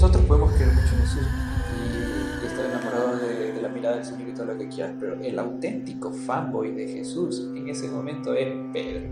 [0.00, 1.26] nosotros podemos creer mucho en Jesús
[1.74, 5.36] y, estar enamorados de, la mirada del Señor y todo lo que quieras, pero el
[5.36, 9.08] auténtico fanboy de Jesús en ese momento es Pedro.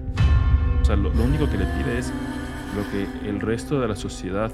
[0.80, 2.12] O sea, lo, lo único que le pide es
[2.76, 4.52] lo que el resto de la sociedad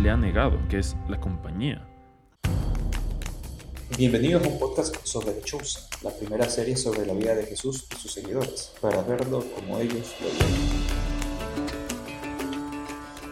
[0.00, 1.84] le ha negado, que es la compañía.
[3.98, 7.88] Bienvenidos a un podcast sobre The Chosen, la primera serie sobre la vida de Jesús
[7.92, 10.95] y sus seguidores, para verlo como ellos lo ven.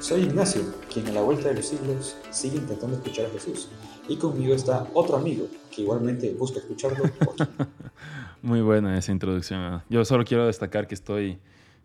[0.05, 0.61] Soy Ignacio,
[0.93, 3.71] quien a la vuelta de los siglos sigue intentando escuchar a Jesús.
[4.07, 7.04] Y conmigo está otro amigo que igualmente busca escucharlo.
[8.43, 9.82] Muy buena esa introducción.
[9.89, 11.39] Yo solo quiero destacar que estoy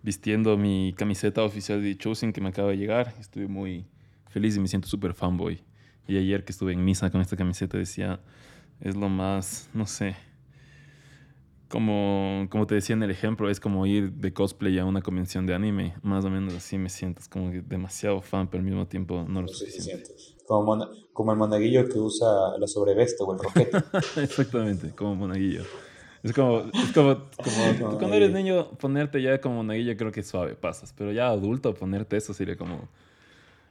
[0.04, 3.16] vistiendo mi camiseta oficial de Chosen que me acaba de llegar.
[3.22, 3.86] Estoy muy
[4.28, 5.64] feliz y me siento súper fanboy.
[6.06, 8.20] Y ayer que estuve en misa con esta camiseta decía,
[8.82, 10.18] es lo más, no sé,
[11.70, 15.46] como, como te decía en el ejemplo, es como ir de cosplay a una convención
[15.46, 15.94] de anime.
[16.02, 19.48] Más o menos así me sientes, como demasiado fan, pero al mismo tiempo no lo
[19.48, 20.12] suficiente.
[20.48, 23.78] Como, como el monaguillo que usa la sobreveste o el roquete.
[24.22, 25.64] Exactamente, como monaguillo.
[26.24, 30.28] Es como, es como, como cuando eres niño, ponerte ya como monaguillo creo que es
[30.28, 30.92] suave, pasas.
[30.98, 32.90] Pero ya adulto, ponerte eso sería como,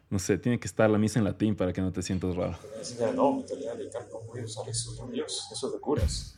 [0.08, 2.56] no sé, tiene que estar la misa en latín para que no te sientas raro.
[3.00, 6.37] No, no voy a usar eso, Dios, eso de curas.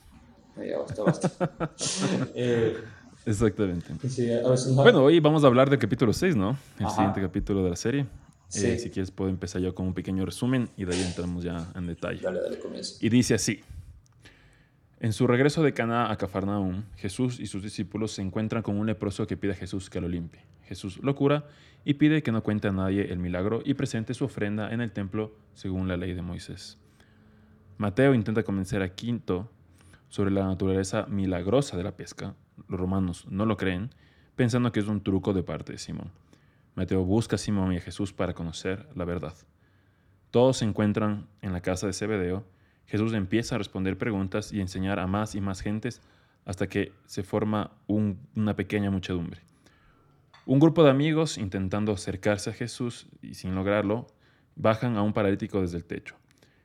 [0.56, 1.70] Ya basta, basta.
[2.34, 2.76] eh,
[3.26, 3.92] Exactamente.
[4.74, 6.56] Bueno, hoy vamos a hablar del capítulo 6, ¿no?
[6.78, 8.06] El siguiente capítulo de la serie.
[8.54, 11.68] Eh, si quieres puedo empezar yo con un pequeño resumen y de ahí entramos ya
[11.76, 12.20] en detalle.
[12.20, 12.96] Dale, dale, comienza.
[13.04, 13.60] Y dice así.
[14.98, 18.86] En su regreso de Cana a Cafarnaum, Jesús y sus discípulos se encuentran con un
[18.86, 20.40] leproso que pide a Jesús que lo limpie.
[20.64, 21.46] Jesús lo cura
[21.84, 24.92] y pide que no cuente a nadie el milagro y presente su ofrenda en el
[24.92, 26.76] templo según la ley de Moisés.
[27.78, 29.48] Mateo intenta convencer a Quinto
[30.10, 32.34] sobre la naturaleza milagrosa de la pesca,
[32.68, 33.90] los romanos no lo creen,
[34.36, 36.10] pensando que es un truco de parte de Simón.
[36.74, 39.34] Mateo busca a Simón y a Jesús para conocer la verdad.
[40.30, 42.44] Todos se encuentran en la casa de Zebedeo.
[42.86, 46.02] Jesús empieza a responder preguntas y enseñar a más y más gentes
[46.44, 49.40] hasta que se forma una pequeña muchedumbre.
[50.46, 54.06] Un grupo de amigos, intentando acercarse a Jesús y sin lograrlo,
[54.56, 56.16] bajan a un paralítico desde el techo.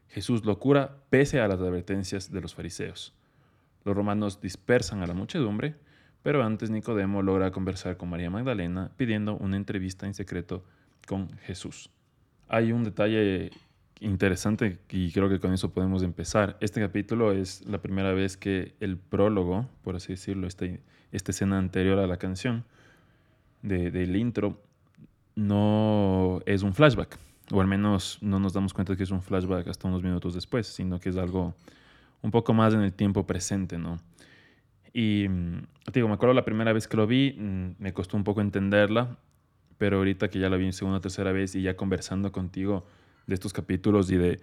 [0.08, 3.14] Jesús lo cura pese a las advertencias de los fariseos.
[3.86, 5.76] Los romanos dispersan a la muchedumbre,
[6.24, 10.66] pero antes Nicodemo logra conversar con María Magdalena pidiendo una entrevista en secreto
[11.08, 11.92] con Jesús.
[12.48, 13.52] Hay un detalle
[14.00, 16.58] interesante y creo que con eso podemos empezar.
[16.62, 20.66] Este capítulo es la primera vez que el prólogo, por así decirlo, esta,
[21.12, 22.66] esta escena anterior a la canción
[23.62, 24.60] del intro,
[25.36, 27.20] no es un flashback,
[27.52, 30.66] o al menos no nos damos cuenta que es un flashback hasta unos minutos después,
[30.66, 31.54] sino que es algo
[32.26, 34.00] un poco más en el tiempo presente, ¿no?
[34.92, 38.18] Y mm, te digo, me acuerdo la primera vez que lo vi, mm, me costó
[38.18, 39.20] un poco entenderla,
[39.78, 42.88] pero ahorita que ya la vi en segunda o tercera vez y ya conversando contigo
[43.28, 44.40] de estos capítulos y de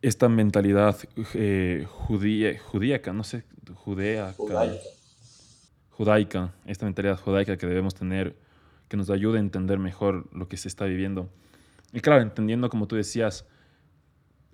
[0.00, 0.96] esta mentalidad
[1.34, 3.44] eh, judía, judíaca, no sé,
[3.74, 4.82] judea, judaica.
[5.90, 8.36] judaica, esta mentalidad judaica que debemos tener,
[8.88, 11.28] que nos ayude a entender mejor lo que se está viviendo.
[11.92, 13.46] Y claro, entendiendo, como tú decías,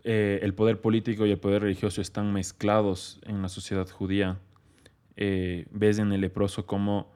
[0.05, 4.39] eh, el poder político y el poder religioso están mezclados en la sociedad judía.
[5.17, 7.13] Eh, ves en el leproso cómo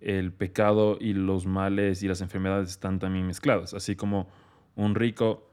[0.00, 3.74] el pecado y los males y las enfermedades están también mezcladas.
[3.74, 4.28] Así como
[4.76, 5.50] un rico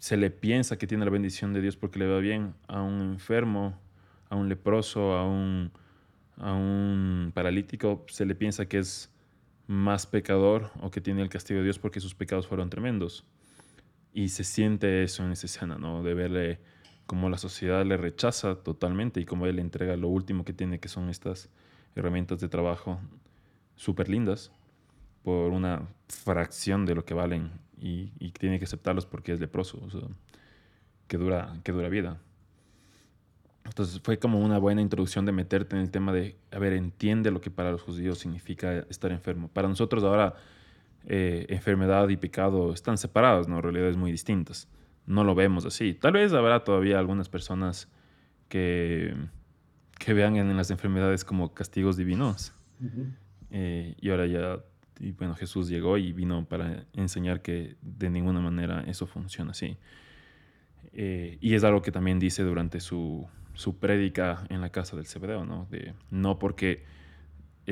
[0.00, 3.00] se le piensa que tiene la bendición de Dios porque le va bien a un
[3.00, 3.78] enfermo,
[4.28, 5.72] a un leproso, a un,
[6.36, 9.10] a un paralítico, se le piensa que es
[9.66, 13.24] más pecador o que tiene el castigo de Dios porque sus pecados fueron tremendos.
[14.12, 16.02] Y se siente eso en esa escena, ¿no?
[16.02, 16.58] De verle
[17.06, 20.80] cómo la sociedad le rechaza totalmente y cómo él le entrega lo último que tiene,
[20.80, 21.48] que son estas
[21.94, 23.00] herramientas de trabajo
[23.76, 24.52] súper lindas,
[25.22, 29.90] por una fracción de lo que valen y, tiene que aceptarlos porque es leproso, o
[29.90, 30.00] sea,
[31.08, 32.20] que, dura, que dura vida.
[33.64, 37.30] Entonces fue como una buena introducción de meterte en el tema de, a ver, entiende
[37.30, 39.48] lo que para los judíos significa estar enfermo.
[39.48, 40.34] Para nosotros ahora
[41.06, 43.60] eh, enfermedad y pecado están separados, ¿no?
[43.60, 44.68] Realidades muy distintas.
[45.06, 45.94] No lo vemos así.
[45.94, 47.88] Tal vez habrá todavía algunas personas
[48.48, 49.14] que,
[49.98, 52.54] que vean en las enfermedades como castigos divinos.
[53.50, 54.60] Eh, y ahora ya,
[55.00, 59.76] y bueno, Jesús llegó y vino para enseñar que de ninguna manera eso funciona así.
[60.92, 65.06] Eh, y es algo que también dice durante su, su prédica en la casa del
[65.06, 65.66] Cebedeo, ¿no?
[65.70, 66.84] De, no porque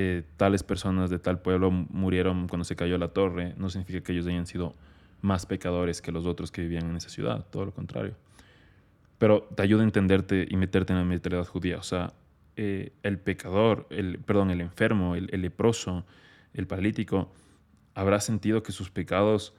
[0.01, 4.13] eh, tales personas de tal pueblo murieron cuando se cayó la torre, no significa que
[4.13, 4.77] ellos hayan sido
[5.23, 8.15] más pecadores que los otros que vivían en esa ciudad, todo lo contrario.
[9.19, 11.79] Pero te ayuda a entenderte y meterte en la mentalidad judía.
[11.79, 12.13] O sea,
[12.55, 16.07] eh, el pecador, el, perdón, el enfermo, el, leproso,
[16.55, 17.33] el paralítico,
[17.97, 19.53] habrá sentido que sus pecados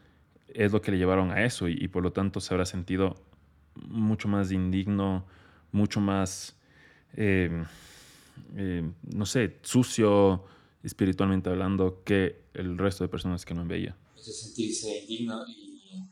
[0.48, 3.16] es lo que le llevaron a eso y, por lo tanto se habrá sentido
[3.76, 5.26] mucho más indigno,
[5.74, 6.58] mucho más,
[7.18, 7.66] em,
[8.56, 10.44] em, no sé, sucio
[10.84, 13.98] espiritualmente hablando que el resto de personas que no veía.
[14.18, 16.04] Ese sentirse indigno y,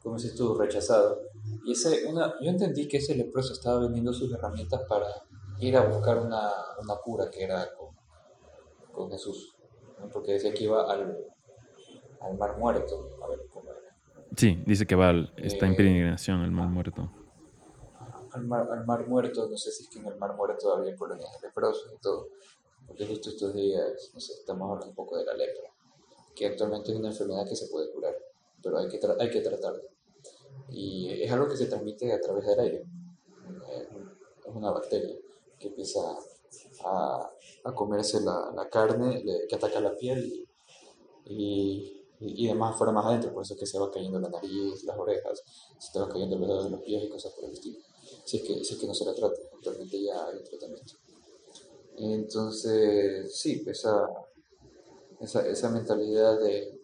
[0.00, 1.20] como dices tú, rechazado.
[1.64, 5.06] Y ese, una, yo entendí que ese leproso estaba vendiendo sus herramientas para
[5.60, 6.50] ir a buscar una,
[6.82, 7.94] una cura que era con,
[8.92, 9.54] con Jesús,
[10.12, 11.16] porque decía que iba al,
[12.20, 13.80] al mar muerto, a ver cómo era.
[14.36, 17.10] Sí, dice que va al, está en eh, peregrinación al mar muerto.
[18.32, 20.94] Al mar, al mar muerto, no sé si es que en el mar muerto había
[20.96, 22.28] colonias de leprosos y todo,
[22.86, 25.68] porque justo estos días, no sé, estamos hablando un poco de la lepra,
[26.34, 28.16] que actualmente es una enfermedad que se puede curar,
[28.62, 29.82] pero hay que, hay que tratarla.
[30.68, 32.84] Y es algo que se transmite a través del aire,
[34.46, 35.16] es una bacteria
[35.58, 36.00] que empieza
[36.84, 37.30] a,
[37.64, 40.48] a comerse la, la carne, que ataca la piel
[41.26, 44.28] y, y, y, demás fuera más adentro, por eso es que se va cayendo la
[44.28, 45.42] nariz, las orejas,
[45.78, 47.78] se te va cayendo los dedos de los pies y cosas por el estilo.
[48.24, 50.94] Si es que, si es que no se la trata, actualmente ya hay un tratamiento.
[51.96, 54.08] Entonces, sí, esa,
[55.20, 56.80] esa, esa mentalidad de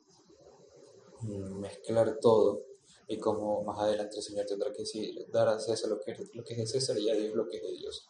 [1.23, 2.65] mezclar todo
[3.09, 6.45] y como más adelante el Señor tendrá que decir, dar a César lo que, lo
[6.45, 8.09] que es de César y a Dios lo que es de Dios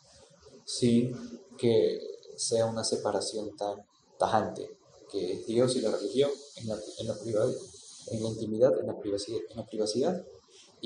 [0.67, 1.17] sin
[1.56, 2.00] que
[2.37, 3.87] sea una separación tan
[4.19, 4.69] tajante,
[5.11, 7.62] que es Dios y la religión en la, en la privacidad,
[8.08, 10.26] en la intimidad, en la privacidad, en la privacidad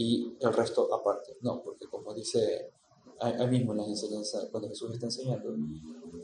[0.01, 1.37] y el resto aparte.
[1.43, 2.73] No, porque como dice
[3.21, 5.55] ahí mismo en las enseñanzas, cuando Jesús está enseñando,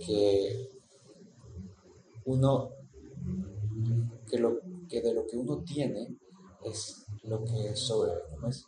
[0.01, 0.71] que
[2.25, 2.71] uno,
[4.27, 6.17] que, lo, que de lo que uno tiene
[6.65, 8.67] es lo que sobre, ¿cómo es?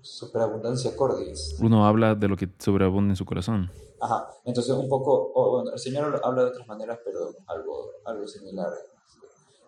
[0.00, 1.58] superabundancia cordis.
[1.60, 3.68] Uno habla de lo que sobreabunda en su corazón.
[4.00, 8.70] Ajá, entonces un poco, bueno, el Señor habla de otras maneras, pero algo, algo similar.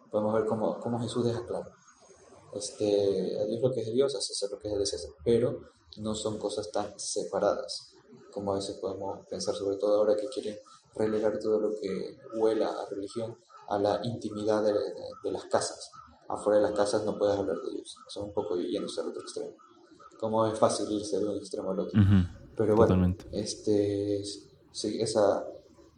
[0.09, 1.73] Podemos ver cómo, cómo Jesús deja claro.
[2.55, 5.11] Este, a Dios lo que es de Dios, a César lo que es de César,
[5.25, 5.61] pero
[5.99, 7.93] no son cosas tan separadas
[8.33, 10.59] como a veces podemos pensar, sobre todo ahora que quieren
[10.95, 13.37] relegar todo lo que huela a religión
[13.69, 15.91] a la intimidad de, de, las casas.
[16.29, 19.23] Afuera de las casas no puedes hablar de Dios, son un poco yéndose al otro
[19.23, 19.55] extremo
[20.19, 22.01] como es fácil irse de un extremo al otro.
[22.57, 24.23] Pero bueno, este,
[24.73, 25.47] sí, esa,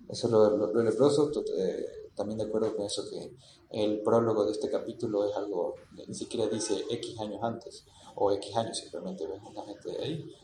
[0.09, 3.35] eso lo, lo, leproso, eh, también de acuerdo con eso que
[3.71, 5.77] el prólogo de este capítulo es algo,
[6.07, 7.87] ni siquiera dice X años antes,
[8.17, 10.35] o X años simplemente ves una gente de ahí.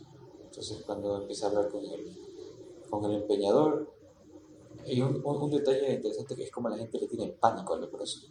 [0.44, 2.17] Entonces cuando empieza a hablar con el,
[2.88, 3.93] con el empeñador,
[4.84, 8.28] hay un, un, detalle interesante que es como la gente le tiene pánico al leproso.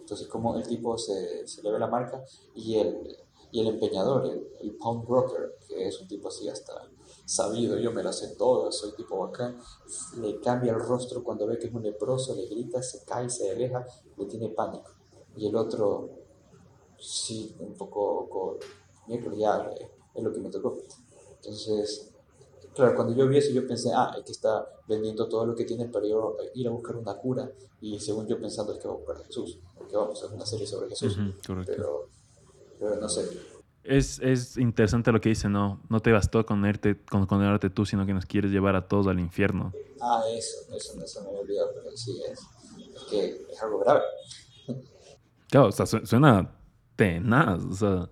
[0.00, 2.22] Entonces como el tipo se, se le ve la marca
[2.54, 3.16] y el,
[3.50, 6.86] y el empeñador, el, el pound broker, que es un tipo así hasta
[7.26, 9.58] sabido, yo me lo sé todo, soy tipo bacán,
[10.20, 13.50] le cambia el rostro cuando ve que es un leproso, le grita, se cae, se
[13.50, 13.84] aleja,
[14.16, 14.92] le tiene pánico.
[15.36, 16.08] Y el otro,
[16.98, 18.58] sí, un poco,
[19.08, 19.70] miércoles ya
[20.14, 20.78] es lo que me tocó.
[21.34, 22.12] Entonces,
[22.74, 25.64] claro, cuando yo vi eso, yo pensé, ah, es que está vendiendo todo lo que
[25.64, 26.06] tiene para
[26.54, 27.50] ir a buscar una cura.
[27.80, 30.46] Y según yo pensando, es que va a buscar a Jesús, porque vamos, es una
[30.46, 31.18] serie sobre Jesús.
[31.66, 32.08] pero
[32.78, 33.28] pero no sé.
[33.88, 36.62] Es, es, interesante lo que dice, no, no te bastó con,
[37.08, 39.72] con condenarte tú, sino que nos quieres llevar a todos al infierno.
[40.00, 42.40] Ah, eso, eso, eso me he olvidado, pero sí, es,
[42.94, 44.02] es que es algo grave.
[45.48, 46.50] Claro, o sea, suena
[46.96, 48.10] tenaz, o sea,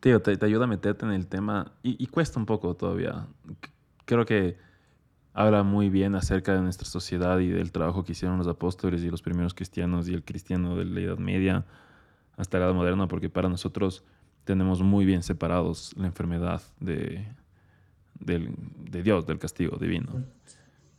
[0.00, 3.26] tío, te, te, ayuda a meterte en el tema y, y, cuesta un poco todavía.
[4.06, 4.56] Creo que
[5.34, 9.10] habla muy bien acerca de nuestra sociedad y del trabajo que hicieron los apóstoles y
[9.10, 11.66] los primeros cristianos y el cristiano de la Edad Media
[12.36, 14.04] hasta la edad moderna, porque para nosotros
[14.44, 17.26] tenemos muy bien separados la enfermedad de,
[18.20, 20.24] de Dios, del castigo divino.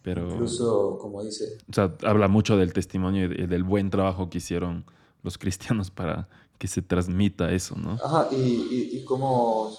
[0.02, 1.58] Pero, Incluso, como dice...
[1.70, 4.86] O sea, habla mucho del testimonio y del buen trabajo que hicieron
[5.24, 6.28] los cristianos para
[6.60, 7.94] que se transmita eso, ¿no?
[7.94, 9.76] Ajá, y, y, y como...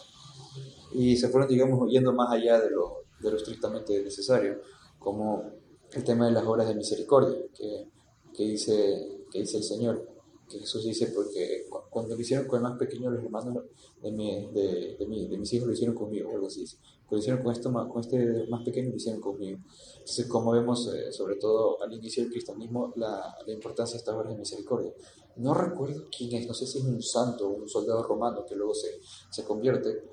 [0.95, 4.61] Y se fueron, digamos, yendo más allá de lo, de lo estrictamente necesario,
[4.99, 5.45] como
[5.93, 7.87] el tema de las obras de misericordia, que,
[8.35, 10.09] que, dice, que dice el Señor
[10.49, 13.65] que Jesús dice, porque cuando lo hicieron con el más pequeño, los hermanos
[14.03, 16.65] de, mi, de, de, mi, de mis hijos lo hicieron conmigo, algo así.
[17.11, 19.59] Lo hicieron con, esto, con este más pequeño, lo hicieron conmigo.
[19.93, 24.15] Entonces, como vemos, eh, sobre todo al inicio del cristianismo, la, la importancia de estas
[24.15, 24.93] obras de misericordia.
[25.37, 28.57] No recuerdo quién es, no sé si es un santo o un soldado romano que
[28.57, 29.01] luego se,
[29.31, 30.05] se convierte,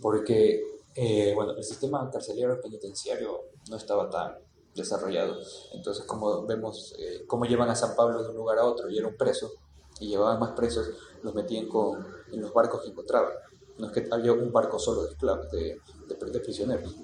[0.00, 0.62] porque,
[0.94, 4.34] eh, bueno, el sistema carcelario penitenciario no estaba tan
[4.74, 5.38] desarrollado.
[5.72, 8.98] Entonces, como vemos eh, cómo llevan a San Pablo de un lugar a otro, y
[8.98, 9.52] era un preso,
[10.00, 10.88] y llevaban más presos,
[11.22, 13.32] los metían con, en los barcos que encontraban.
[13.78, 16.94] No es que había un barco solo de esclavos, de, de, prisioneros.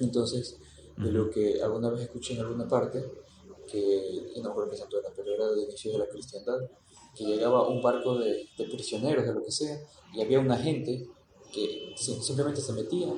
[0.00, 0.58] Entonces,
[0.96, 3.04] de lo que alguna vez escuché en alguna parte,
[3.66, 6.58] que, no recuerdo qué santo era, pero era de inicio de la cristiandad,
[7.14, 9.78] que llegaba un barco de, de prisioneros, de lo que sea,
[10.14, 11.08] y había una gente
[11.52, 13.12] que simplemente se metía,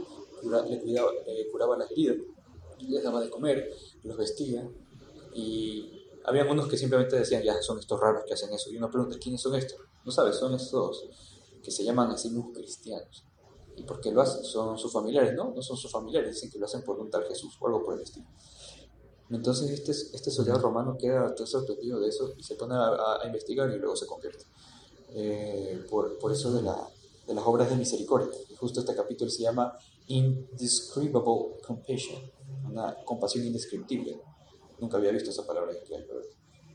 [0.68, 2.16] le, cuidaba, le curaba las heridas,
[2.89, 3.71] les daba de comer,
[4.03, 4.69] los vestía,
[5.35, 5.91] y
[6.25, 9.19] había unos que simplemente decían, ya, son estos raros que hacen eso, y uno pregunta,
[9.19, 9.79] ¿quiénes son estos?
[10.05, 11.09] No sabes, son estos
[11.62, 13.25] que se llaman así mismos cristianos.
[13.77, 14.45] ¿Y por qué lo hacen?
[14.45, 15.53] Son sus familiares, ¿no?
[15.55, 17.95] No son sus familiares, dicen que lo hacen por un tal Jesús o algo por
[17.95, 18.27] el estilo.
[19.31, 23.71] Entonces este, este soldado romano queda todo sorprendido de eso y se pone a, investigar
[23.71, 24.45] y luego se convierte.
[25.15, 26.89] Eh, por, por, eso de, la,
[27.27, 28.29] de, las obras de misericordia.
[28.51, 32.21] Y justo este capítulo se llama Indescribable Compassion,
[32.69, 34.21] una compasión indescriptible.
[34.81, 36.04] Nunca había visto esa palabra en inglés,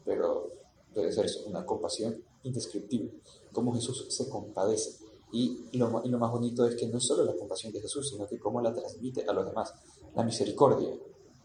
[0.05, 0.51] pero,
[0.93, 3.11] debe ser eso, una compasión indescriptible.
[3.51, 4.97] Cómo Jesús se compadece.
[5.31, 8.39] Y lo, más bonito es que no es solo la compasión de Jesús, sino que
[8.39, 9.73] cómo la transmite a los demás.
[10.15, 10.89] La misericordia,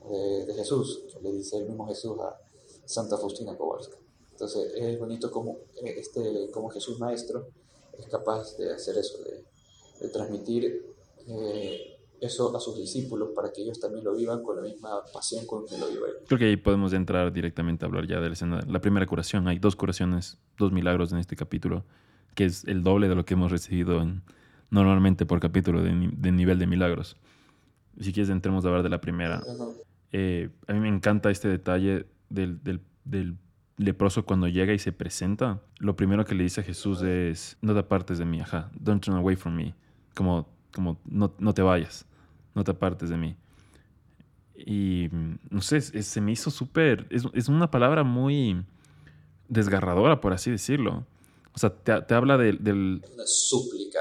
[0.09, 2.39] de, Jesús, le dice el mismo Jesús a
[2.85, 3.99] Santa Faustina Kowalska.
[4.31, 7.47] Entonces es bonito como, eh, este, como Jesús Maestro
[7.99, 10.85] es capaz de hacer eso, de, transmitir
[11.29, 11.92] eh,
[12.23, 15.67] eso a sus discípulos para que ellos también lo vivan con la misma pasión con
[15.67, 16.15] que lo vive él.
[16.27, 18.61] Creo que ahí podemos entrar directamente a hablar ya de la escena.
[18.69, 21.85] La primera curación, hay dos curaciones, dos milagros en este capítulo,
[22.35, 24.23] que es el doble de lo que hemos recibido en,
[24.71, 27.17] normalmente por capítulo de, nivel de milagros.
[28.01, 29.43] Si quieres, entremos a hablar de la primera.
[30.13, 33.37] Eh, a mí me encanta este detalle del, del, del,
[33.79, 35.61] leproso cuando llega y se presenta.
[35.79, 39.05] Lo primero que le dice a Jesús es, no te apartes de mí, ajá, don't
[39.05, 39.75] turn away from me.
[40.15, 42.07] Como, como no, no te vayas,
[42.55, 43.37] no te apartes de mí.
[44.55, 45.09] Y
[45.51, 48.65] no sé, se me hizo súper, es, es, una palabra muy
[49.49, 51.05] desgarradora, por así decirlo.
[51.55, 53.03] O sea, te, te habla del...
[53.13, 54.01] Una súplica,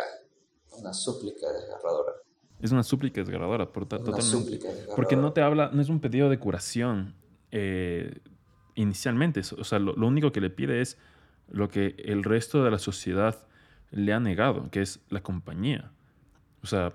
[0.71, 2.13] una súplica desgarradora.
[2.61, 4.59] Es una súplica desgarradora, por, totalmente.
[4.95, 7.15] Porque no te habla, no es un pedido de curación
[7.51, 8.19] eh,
[8.75, 9.41] inicialmente.
[9.57, 10.97] O sea, lo, único que le pide es
[11.49, 13.43] lo que el resto de la sociedad
[13.89, 15.91] le ha negado, que es la compañía.
[16.61, 16.93] O sea,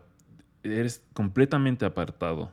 [0.73, 2.51] eres completamente apartado.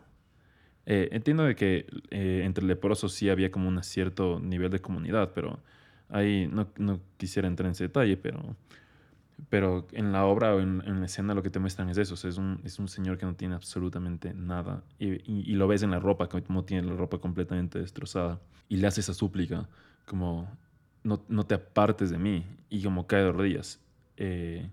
[0.86, 5.32] Eh, entiendo de que eh, entre leprosos sí había como un cierto nivel de comunidad,
[5.34, 5.60] pero
[6.10, 8.56] ahí no, no quisiera entrar en ese detalle, pero
[9.50, 12.16] pero en la obra o en, la escena lo que te muestran es eso.
[12.28, 14.84] es, un, es un señor que no tiene absolutamente nada.
[15.00, 18.40] Y, y, lo ves en la ropa, como tiene la ropa completamente destrozada.
[18.70, 19.68] Y le hace esa súplica,
[20.06, 20.50] como,
[21.04, 22.46] no, no te apartes de mí.
[22.70, 23.80] Y como cae de rodillas.
[24.18, 24.70] Eh,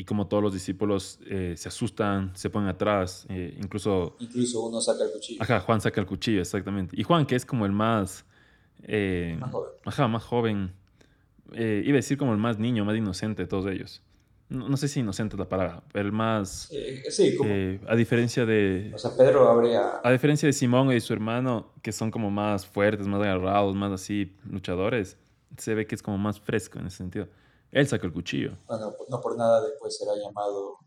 [0.00, 4.16] y como todos los discípulos eh, se asustan, se ponen atrás, eh, incluso...
[4.18, 5.42] Incluso uno saca el cuchillo.
[5.42, 6.98] Ajá, Juan saca el cuchillo, exactamente.
[6.98, 8.24] Y Juan, que es como el más...
[8.80, 9.70] más joven.
[9.84, 10.72] Ajá, más joven
[11.52, 14.00] eh, iba a decir como el más niño, más inocente de todos ellos.
[14.48, 16.70] No, sé si inocente es la palabra, pero el más...
[17.10, 17.50] sí, como...
[17.52, 18.92] Eh, a diferencia de...
[18.94, 20.00] O sea, Pedro habría...
[20.02, 23.92] A diferencia de Simón y su hermano, que son como más fuertes, más agarrados, más
[23.92, 25.18] así, luchadores,
[25.58, 27.28] se ve que es como más fresco en ese sentido.
[27.72, 28.56] Él saca el cuchillo.
[28.66, 30.78] Bueno, no por nada después será llamado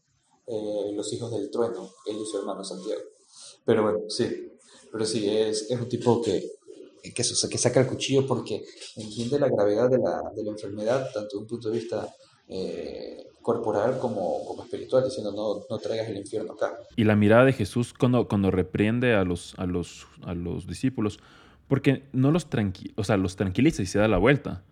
[0.48, 3.02] eh, los hijos del trueno, él y su hermano Santiago.
[3.66, 4.50] Pero bueno, sí.
[4.92, 6.44] Pero sí, es, es un tipo que
[7.12, 8.64] que, eso, que saca el cuchillo porque
[8.96, 12.08] entiende la gravedad de la, de la enfermedad, tanto de un punto de vista
[12.48, 16.78] eh, corporal como, como, espiritual, diciendo no, no, traigas el infierno acá.
[16.96, 21.20] Y la mirada de Jesús cuando, cuando reprende a los, a, los, a los discípulos,
[21.68, 24.64] porque no los, tranqui o sea, los tranquiliza y se da la vuelta.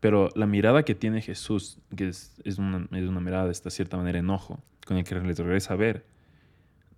[0.00, 3.70] Pero la mirada que tiene Jesús, que es, es, una, es una mirada de esta
[3.70, 6.04] cierta manera enojo, con el que le regresa a ver,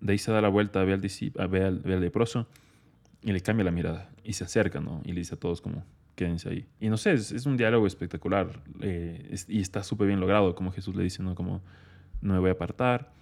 [0.00, 2.46] de ahí se da la vuelta, ve al, ve al, ve al leproso
[3.22, 5.00] y le cambia la mirada y se acerca, ¿no?
[5.04, 6.66] Y le dice a todos como, quédense ahí.
[6.80, 10.72] Y no sé, es, es un diálogo espectacular eh, y está súper bien logrado, como
[10.72, 11.34] Jesús le dice, ¿no?
[11.34, 11.62] Como,
[12.20, 13.12] no me voy a apartar.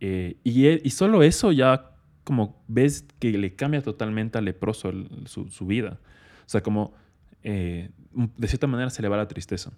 [0.00, 1.92] Eh, y, e, y, solo eso ya
[2.24, 4.92] como ves que le cambia totalmente al leproso
[5.26, 5.98] su, su, vida.
[6.46, 6.92] O sea, como
[7.42, 9.72] eh, de cierta manera se le va la tristeza.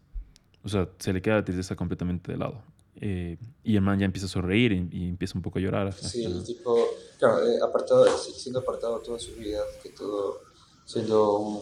[0.64, 2.62] O sea, se le queda la tristeza completamente de lado.
[3.00, 5.92] Eh, y el man ya empieza a sonreír y, empieza un poco a llorar.
[5.92, 6.76] Sí, el tipo,
[7.18, 10.40] claro, eh, apartado, siendo apartado toda su vida, que todo
[10.84, 11.60] siendo un,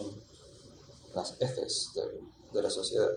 [1.13, 2.01] las heces de,
[2.53, 3.09] de la sociedad,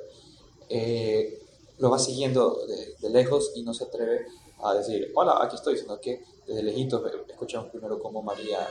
[0.68, 1.40] eh,
[1.78, 4.26] lo va siguiendo de, de, lejos y no se atreve
[4.62, 8.66] a decir, hola, aquí estoy, sino que desde lejitos escuchamos primero cómo María,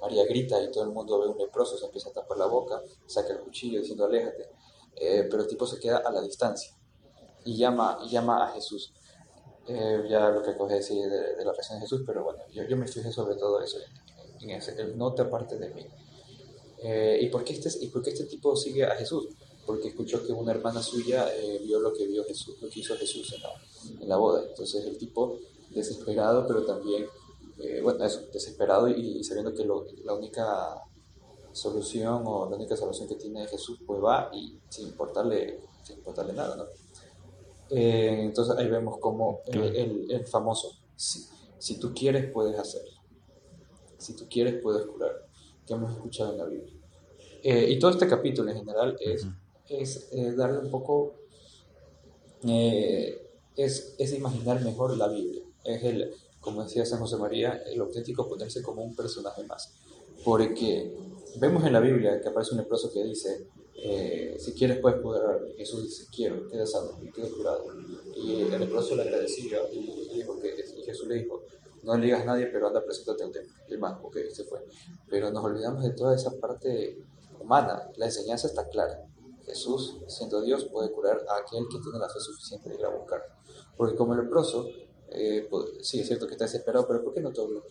[0.00, 2.82] María grita y todo el mundo ve un leproso, se empieza a tapar la boca,
[3.06, 4.48] saca el cuchillo diciendo, aléjate.
[4.94, 6.74] pero el tipo se queda a la distancia
[7.44, 8.92] y llama, llama a Jesús.
[9.66, 12.76] Eh, ya lo que coge decir de, de, la oración de Jesús, pero bueno, yo,
[12.76, 13.78] me fijé sobre todo eso,
[14.40, 15.86] en, ese, el no te aparte de mí.
[16.82, 19.28] Eh, ¿y, por qué este, ¿Y por qué este tipo sigue a Jesús?
[19.64, 22.94] Porque escuchó que una hermana suya eh, vio lo que vio Jesús, lo que hizo
[22.96, 24.44] Jesús en la, en la boda.
[24.46, 25.38] Entonces el tipo
[25.70, 27.06] desesperado, pero también,
[27.82, 30.82] bueno, eso, desesperado y, sabiendo que lo, la única
[31.54, 36.32] solución o la única solución que tiene Jesús, pues va y sin importarle, sin importarle
[36.32, 36.64] nada, ¿no?
[37.70, 41.24] Eh, entonces ahí vemos como el, el, famoso, si,
[41.58, 43.00] si tú quieres puedes hacerlo,
[43.96, 45.26] si tú quieres puedes curar,
[45.66, 46.74] que hemos escuchado en la Biblia.
[47.42, 49.26] Eh, y todo este capítulo en general es,
[49.68, 51.14] es eh, darle un poco,
[52.42, 58.28] es, es imaginar mejor la Biblia, es el, como decía San José María, el auténtico
[58.28, 59.72] ponerse como un personaje más.
[60.22, 60.94] Porque
[61.40, 65.40] vemos en la Biblia que aparece un leproso que dice, eh, si quieres puedes curar.
[65.56, 67.64] Jesús dice, quiero, queda sano, queda curado.
[68.14, 70.52] Y el leproso le agradeció y, dijo que,
[70.84, 71.42] Jesús le dijo,
[71.82, 73.54] no le digas a nadie, pero anda, preséntate al templo.
[73.66, 74.60] Y más, ok, se fue.
[75.08, 76.98] Pero nos olvidamos de toda esa parte
[77.40, 77.90] humana.
[77.96, 79.02] La enseñanza está clara.
[79.46, 82.90] Jesús, siendo Dios, puede curar a aquel que tiene la fe suficiente de ir a
[82.90, 83.22] buscar.
[83.76, 84.68] Porque como el leproso,
[85.10, 87.64] eh, pues, sí, es cierto que está desesperado, pero ¿por qué no todos los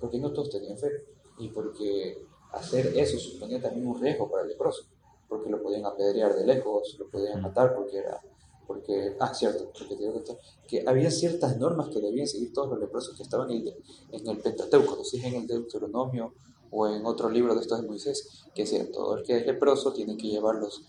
[0.00, 1.04] Porque no todos tenían fe.
[1.38, 2.18] Y porque
[2.52, 4.84] hacer eso suponía también un riesgo para el leproso.
[5.28, 8.20] Porque lo podían apedrear de lejos, lo podían matar porque era.
[8.66, 12.80] Porque, ah, cierto, porque te que, que había ciertas normas que debían seguir todos los
[12.80, 13.76] leprosos que estaban en el,
[14.10, 16.32] en el Pentateuco, es en el Deuteronomio
[16.70, 19.92] o en otro libro de estos de Moisés, que es todo el que es leproso
[19.92, 20.82] tiene que llevar los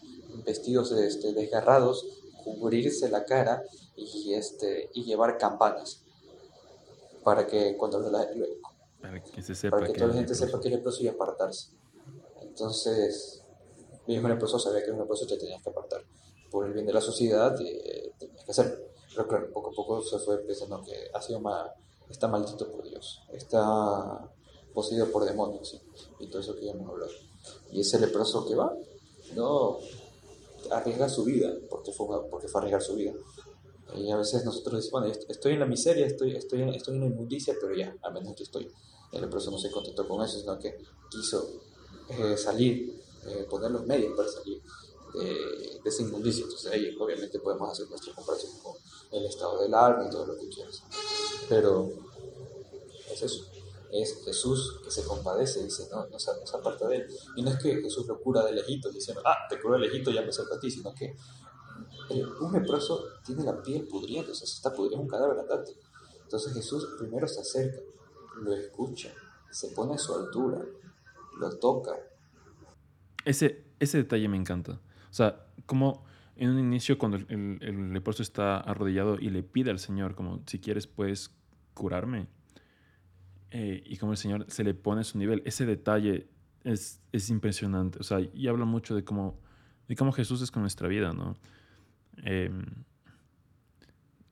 [0.46, 2.06] vestidos este, desgarrados,
[2.44, 3.64] cubrirse la cara
[3.96, 6.02] y, este, y llevar campanas
[7.24, 8.28] para que cuando la,
[9.02, 11.70] para que, se sepa para que, toda la gente sepa que es leproso y apartarse.
[12.42, 13.44] Entonces,
[14.08, 16.04] un leproso sabía que un leproso te tenías que apartar.
[16.52, 18.78] Por el bien de la sociedad, eh, tenías que hacerlo.
[19.16, 21.72] Pero claro, poco a poco se fue pensando que ha sido mal,
[22.10, 24.30] está maldito por Dios, está
[24.74, 25.82] poseído por demonios
[26.20, 27.12] y todo eso que ya hemos hablado.
[27.72, 28.76] Y ese leproso que va,
[29.34, 29.80] no
[30.72, 33.14] arriesga su vida, porque fue, porque fue a arriesgar su vida.
[33.94, 37.02] Y a veces nosotros decimos, bueno, estoy en la miseria, estoy, estoy, en, estoy en
[37.02, 38.70] la inmundicia, pero ya, al menos que estoy.
[39.12, 40.78] El leproso no se contentó con eso, sino que
[41.10, 41.62] quiso
[42.10, 44.62] eh, salir, eh, poner los medios para salir
[45.14, 46.44] de, esa inmundicia.
[46.44, 48.76] Entonces ahí obviamente podemos hacer nuestra comparación con
[49.12, 50.84] el estado del alma y todo lo que quieras.
[51.48, 51.92] Pero
[53.12, 53.46] es eso
[54.02, 57.08] es Jesús que se compadece, dice, no, no se, aparta de él.
[57.36, 60.12] Y no es que Jesús lo cura de lejito, diciendo, ah, te curo de lejito,
[60.12, 61.16] ya me acerco a ti, sino que
[62.42, 65.72] un leproso tiene la piel pudriendo, o sea, se está pudriendo, un cadáver andante.
[66.24, 67.80] Entonces Jesús primero se acerca,
[68.42, 69.12] lo escucha,
[69.52, 70.64] se pone a su altura,
[71.40, 71.92] lo toca.
[73.24, 74.74] Ese, ese detalle me encanta.
[75.10, 76.04] O sea, como
[76.36, 80.42] en un inicio cuando el, el, leproso está arrodillado y le pide al Señor, como,
[80.46, 81.32] si quieres, puedes
[81.74, 82.28] curarme.
[83.52, 85.42] Eh, y como el Señor se le pone a su nivel.
[85.46, 86.28] Ese detalle
[86.64, 88.00] es, es impresionante.
[88.00, 89.40] O sea, y habla mucho de cómo,
[89.88, 91.38] de cómo Jesús es con nuestra vida, ¿no?
[92.24, 92.66] Em,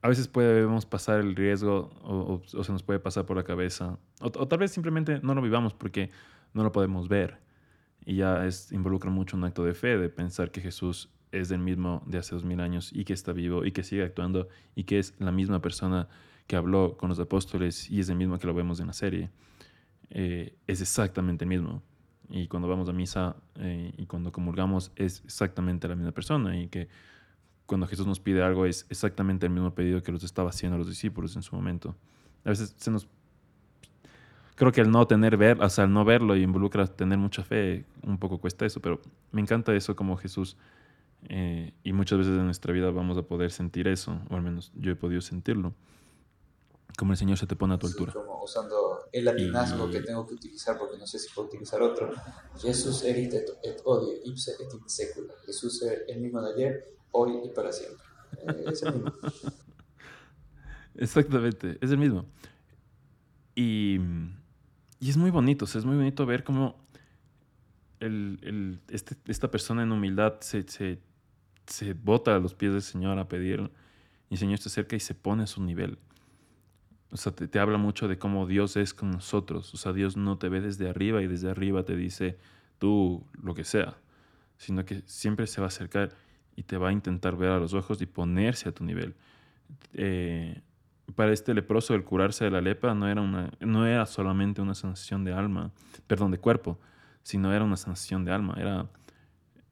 [0.01, 3.97] a veces podemos pasar el riesgo o, se nos puede pasar por la cabeza.
[4.19, 6.11] O, tal vez simplemente no lo vivamos porque
[6.53, 7.39] no lo podemos ver.
[8.05, 11.59] Y ya es, involucra mucho un acto de fe, de pensar que Jesús es el
[11.59, 14.83] mismo de hace dos mil años y que está vivo y que sigue actuando y
[14.83, 16.09] que es la misma persona
[16.47, 19.29] que habló con los apóstoles y es el mismo que lo vemos en la serie.
[20.09, 21.81] Eh, es exactamente el mismo.
[22.29, 26.67] Y cuando vamos a misa eh, y cuando comulgamos es exactamente la misma persona y
[26.67, 26.87] que
[27.65, 30.87] cuando Jesús nos pide algo es exactamente el mismo pedido que los estaba haciendo los
[30.87, 31.95] discípulos en su momento.
[32.43, 33.07] A veces se nos...
[34.55, 37.43] Creo que el no tener ver, o sea, el no verlo y involucra tener mucha
[37.43, 40.57] fe, un poco cuesta eso, pero me encanta eso como Jesús
[41.29, 44.71] eh, y muchas veces en nuestra vida vamos a poder sentir eso, o al menos
[44.75, 45.73] yo he podido sentirlo,
[46.97, 48.13] como el Señor se te pone a tu altura.
[48.13, 52.11] Como usando el latinazgo que tengo que utilizar porque no sé si puedo utilizar otro.
[52.61, 55.33] Jesús erit et, et odie, ipse et in secula.
[55.45, 58.05] Jesús es el mismo de ayer, hoy y para siempre.
[58.47, 59.13] Eh, es el mismo.
[60.95, 62.25] Exactamente, es el mismo.
[63.55, 63.99] Y,
[64.99, 66.75] y, es muy bonito, es muy bonito ver cómo
[67.99, 70.99] el, el, este, esta persona en humildad se, se,
[71.65, 73.71] se, bota a los pies del Señor a pedir,
[74.29, 75.97] y el Señor se acerca y se pone a su nivel.
[77.11, 79.71] O sea, te, te, habla mucho de cómo Dios es con nosotros.
[79.73, 82.37] O sea, Dios no te ve desde arriba y desde arriba te dice
[82.79, 83.97] tú lo que sea,
[84.57, 86.15] sino que siempre se va a acercar
[86.55, 89.15] y te va a intentar ver a los ojos y ponerse a tu nivel.
[89.93, 90.61] Eh,
[91.15, 94.75] para este leproso el curarse de la lepra no era, una, no era solamente una
[94.75, 95.71] sanación de alma,
[96.07, 96.77] perdón, de cuerpo,
[97.23, 98.89] sino era una sanación de alma, era,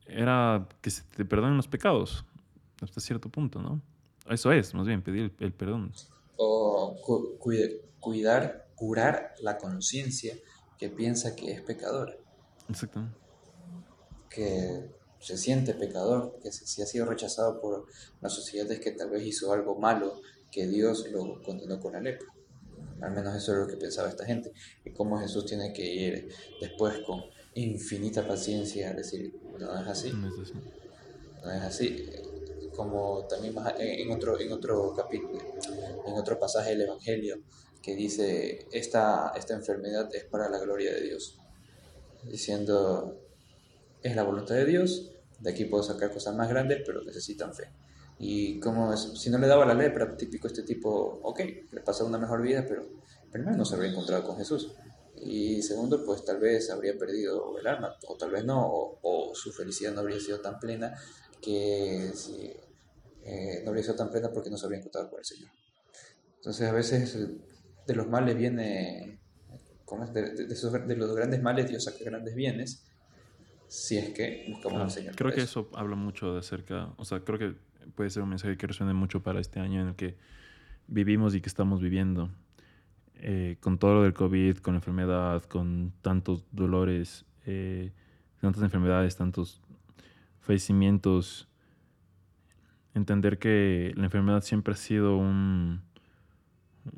[0.06, 2.26] era que se te perdonen los pecados
[2.82, 3.82] hasta cierto punto, ¿no?
[4.30, 5.92] Eso es, más bien, pedir el, perdón.
[6.36, 6.96] O
[8.00, 10.36] cuidar, curar la conciencia
[10.78, 12.20] que piensa que es pecador.
[12.70, 13.18] Exactamente.
[14.30, 14.90] Que
[15.22, 17.86] se siente pecador, que si ha sido rechazado por
[18.22, 20.20] la sociedad es que tal vez hizo algo malo,
[20.52, 22.28] que Dios lo condenó con la lepra.
[23.02, 24.52] Al menos eso es lo que pensaba esta gente.
[24.84, 26.30] Y cómo Jesús tiene que ir
[26.60, 27.22] después con
[27.54, 30.12] infinita paciencia, decir, no es así.
[30.12, 32.06] No es así.
[32.76, 35.40] Como también en otro, en otro capítulo,
[36.06, 37.42] en otro pasaje del Evangelio,
[37.82, 41.38] que dice, esta, esta enfermedad es para la gloria de Dios.
[42.24, 43.20] Diciendo,
[44.02, 47.70] es la voluntad de Dios, de aquí puedo sacar cosas más grandes, pero necesitan fe.
[48.20, 51.40] Y como si no le daba la lepra, típico este tipo, ok,
[51.72, 52.88] le pasó una mejor vida, pero
[53.32, 54.76] primero no se habría encontrado con Jesús.
[55.16, 58.64] Y segundo, pues tal vez habría perdido el alma, o tal vez no,
[59.02, 60.94] o, su felicidad no habría sido tan plena
[61.42, 62.54] que si,
[63.24, 65.50] eh, no habría sido tan plena porque no se habría encontrado con el Señor.
[66.36, 67.18] Entonces a veces
[67.88, 69.20] de los males viene,
[70.14, 72.84] de, de, los grandes males Dios saca grandes bienes,
[73.72, 75.16] si es que buscamos al Señor.
[75.16, 75.70] Creo que eso.
[75.76, 77.54] habla mucho de acerca, o sea, creo que
[77.96, 80.18] puede ser un mensaje que resuene mucho para este año en el que
[80.88, 82.30] vivimos y que estamos viviendo.
[83.16, 87.94] Eh, con todo lo del COVID, con la enfermedad, con tantos dolores, eh,
[88.42, 89.62] tantas enfermedades, tantos
[90.42, 91.48] fallecimientos,
[92.94, 95.82] entender que la enfermedad siempre ha sido un,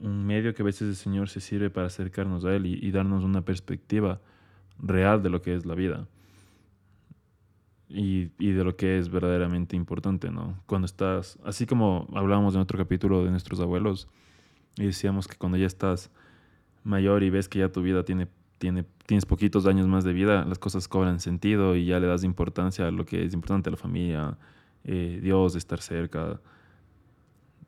[0.02, 3.24] un medio que a veces el Señor se sirve para acercarnos a Él y, darnos
[3.24, 4.22] una perspectiva
[4.80, 6.08] real de lo que es la vida
[7.94, 10.60] y, y, de lo que es verdaderamente importante, ¿no?
[10.66, 14.08] Cuando estás, así como hablábamos en otro capítulo de nuestros abuelos,
[14.78, 16.12] y decíamos que cuando ya estás
[16.84, 18.28] mayor y ves que ya tu vida tiene,
[18.58, 22.24] tiene, tienes poquitos años más de vida, las cosas cobran sentido y ya le das
[22.24, 24.38] importancia a lo que es importante, la familia,
[24.84, 26.42] eh, Dios, de estar cerca,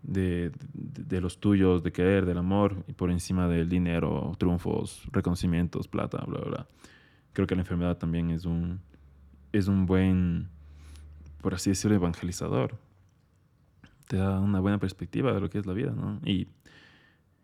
[0.02, 5.88] de, de, los tuyos, de querer, del amor, y por encima del dinero, triunfos, reconocimientos,
[5.88, 6.68] plata, bla, bla, bla.
[7.34, 8.80] Creo que la enfermedad también es un,
[9.58, 10.50] es un buen,
[11.42, 12.78] por así decirlo, evangelizador.
[14.08, 16.20] Te da una buena perspectiva de lo que es la vida, ¿no?
[16.24, 16.48] Y,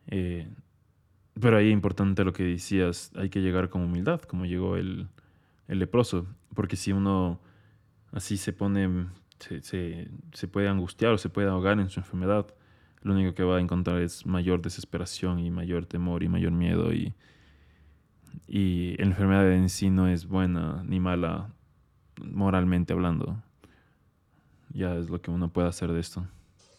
[0.07, 0.47] eh,
[1.39, 5.07] pero ahí es importante lo que decías, hay que llegar con humildad, como llegó el,
[5.67, 7.39] el leproso, porque si uno
[8.11, 9.07] así se pone
[9.39, 12.53] se, se, puede angustiar o se puede ahogar en su enfermedad,
[13.01, 16.93] lo único que va a encontrar es mayor desesperación y mayor temor y mayor miedo.
[16.93, 17.15] Y,
[18.47, 21.49] y la enfermedad en sí no es buena ni mala
[22.23, 23.43] moralmente hablando.
[24.73, 26.25] Ya es lo que uno puede hacer de esto.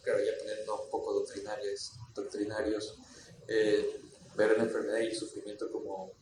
[0.02, 2.98] Claro, ya poniendo un poco doctrinarios, doctrinarios
[3.48, 4.00] eh,
[4.36, 6.12] ver la enfermedad y el sufrimiento como,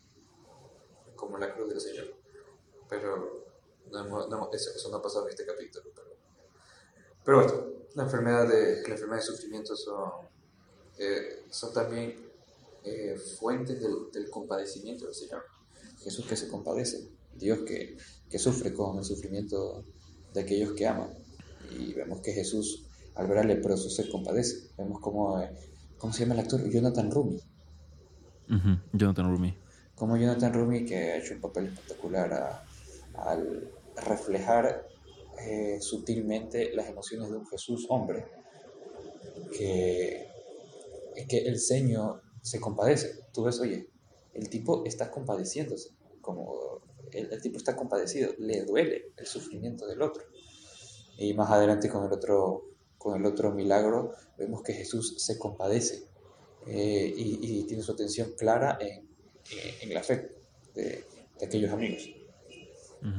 [1.14, 2.12] como la cruz del Señor.
[2.88, 3.46] Pero
[3.90, 5.90] no, eso, eso, no ha pasado en este capítulo.
[7.24, 10.10] Pero bueno, la enfermedad de, la enfermedad de sufrimiento son,
[10.98, 12.30] eh, son también
[12.84, 15.44] eh, fuentes del, del, compadecimiento del Señor.
[16.02, 17.96] Jesús que se compadece, Dios que,
[18.30, 19.84] que sufre con el sufrimiento
[20.32, 21.10] de aquellos que aman.
[21.76, 24.70] Y vemos que Jesús, al ver al leproso, se compadece.
[24.78, 25.50] Vemos cómo, eh,
[25.98, 26.68] ¿cómo se llama el actor?
[26.70, 27.40] Jonathan Rumi.
[28.92, 29.54] Jonathan Rumi.
[29.94, 32.64] Como Jonathan Rumi, que ha hecho un papel espectacular
[33.14, 34.86] al reflejar
[35.40, 38.26] eh, sutilmente las emociones de un Jesús hombre,
[39.56, 40.28] que,
[41.28, 43.24] que el Señor se compadece.
[43.32, 43.88] Tú ves, oye,
[44.34, 45.90] el tipo está compadeciéndose,
[46.20, 46.80] como
[47.12, 50.24] el, tipo está compadecido, le duele el sufrimiento del otro.
[51.18, 52.64] Y más adelante con el otro,
[52.98, 56.06] con el otro milagro vemos que Jesús se compadece
[56.66, 59.08] eh, y, tiene su atención clara en,
[59.82, 60.32] en, la fe
[60.74, 61.04] de,
[61.44, 62.08] aquellos amigos.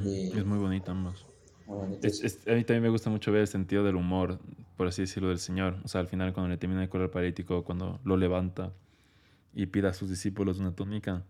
[0.05, 1.25] es muy bonito ambos
[1.71, 4.39] a mí también me gusta mucho ver el sentido del humor,
[4.77, 5.77] por así decirlo, del Señor.
[5.83, 8.73] O sea, al final cuando le termina de curar al paralítico, cuando lo levanta
[9.53, 11.23] y pide a sus discípulos una túnica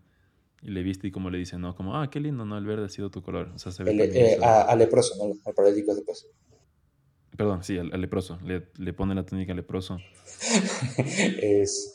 [0.62, 2.86] y le viste y como le dice, no, como, ah, qué lindo, no, el verde
[2.86, 3.50] ha sido tu color.
[3.54, 5.34] O sea, se ve eh, Al leproso, ¿no?
[5.44, 6.26] Al paralítico después.
[7.36, 8.38] Perdón, sí, al, leproso.
[8.44, 9.98] Le, le, pone la túnica al leproso.
[11.42, 11.94] es,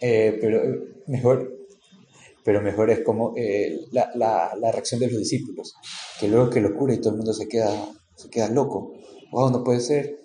[0.00, 0.62] eh, pero
[1.08, 1.60] mejor,
[2.44, 5.74] pero mejor es como eh, la, la, la, reacción de los discípulos,
[6.18, 7.70] que luego que lo cura y todo el mundo se queda,
[8.16, 8.94] se queda loco.
[9.32, 10.20] Wow, no puede ser.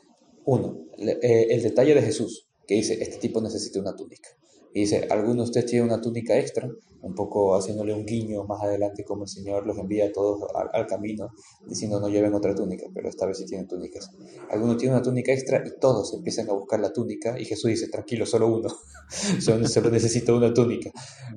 [0.45, 4.29] Uno, eh, el detalle de Jesús, que dice, este tipo necesita una túnica.
[4.73, 6.69] Y dice, ¿alguno de ustedes tiene una túnica extra?
[7.05, 10.87] Un poco haciéndole un guiño más adelante como el Señor los envía a todos al,
[10.87, 11.29] camino,
[11.67, 14.09] diciendo no lleven otra túnica, pero esta vez sí tienen túnicas.
[14.49, 17.89] Alguno tiene una túnica extra y todos empiezan a buscar la túnica y Jesús dice,
[17.89, 18.69] tranquilo, solo uno,
[19.39, 20.89] solo, solo necesito una túnica.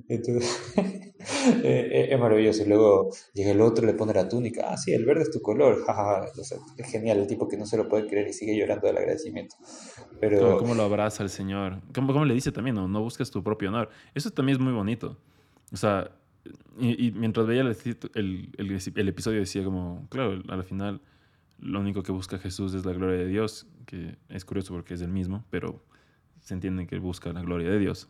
[0.09, 1.11] Entonces, eh,
[1.63, 2.63] eh, es maravilloso.
[2.63, 5.43] Y luego llega el otro, le pone la túnica, ah, sí, el verde es tu
[5.43, 5.85] color,
[6.79, 9.57] es genial, el tipo que no se lo puede creer y sigue llorando del agradecimiento.
[10.19, 10.57] Pero...
[10.57, 11.83] ¿Cómo, lo abraza el Señor?
[11.95, 13.91] ¿Cómo, cómo le dice también, no, no busques tu propio honor?
[14.15, 15.19] Eso también es muy bonito.
[15.73, 16.11] O sea,
[16.79, 17.77] y, mientras veía el,
[18.15, 18.53] el,
[18.95, 21.01] el, episodio decía como, claro, al final
[21.61, 25.01] lo único que busca Jesús es la gloria de Dios, que es curioso porque es
[25.01, 25.83] el mismo, pero
[26.41, 28.09] se entiende que busca la gloria de Dios.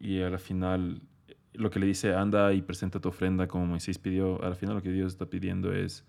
[0.00, 1.02] Y al final
[1.52, 4.82] lo que le dice, anda y presenta tu ofrenda como Moisés pidió, al final lo
[4.82, 6.04] que Dios está pidiendo es...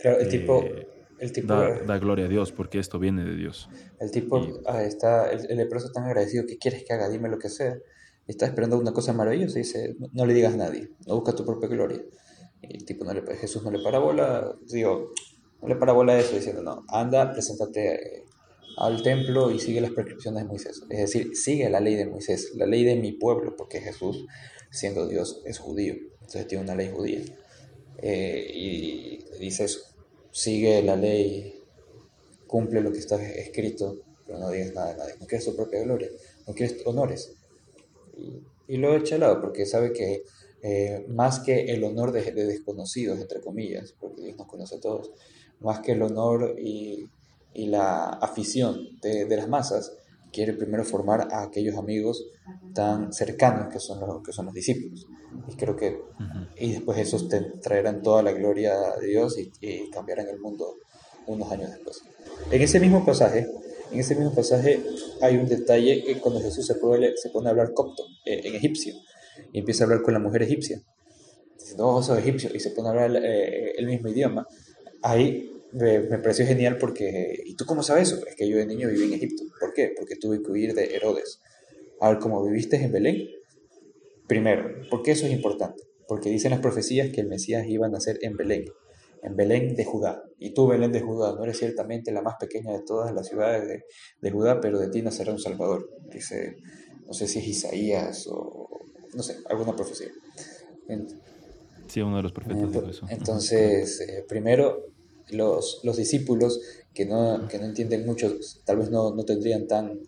[0.00, 0.62] Claro, el tipo...
[0.62, 3.68] eh, El tipo, da, da gloria a Dios porque esto viene de Dios.
[4.00, 7.08] el tipo Y- ah, está, el, el leproso tan agradecido, ¿qué quieres que haga?
[7.08, 7.76] Dime lo que sea.
[8.26, 11.68] Está esperando una cosa maravillosa dice, no, le digas a nadie, no busca tu propia
[11.68, 12.02] gloria.
[12.60, 15.12] Y el tipo no le, Jesús no le para bola, digo,
[15.62, 18.24] no le para bola a eso diciendo, no, anda, preséntate eh,
[18.78, 20.82] al templo y sigue las prescripciones de Moisés.
[20.90, 24.26] Es decir, sigue la ley de Moisés, la ley de mi pueblo, porque Jesús,
[24.70, 27.20] siendo Dios, es judío, entonces tiene una ley judía.
[27.98, 29.80] Eh, y dice eso,
[30.32, 31.62] sigue la ley,
[32.46, 35.82] cumple lo que está escrito, pero no digas nada de nadie, no quieres tu propia
[35.82, 36.08] gloria,
[36.46, 37.32] no quieres honores.
[38.16, 40.22] Y, y lo echa al lado porque sabe que
[40.62, 44.80] eh, más que el honor de, de desconocidos, entre comillas, porque Dios nos conoce a
[44.80, 45.10] todos,
[45.60, 47.04] más que el honor y,
[47.54, 49.92] y la afición de, de las masas,
[50.32, 52.24] quiere primero formar a aquellos amigos
[52.74, 55.06] tan cercanos que son los, que son los discípulos.
[55.48, 56.46] Y creo que Ujú.
[56.58, 60.74] y después esos te traerán toda la gloria de Dios y, y cambiarán el mundo
[61.26, 62.02] unos años después.
[62.50, 63.46] En ese mismo pasaje,
[63.92, 64.80] en ese mismo pasaje
[65.20, 68.54] hay un detalle que cuando Jesús se pone, se pone a hablar copto, eh, en
[68.54, 68.94] egipcio,
[69.52, 70.82] y empieza a hablar con la mujer egipcia.
[71.58, 74.46] Dice, no, sos egipcio, y se pone a hablar eh, el mismo idioma.
[75.02, 78.26] Ahí me, me pareció genial porque, ¿y tú cómo sabes eso?
[78.26, 79.44] Es que yo de niño viví en Egipto.
[79.60, 79.92] ¿Por qué?
[79.96, 81.40] Porque tuve que huir de Herodes.
[82.00, 83.28] A ver, como viviste en Belén,
[84.26, 85.84] Primero, ¿por qué eso es importante?
[86.08, 88.64] Porque dicen las profecías que el Mesías iba a nacer en Belén,
[89.22, 90.22] en Belén de Judá.
[90.38, 93.66] Y tú, Belén de Judá, no eres ciertamente la más pequeña de todas las ciudades
[93.68, 93.82] de,
[94.20, 95.88] de Judá, pero de ti nacerá un Salvador.
[96.12, 96.56] Dice,
[97.06, 98.68] no sé si es Isaías o,
[99.14, 100.08] no sé, alguna profecía.
[100.88, 101.06] En-
[101.88, 103.06] Sí, uno de los profetas dijo eso.
[103.06, 103.14] Ujú.
[103.14, 104.86] entonces, eh, primero,
[105.30, 106.60] los, los discípulos
[106.92, 110.00] que no, que no entienden mucho, tal vez no, no tendrían tan,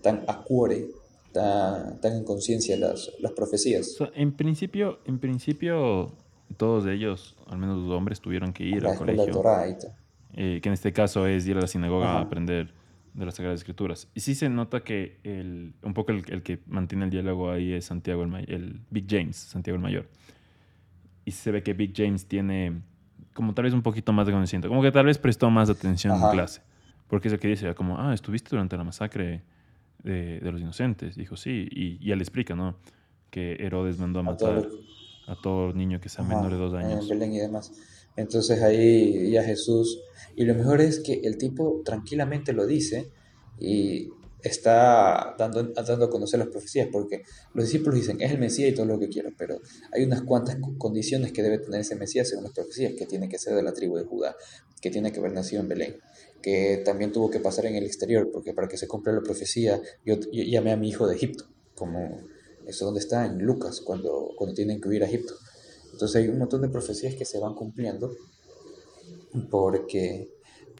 [0.00, 0.86] tan acuore,
[1.32, 3.92] tan, tan en conciencia las, las O profecías.
[3.96, 6.12] sea, en principio, en principio,
[6.52, 9.32] todos ellos, al menos los hombres, tuvieron que ir la al colegio.
[9.32, 9.66] Torah
[10.34, 12.18] eh, que en este caso es ir a la sinagoga Ajá.
[12.18, 12.72] a aprender
[13.14, 14.08] de las Sagradas Escrituras.
[14.14, 17.72] Y sí se nota que el, un poco el, el que mantiene el diálogo ahí
[17.72, 20.08] es Santiago el, el Big James, Santiago el Mayor.
[21.24, 22.80] Y se ve que Big James tiene
[23.34, 26.14] como tal vez un poquito más de conocimiento, como que tal vez prestó más atención
[26.14, 26.26] Ajá.
[26.26, 26.62] en clase.
[27.08, 29.42] Porque es el que dice, como, ah, estuviste durante la masacre
[30.02, 31.14] de, de los inocentes.
[31.14, 32.76] Dijo, sí, y, y él explica, ¿no?
[33.30, 34.66] Que Herodes mandó a matar
[35.26, 37.08] a todo niño que sea Ajá, menor de dos En años.
[37.08, 37.72] Belén y demás.
[38.16, 40.00] Entonces ahí ya Jesús,
[40.36, 43.10] y lo mejor es que el tipo tranquilamente lo dice
[43.58, 44.08] y
[44.42, 47.22] está dando, dando a conocer las profecías, porque
[47.54, 49.60] los discípulos dicen, es el Mesías y todo lo que quiera, pero
[49.92, 53.28] hay unas cuantas co- condiciones que debe tener ese Mesías según las profecías, que tiene
[53.28, 54.34] que ser de la tribu de Judá,
[54.80, 55.96] que tiene que haber nacido en Belén,
[56.42, 59.80] que también tuvo que pasar en el exterior, porque para que se cumpla la profecía,
[60.04, 61.44] yo, yo llamé a mi hijo de Egipto,
[61.76, 62.20] como
[62.66, 65.34] eso donde está en Lucas, cuando, cuando tienen que huir a Egipto.
[65.92, 68.12] Entonces hay un montón de profecías que se van cumpliendo
[69.50, 70.28] porque...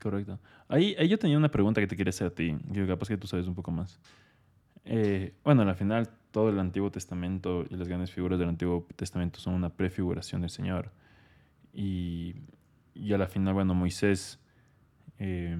[0.01, 0.39] Correcto.
[0.69, 2.57] Ahí, ahí yo tenía una pregunta que te quería hacer a ti.
[2.71, 4.01] Yo capaz que tú sabes un poco más.
[4.85, 9.39] Eh, bueno, al final todo el Antiguo Testamento y las grandes figuras del Antiguo Testamento
[9.39, 10.91] son una prefiguración del Señor.
[11.73, 12.35] Y,
[12.95, 14.41] y a la final, bueno, Moisés,
[15.19, 15.57] eh,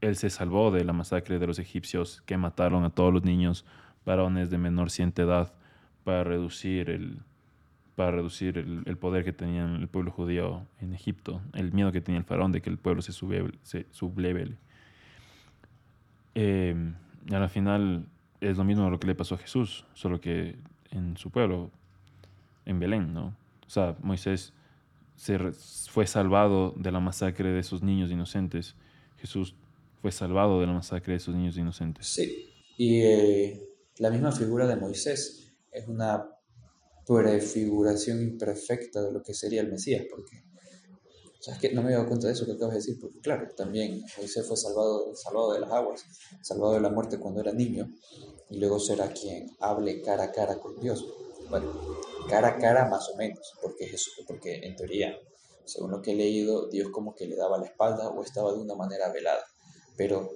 [0.00, 3.64] él se salvó de la masacre de los egipcios que mataron a todos los niños
[4.08, 5.52] varones de menor cierta edad
[6.04, 7.18] para reducir el,
[7.94, 12.00] para reducir el, el poder que tenía el pueblo judío en Egipto, el miedo que
[12.00, 14.56] tenía el faraón de que el pueblo se, sube, se subleve.
[16.34, 16.74] Eh,
[17.30, 18.06] y a la final
[18.40, 20.56] es lo mismo lo que le pasó a Jesús, solo que
[20.90, 21.70] en su pueblo,
[22.64, 23.34] en Belén, ¿no?
[23.66, 24.52] O sea, Moisés
[25.16, 25.52] se re-
[25.90, 28.76] fue salvado de la masacre de esos niños inocentes.
[29.18, 29.54] Jesús
[30.00, 32.06] fue salvado de la masacre de esos niños inocentes.
[32.06, 33.67] Sí, y eh,
[33.98, 36.28] la misma figura de Moisés es una
[37.06, 40.44] prefiguración imperfecta de lo que sería el Mesías, porque,
[41.40, 41.72] ¿sabes qué?
[41.72, 44.46] No me he dado cuenta de eso que acabas de decir, porque claro, también Moisés
[44.46, 46.04] fue salvado, salvado de las aguas,
[46.42, 47.90] salvado de la muerte cuando era niño,
[48.50, 51.06] y luego será quien hable cara a cara con Dios.
[51.48, 51.72] Bueno,
[52.28, 55.18] cara a cara más o menos, porque, Jesús, porque en teoría,
[55.64, 58.58] según lo que he leído, Dios como que le daba la espalda o estaba de
[58.58, 59.44] una manera velada,
[59.96, 60.30] pero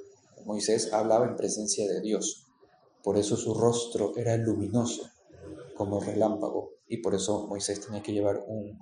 [0.46, 2.46] Moisés hablaba en presencia de Dios,
[3.02, 5.08] por eso su rostro era luminoso
[5.76, 8.78] como el relámpago y por eso Moisés tenía que llevar un,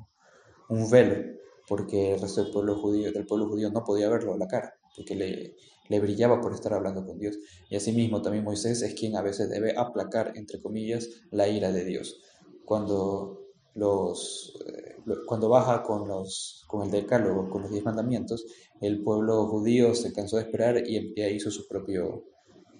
[0.69, 4.39] un velo porque el resto del pueblo judío del pueblo judío no podía verlo a
[4.39, 5.57] la cara porque le,
[5.89, 7.37] le brillaba por estar hablando con Dios.
[7.69, 11.85] Y asimismo también Moisés es quien a veces debe aplacar entre comillas la ira de
[11.85, 12.21] Dios.
[12.65, 13.41] Cuando
[13.75, 18.45] los eh, cuando baja con los con el decálogo con los diez mandamientos
[18.81, 22.25] el pueblo judío se cansó de esperar y, y hizo su propio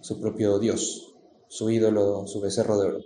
[0.01, 1.10] su propio Dios
[1.51, 3.01] su ídolo su becerro de oro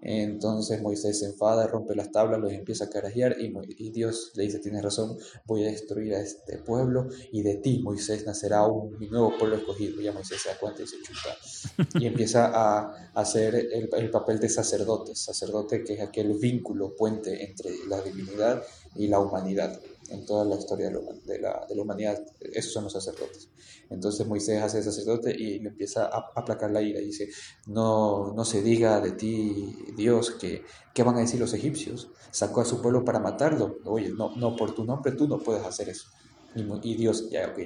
[0.00, 4.58] Entonces Moisés se enfada, rompe las tablas, los empieza a carajear y, Dios le dice,
[4.58, 9.38] tienes razón, voy a destruir a este pueblo y de ti, Moisés, nacerá un nuevo
[9.38, 10.00] pueblo escogido.
[10.00, 12.00] Y ya Moisés se da cuenta y se chuta.
[12.00, 17.44] Y empieza a hacer el, el papel de sacerdote, sacerdote que es aquel vínculo, puente
[17.44, 18.60] entre la divinidad
[18.96, 19.80] y la humanidad
[20.12, 22.22] en toda la historia de la, de la, humanidad.
[22.40, 23.48] Esos son los sacerdotes.
[23.90, 27.00] Entonces Moisés hace sacerdote y le empieza a aplacar la ira.
[27.00, 27.28] Y dice,
[27.66, 32.10] no, no se diga de ti, Dios, que, ¿qué van a decir los egipcios?
[32.30, 33.78] Sacó a su pueblo para matarlo.
[33.84, 36.08] Oye, no, no por tu nombre tú no puedes hacer eso.
[36.54, 37.58] Y, Dios, ya, ok,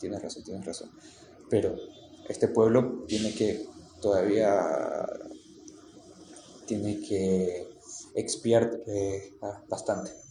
[0.00, 0.90] tienes razón, tienes razón.
[1.48, 1.76] Pero
[2.28, 3.66] este pueblo tiene que
[4.00, 5.06] todavía,
[6.66, 7.68] tiene que
[8.14, 9.34] expiar eh,
[9.68, 10.23] bastante.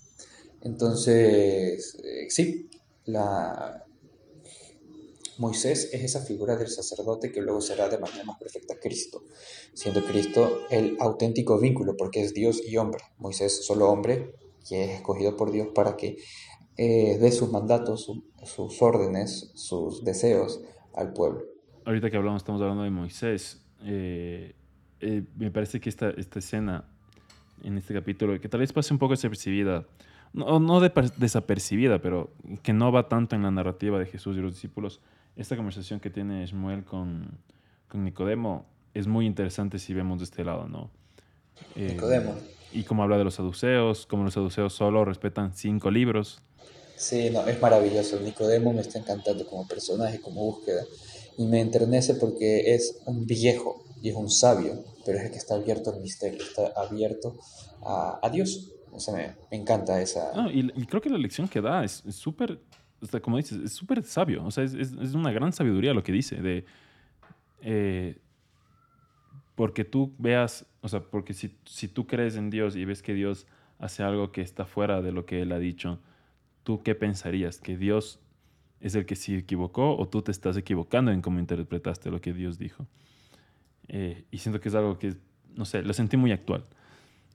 [0.64, 2.70] Entonces, eh, sí,
[3.06, 3.84] la,
[5.38, 9.24] Moisés es esa figura del sacerdote que luego será de manera más perfecta Cristo,
[9.74, 13.04] siendo Cristo el auténtico vínculo, porque es Dios y hombre.
[13.18, 14.36] Moisés solo hombre,
[14.68, 16.18] que es escogido por Dios para que
[16.78, 18.10] eh, dé sus mandatos,
[18.46, 20.62] sus órdenes, sus deseos
[20.94, 21.44] al pueblo.
[21.86, 23.62] Ahorita que hablamos, estamos hablando de Moisés.
[23.84, 24.54] Eh,
[25.36, 26.90] me parece que esta, esta escena
[27.64, 29.86] en este capítulo, que tal vez pase un poco desapercibida,
[30.34, 32.32] no, no desapercibida, pero
[32.64, 35.00] que no va tanto en la narrativa de Jesús y los discípulos.
[35.36, 37.38] Esta conversación que tiene Shmuel con,
[37.88, 40.90] con Nicodemo es muy interesante si vemos de este lado, ¿no?
[41.76, 42.36] Eh, Nicodemo.
[42.72, 46.42] Y como habla de los saduceos, como los saduceos solo respetan cinco libros.
[46.96, 48.20] Sí, no, es maravilloso.
[48.20, 50.84] Nicodemo me está encantando como personaje, como búsqueda.
[51.38, 55.38] Y me enternece porque es un viejo y es un sabio, pero es el que
[55.38, 57.36] está abierto al misterio, está abierto
[57.84, 58.72] a, a Dios.
[58.94, 60.32] O sea, me, encanta esa...
[60.52, 62.60] y, creo que la lección que da es súper,
[63.22, 64.46] como dices, es súper sabio.
[64.46, 66.66] O sea, es, es, una gran sabiduría lo que dice de...
[67.62, 68.20] Eh,
[69.56, 73.14] porque tú veas, o sea, porque si, si tú crees en Dios y ves que
[73.14, 73.48] Dios
[73.80, 76.00] hace algo que está fuera de lo que Él ha dicho,
[76.64, 77.60] ¿tú qué pensarías?
[77.60, 78.20] ¿Que Dios
[78.80, 82.34] es el que se equivocó o tú te estás equivocando en cómo interpretaste lo que
[82.34, 82.88] Dios dijo?
[83.88, 85.16] Eh, y siento que es algo que,
[85.56, 86.64] no sé, lo sentí muy actual.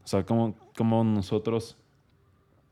[0.09, 1.77] O sea, como, como nosotros,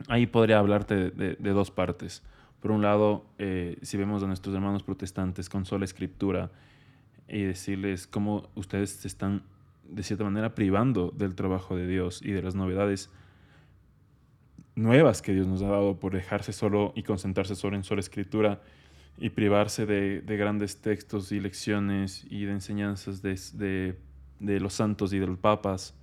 [0.09, 2.22] ahí podría hablarte de, dos partes.
[2.62, 6.51] Por un lado, eh, si vemos a nuestros hermanos protestantes con sola escritura
[7.29, 9.42] y decirles cómo ustedes se están,
[9.85, 13.11] de cierta manera, privando del trabajo de Dios y de las novedades
[14.75, 18.62] nuevas que Dios nos ha dado por dejarse solo y concentrarse solo en sola escritura
[19.18, 23.99] y privarse de, grandes textos y lecciones y de enseñanzas de,
[24.40, 25.94] de los santos y de los papas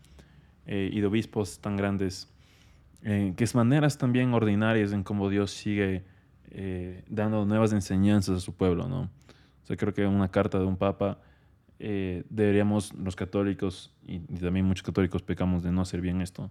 [0.65, 2.30] eh, y de obispos tan grandes,
[3.04, 6.04] eh, que es maneras también ordinarias en cómo Dios sigue
[6.52, 9.02] eh, dando nuevas enseñanzas a su pueblo, ¿no?
[9.02, 11.19] O sea, creo que una carta de un papa
[12.30, 16.49] deberíamos, los católicos, y, también muchos católicos pecamos de no hacer bien esto,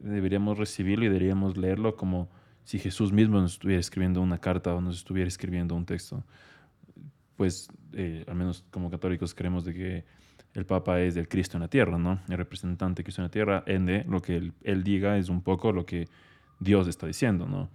[0.00, 2.28] deberíamos recibirlo y deberíamos leerlo como
[2.64, 6.24] si Jesús mismo nos estuviera escribiendo una carta o nos estuviera escribiendo un texto.
[7.36, 7.68] Pues,
[8.26, 10.04] al menos como católicos creemos de que
[10.54, 12.20] el Papa es del Cristo en la tierra, ¿no?
[12.28, 15.72] El representante de Cristo en la tierra, ende, lo que él, diga es un poco
[15.72, 16.08] lo que
[16.60, 17.68] Dios está diciendo, ¿no?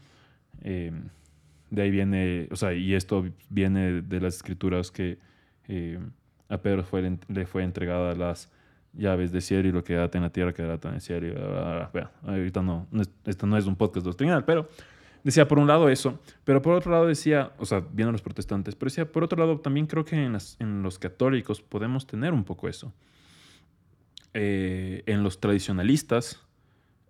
[0.61, 0.91] Eh,
[1.69, 5.17] de ahí viene, o sea, y esto viene de las escrituras que
[5.67, 5.99] eh,
[6.47, 6.85] a Pedro
[7.27, 8.51] le fue entregada las
[8.93, 11.89] llaves de cielo y lo que data en la tierra quedará en el cielo.
[12.25, 12.87] Ahorita no,
[13.25, 14.67] esto no es un podcast doctrinal, pero
[15.23, 18.75] decía por un lado eso, pero por otro lado decía, o sea, viendo los protestantes,
[18.75, 22.43] pero decía por otro lado también creo que en, en los católicos podemos tener un
[22.43, 22.93] poco eso.
[24.36, 26.39] Eh, en los tradicionalistas,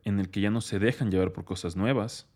[0.06, 2.30] en el que ya no se dejan llevar por cosas nuevas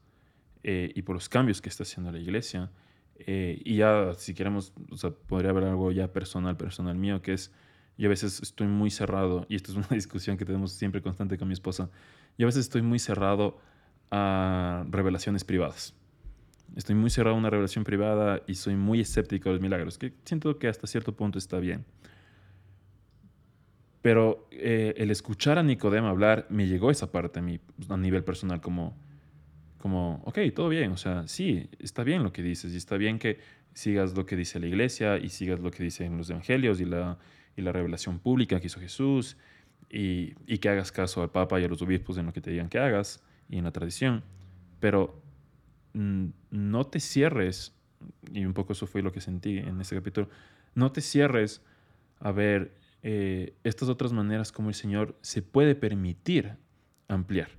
[0.63, 2.69] eh, y por los cambios que está haciendo la iglesia.
[3.15, 7.33] Eh, y ya, si queremos, o sea, podría haber algo ya personal, personal mío, que
[7.33, 7.53] es,
[7.97, 11.37] yo a veces estoy muy cerrado, y esto es una discusión que tenemos siempre constante
[11.37, 11.89] con mi esposa,
[12.37, 13.59] yo a veces estoy muy cerrado
[14.15, 15.95] a revelaciones privadas.
[16.75, 20.13] Estoy muy cerrado a una revelación privada y soy muy escéptico de los milagros, que
[20.23, 21.83] siento que hasta cierto punto está bien.
[24.03, 28.23] Pero eh, el escuchar a Nicodemo hablar me llegó esa parte a mí a nivel
[28.23, 28.95] personal como,
[29.79, 33.17] como, ok, todo bien, o sea, sí, está bien lo que dices y está bien
[33.17, 33.39] que
[33.73, 37.17] sigas lo que dice la iglesia y sigas lo que dicen los evangelios y la,
[37.57, 39.37] y la revelación pública que hizo Jesús
[39.89, 42.51] y, y que hagas caso al Papa y a los obispos en lo que te
[42.51, 44.23] digan que hagas y en la tradición,
[44.79, 45.21] pero
[45.93, 47.75] no te cierres,
[48.31, 50.29] y un poco eso fue lo que sentí en ese capítulo,
[50.75, 51.61] no te cierres
[52.19, 52.73] a ver
[53.03, 56.55] eh, estas otras maneras como el Señor se puede permitir
[57.07, 57.49] ampliar.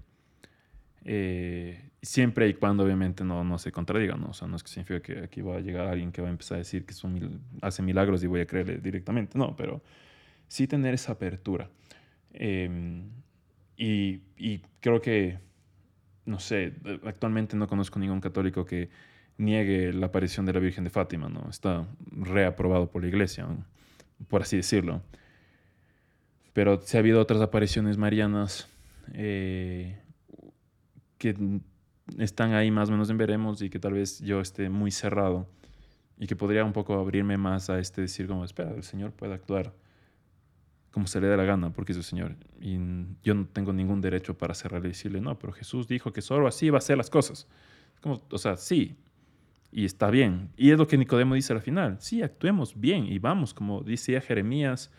[1.05, 4.29] Eh, siempre y cuando obviamente no, no se contradiga, ¿no?
[4.29, 6.31] O sea, no es que significa que aquí va a llegar alguien que va a
[6.31, 9.83] empezar a decir que son hace milagros y voy a creerle directamente, no, pero
[10.49, 11.71] sí tener esa apertura.
[12.33, 13.05] Em,
[13.77, 15.39] Y, y creo que,
[16.27, 16.73] no sé,
[17.05, 18.89] actualmente no conozco ningún católico que
[19.37, 21.49] niegue la aparición de la Virgen de Fátima, ¿no?
[21.51, 23.47] Está reaprobado por la iglesia,
[24.29, 25.03] por así decirlo.
[26.53, 28.69] Pero si ha habido otras apariciones marianas
[29.13, 29.99] eh,
[31.19, 31.37] que
[32.19, 35.49] están ahí más o menos en veremos y que tal vez yo esté muy cerrado
[36.17, 39.35] y que podría un poco abrirme más a este decir como, espera, el Señor puede
[39.35, 39.73] actuar
[40.95, 42.37] como se le dé la gana, porque es el Señor.
[42.61, 42.79] Y
[43.25, 46.47] yo no tengo ningún derecho para cerrarle y decirle, no, pero Jesús dijo que solo
[46.47, 47.49] así va a ser las cosas.
[48.01, 48.97] Como, o sea, sí,
[49.73, 50.51] y está bien.
[50.57, 54.21] Y es lo que Nicodemo dice al final, sí, actuemos bien y vamos, como decía
[54.21, 54.93] Jeremías,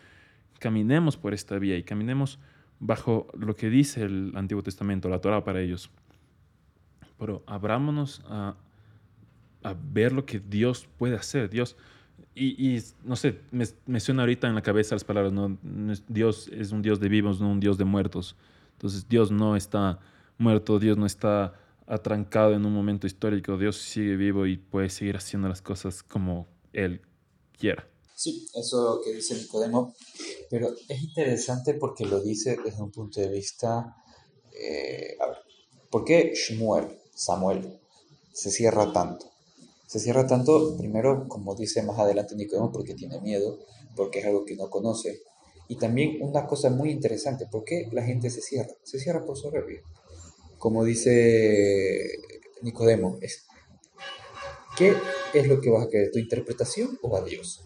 [0.59, 2.39] caminemos por esta vía y caminemos
[2.79, 5.89] bajo lo que dice el Antiguo Testamento, la Torah para ellos.
[7.17, 8.57] Pero abrámonos a,
[9.63, 11.49] a ver lo que Dios puede hacer.
[11.49, 11.77] Dios,
[12.37, 15.57] y, no sé, me, suena ahorita en la cabeza las palabras, ¿no?
[16.09, 18.35] Dios es un Dios de vivos, no un Dios de muertos.
[18.73, 19.99] Entonces Dios no está
[20.37, 21.53] muerto, Dios no está
[21.87, 26.47] atrancado en un momento histórico, Dios sigue vivo y puede seguir haciendo las cosas como
[26.73, 27.01] Él
[27.57, 27.87] quiera.
[28.15, 29.93] Sí, eso que dice Nicodemo,
[30.49, 33.95] pero es interesante porque lo dice desde un punto de vista,
[34.51, 35.37] eh, a ver,
[35.89, 37.79] ¿por qué Shmuel, Samuel,
[38.33, 39.34] se cierra tanto?
[39.87, 43.59] Se cierra tanto, primero, como dice más adelante Nicodemo, porque tiene miedo,
[43.95, 45.21] porque es algo que no conoce.
[45.67, 48.73] Y también una cosa muy interesante, ¿por qué la gente se cierra?
[48.83, 49.81] Se cierra por soberbia.
[50.57, 52.03] Como dice
[52.61, 53.45] Nicodemo, es,
[54.77, 54.95] ¿qué
[55.33, 56.11] es lo que vas a querer?
[56.11, 57.63] ¿Tu interpretación o a Dios?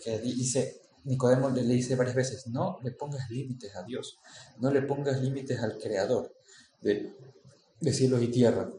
[0.00, 4.18] que dice, Nicodemo le, dice varias veces, no le pongas límites a Dios,
[4.58, 6.34] no le pongas límites al Creador
[6.80, 7.12] de,
[7.80, 8.70] de cielos y tierra.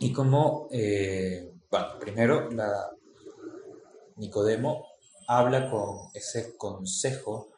[0.00, 2.90] Y como, eh, bueno, primero la,
[4.16, 4.86] Nicodemo
[5.26, 7.48] habla con ese consejo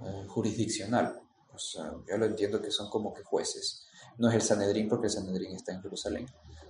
[0.00, 1.20] eh, jurisdiccional.
[1.52, 3.86] O sea, yo lo entiendo que son como que jueces.
[4.18, 6.26] No es el Sanedrín porque el Sanedrín está en Jerusalén.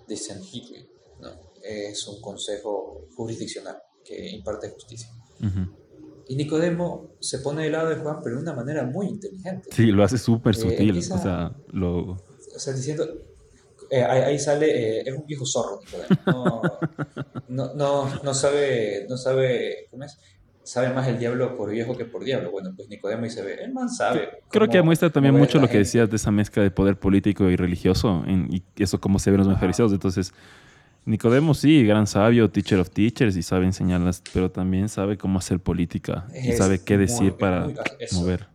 [0.07, 0.89] Dicen Hitler,
[1.21, 1.31] no,
[1.63, 5.11] es un consejo jurisdiccional que imparte justicia.
[6.29, 9.69] Y Nicodemo se pone del lado de Juan, pero de una manera muy inteligente.
[9.73, 10.99] Sí, lo hace súper eh, sutil.
[10.99, 12.13] o sea, lo...
[12.13, 13.05] O sea, diciendo,
[13.91, 16.63] eh, ahí, sale, eh, es un viejo zorro, Nicodemo.
[17.49, 20.19] No, no, no, sabe, no sabe, ¿cómo es?
[20.63, 22.53] Sabe más el diablo por viejo que por diablo.
[22.53, 24.43] Bueno, pues Nicodemo y se ve, el man sabe.
[24.51, 27.57] Creo que muestra también mucho lo que decías de esa mezcla de poder político y
[27.57, 29.93] religioso, y eso como se ven los fariseos.
[29.93, 30.33] Entonces,
[31.05, 35.59] Nicodemo sí, gran sabio, teacher of teachers y sabe enseñarlas, pero también sabe cómo hacer
[35.59, 37.69] política y sabe qué decir para
[38.13, 38.47] mover.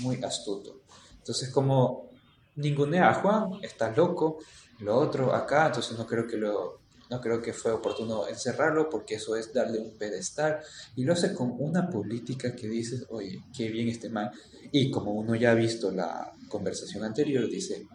[0.00, 0.80] Muy astuto.
[1.18, 2.10] Entonces, como
[2.56, 4.38] ningunea a Juan, está loco,
[4.82, 9.16] lo otro acá, entonces no creo que lo no creo que fue oportuno encerrarlo porque
[9.16, 10.60] eso es darle un pedestal
[10.96, 14.30] y lo hace con una política que dices, oye, qué bien este man.
[14.70, 17.86] Y como uno ya ha visto la conversación anterior, dice,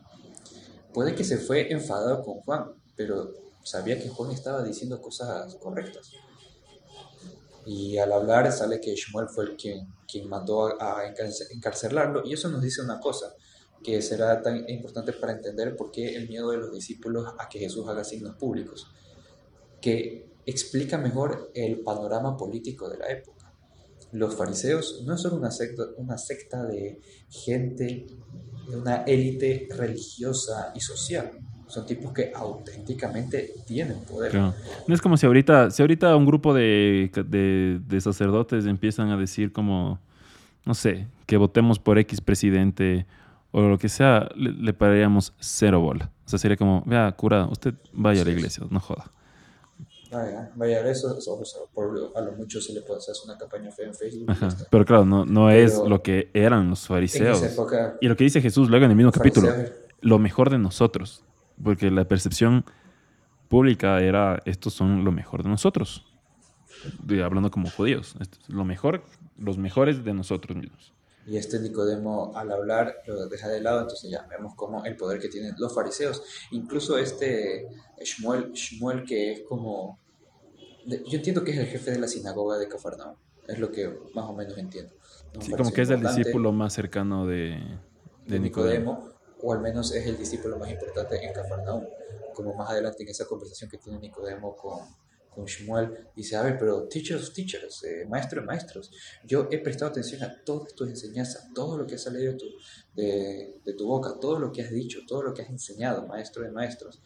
[0.93, 2.65] puede que se fue enfadado con Juan,
[2.95, 3.33] pero
[3.63, 6.11] sabía que Juan estaba diciendo cosas correctas.
[7.65, 11.01] Y al hablar sale que Shmuel fue el quien, quien mandó a,
[11.51, 12.21] encarcelarlo.
[12.23, 13.33] Y eso nos dice una cosa,
[13.87, 17.57] que será tan importante para entender por qué el miedo de los discípulos a que
[17.57, 18.91] Jesús haga signos públicos,
[19.79, 23.53] que explica mejor el panorama político de la época.
[24.11, 28.07] Los fariseos no son una secta, una secta de gente,
[28.69, 31.31] de una élite religiosa y social,
[31.67, 34.35] son tipos que auténticamente tienen poder.
[34.35, 34.53] No
[34.95, 37.09] es como si ahorita, si ahorita un grupo de,
[37.87, 40.01] de, sacerdotes empiezan a decir como,
[40.65, 43.05] no sé, que votemos por X presidente
[43.51, 46.11] o lo que sea, le, pararíamos cero bola.
[46.25, 49.11] O sea, sería como, vea, cura, usted vaya a la iglesia, no joda.
[50.11, 51.17] Vaya, vaya a eso,
[51.73, 54.33] por, a lo mucho se le puede hacer una campaña fea en Facebook.
[54.69, 57.43] Pero claro, no, no es lo que eran los fariseos.
[57.99, 59.49] y lo que dice Jesús luego en el mismo capítulo,
[60.01, 61.23] lo mejor de nosotros
[61.61, 62.65] porque la percepción
[63.47, 66.05] pública era, estos son lo mejor de nosotros,
[67.23, 68.15] hablando como judíos,
[68.47, 69.03] lo mejor,
[69.37, 70.93] los mejores de nosotros mismos.
[71.27, 75.19] Y este Nicodemo al hablar lo deja de lado, entonces ya vemos como el poder
[75.19, 76.23] que tienen los fariseos.
[76.51, 77.67] Incluso este
[78.01, 79.99] Shmuel, Shmuel que es como,
[80.85, 84.25] yo entiendo que es el jefe de la sinagoga de Cafarnaum, es lo que más
[84.25, 84.93] o menos entiendo.
[85.41, 87.61] sí, como que es el discípulo más cercano de,
[88.25, 91.83] de, Nicodemo o al menos es el discípulo más importante en Cafarnaum.
[92.33, 94.79] Como más adelante en esa conversación que tiene Nicodemo con,
[95.37, 98.91] con Shmuel, dice, a ver, pero teachers, teachers, eh, maestros, maestros,
[99.23, 102.45] yo he prestado atención a todas tus enseñanzas, todo lo que ha salido de tu,
[102.95, 106.41] de, de tu boca, todo lo que has dicho, todo lo que has enseñado, maestro
[106.41, 107.03] de maestros.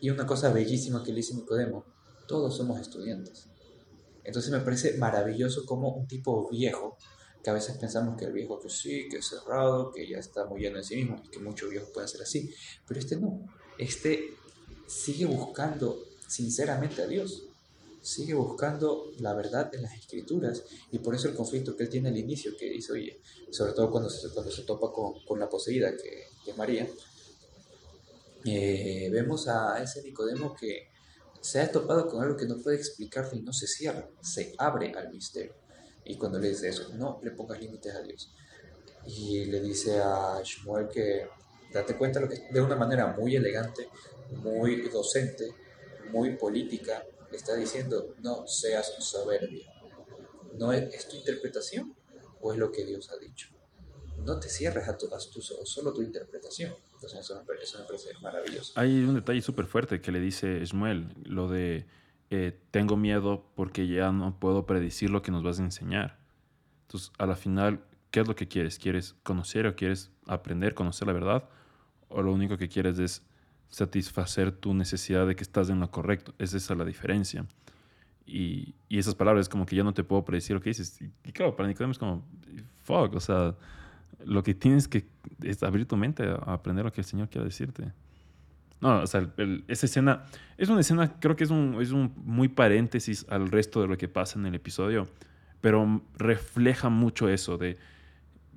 [0.00, 1.84] Y una cosa bellísima que le dice Nicodemo,
[2.26, 3.48] todos somos estudiantes.
[4.24, 6.96] Entonces me parece maravilloso como un tipo viejo
[7.40, 10.44] que a veces pensamos que el viejo que sí, que es cerrado, que ya está
[10.46, 12.52] muy lleno de sí mismo, y que muchos viejos pueden ser así,
[12.88, 13.44] pero este no,
[13.78, 14.30] este
[14.88, 16.02] sigue buscando
[16.34, 17.44] sinceramente a Dios,
[18.02, 22.08] sigue buscando la verdad en las escrituras y por eso el conflicto que él tiene
[22.08, 23.20] al inicio, que dice, oye,
[23.50, 26.88] sobre todo cuando se, cuando se topa con, con la poseída, que, que es María,
[28.44, 30.88] eh, vemos a ese Nicodemo que
[31.40, 34.92] se ha topado con algo que no puede explicarse y no se cierra, se abre
[34.92, 35.54] al misterio.
[36.04, 38.34] Y cuando le dice eso, no le pongas límites a Dios.
[39.06, 41.28] Y le dice a Shmuel que
[41.72, 43.88] date cuenta lo que de una manera muy elegante,
[44.42, 45.63] muy docente,
[46.10, 49.62] muy política, le está diciendo, no seas soberbio.
[50.58, 51.94] ¿No es, tu interpretación
[52.40, 53.48] o es lo que Dios ha dicho?
[54.24, 56.74] No te cierres a, tu, a solo tu interpretación.
[56.94, 57.78] Entonces eso me, parece,
[58.22, 58.72] maravilloso.
[58.76, 61.86] Hay un detalle súper fuerte que le dice Shmuel, lo de
[62.30, 66.18] eh, tengo miedo porque ya no puedo predecir lo que nos vas a enseñar.
[66.82, 68.78] Entonces, a la final, ¿qué es lo que quieres?
[68.78, 71.48] ¿Quieres conocer o quieres aprender, conocer la verdad?
[72.08, 73.22] ¿O lo único que quieres es
[73.74, 76.32] satisfacer tu necesidad de que estás en lo correcto?
[76.38, 77.44] Es esa la diferencia.
[78.24, 81.00] Y, y esas palabras como que yo no te puedo predecir lo que dices.
[81.24, 82.24] Y, claro, para Nicodemo es como,
[82.84, 83.56] fuck, o sea,
[84.24, 85.06] lo que tienes que
[85.42, 87.92] es abrir tu mente a aprender lo que el Señor quiere decirte.
[88.80, 89.28] No, o sea,
[89.66, 90.24] esa escena
[90.56, 93.96] es una escena, creo que es un, es un muy paréntesis al resto de lo
[93.96, 95.08] que pasa en el episodio,
[95.60, 97.76] pero refleja mucho eso de,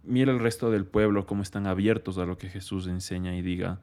[0.04, 3.80] mira el resto del pueblo cómo están abiertos a lo que Jesús enseña y diga,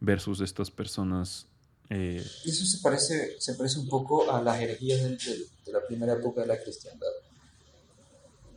[0.00, 1.46] versus estas personas.
[1.90, 6.14] Eh, eso se parece, se parece un poco a las herejías de, de la primera
[6.14, 7.08] época de la cristiandad.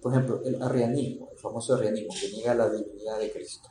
[0.01, 3.69] Por ejemplo, el arrianismo, el famoso arrianismo que niega la divinidad de Cristo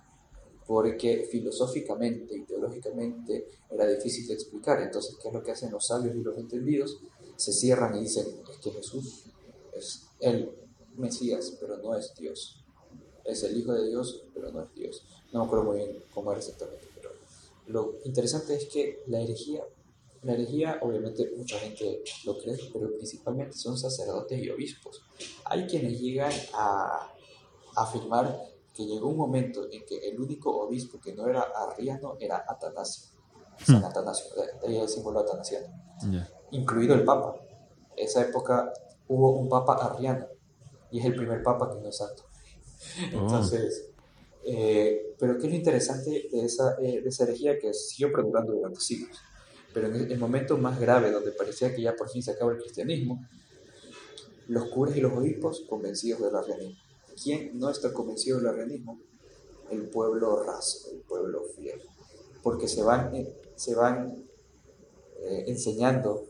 [0.69, 4.83] porque filosóficamente y teológicamente era difícil de explicar.
[4.83, 6.99] Entonces, ¿qué es lo que hacen los sabios y los entendidos?
[7.37, 9.25] Se cierran y dicen, es que Jesús
[9.73, 10.51] es el
[10.95, 12.63] Mesías, pero no es Dios.
[13.25, 15.03] Es el Hijo de Dios, pero no es Dios.
[15.33, 16.87] No me acuerdo muy bien cómo era exactamente,
[17.69, 19.63] lo interesante es que la herejía,
[20.23, 25.03] la herejía obviamente mucha gente lo cree, pero principalmente son sacerdotes y obispos.
[25.45, 27.13] Hay quienes llegan a
[27.77, 28.37] afirmar
[28.75, 33.09] que llegó un momento en que el único obispo que no era arriano era Atanasio,
[33.65, 33.85] San hmm.
[33.85, 35.67] Atanasio, de ahí el símbolo atanasiano,
[36.53, 37.35] incluido el Papa.
[37.97, 38.73] En esa época
[39.09, 40.27] hubo un Papa arriano
[40.91, 42.25] y es el primer Papa que no es santo.
[43.17, 43.43] Oh.
[44.45, 48.53] Eh, pero ¿qué es lo interesante de esa, eh, de esa herejía que siguió perdurando
[48.53, 49.17] durante siglos?
[49.75, 52.59] Pero en el, momento más grave, donde parecía que ya por fin se acaba el
[52.59, 53.27] cristianismo,
[54.49, 56.89] los curas y los obispos convencidos del arrianismo
[57.23, 59.01] ¿Quién no está convencido del arrianismo?
[59.71, 61.81] El pueblo raso, el pueblo fiel.
[62.43, 64.25] Porque se van, eh, se van
[65.21, 66.25] eh, enseñando,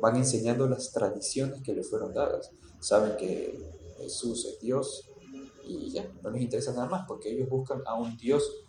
[0.00, 2.50] van enseñando las tradiciones que les fueron dadas.
[2.80, 3.58] Saben que
[3.98, 5.11] Jesús es Dios
[5.64, 8.64] y ya, no les interesa nada más porque ellos buscan a un Dios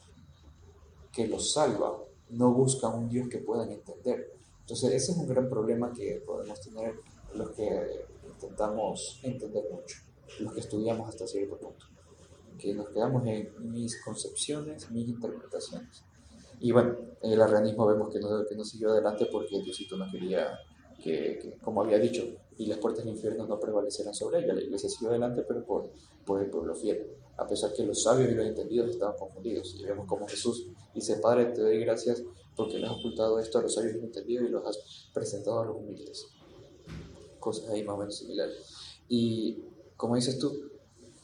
[1.12, 1.98] que los salva,
[2.30, 4.34] no buscan un Dios que puedan entender.
[4.62, 6.96] Entonces ese es un gran problema que podemos tener
[7.36, 9.98] los que intentamos entender mucho
[10.40, 11.86] los que estudiamos hasta cierto punto,
[12.58, 16.04] que nos quedamos en mis concepciones, mis interpretaciones.
[16.60, 20.60] Y bueno, el arrianismo vemos que no, que no siguió adelante porque Diosito no quería
[21.02, 22.24] que, como había dicho,
[22.58, 24.54] y las puertas del infierno no prevalecieran sobre ella.
[24.54, 25.90] La iglesia siguió adelante, pero por,
[26.26, 29.76] por el pueblo fiel, a pesar que los sabios y los entendidos estaban confundidos.
[29.80, 32.24] Y vemos como Jesús dice, Padre, te doy gracias
[32.56, 35.60] porque le has ocultado esto a los sabios y los entendidos y los has presentado
[35.60, 36.28] a los humildes.
[37.40, 38.58] Cosas ahí más o menos similares.
[39.10, 39.64] Y
[39.98, 40.70] como dices tú,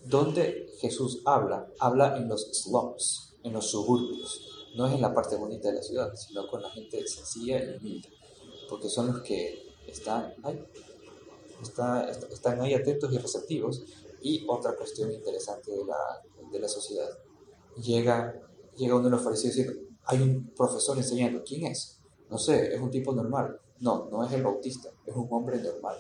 [0.06, 1.68] ¿dónde Jesús habla?
[1.80, 4.66] Habla en los slums, en los suburbios.
[4.76, 7.78] No es en la parte bonita de la ciudad, sino con la gente sencilla y
[7.78, 8.10] humilde.
[8.70, 10.64] Porque son los que están ahí,
[11.62, 13.86] están ahí atentos y receptivos.
[14.22, 15.98] Y otra cuestión interesante de la,
[16.52, 17.10] de la sociedad.
[17.78, 18.36] Llega,
[18.76, 21.44] llega uno de los fariseos y dice, hay un profesor enseñando.
[21.44, 22.02] ¿Quién es?
[22.30, 23.60] No sé, es un tipo normal.
[23.80, 25.98] No, no es el bautista, es un hombre normal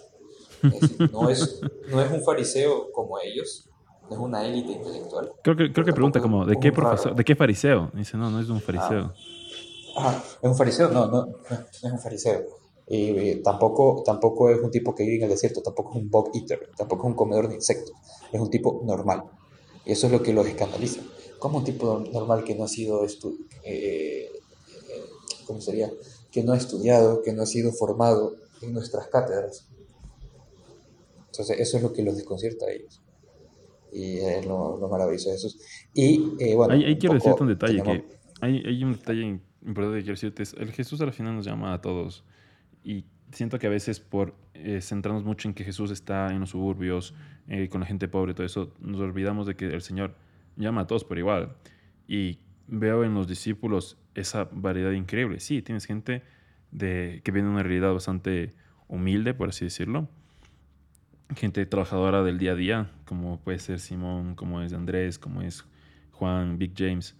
[1.11, 3.69] no, es, no es un fariseo como ellos,
[4.09, 5.31] no es una élite intelectual.
[5.43, 7.89] Creo que, creo que pregunta como, ¿de qué profesor, de qué fariseo?
[7.93, 9.13] Dice, no, no es un fariseo.
[9.97, 10.89] Ah, ¿es un fariseo?
[10.89, 12.45] No, no, no es un fariseo.
[12.89, 16.31] Y, tampoco, tampoco es un tipo que vive en el desierto, tampoco es un bug
[16.33, 17.93] eater, tampoco es un comedor de insectos,
[18.31, 19.23] es un tipo normal.
[19.85, 21.01] Y eso es lo que los escandaliza.
[21.37, 23.09] ¿Cómo un tipo normal que no ha sido eh,
[23.63, 24.29] eh,
[25.45, 25.91] ¿cómo sería?
[26.31, 29.69] Que no ha estudiado, que no ha sido formado en nuestras cátedras,
[31.39, 33.01] entonces, eso es lo que los desconcierta a ellos.
[33.93, 35.47] Y es lo, maravilloso de eso.
[35.93, 36.73] Y, eh, bueno.
[36.73, 38.03] Ahí, quiero decirte un detalle: que
[38.41, 40.43] hay, hay, un detalle importante que quiero decirte.
[40.43, 42.25] Es, el Jesús al final nos llama a todos.
[42.89, 46.49] Y siento que a veces por eh, centrarnos mucho en que Jesús está en los
[46.49, 47.13] suburbios,
[47.47, 50.15] eh, con la gente pobre, todo eso, nos olvidamos de que el Señor
[50.55, 51.55] llama a todos por igual.
[52.07, 55.39] Y veo en los discípulos esa variedad increíble.
[55.39, 56.23] Sí, tienes gente
[56.71, 58.55] de, que viene de una realidad bastante
[58.87, 60.09] humilde, por así decirlo.
[61.35, 65.63] Gente trabajadora del día a día, como puede ser Simón, como es Andrés, como es
[66.09, 67.15] Juan, Big James.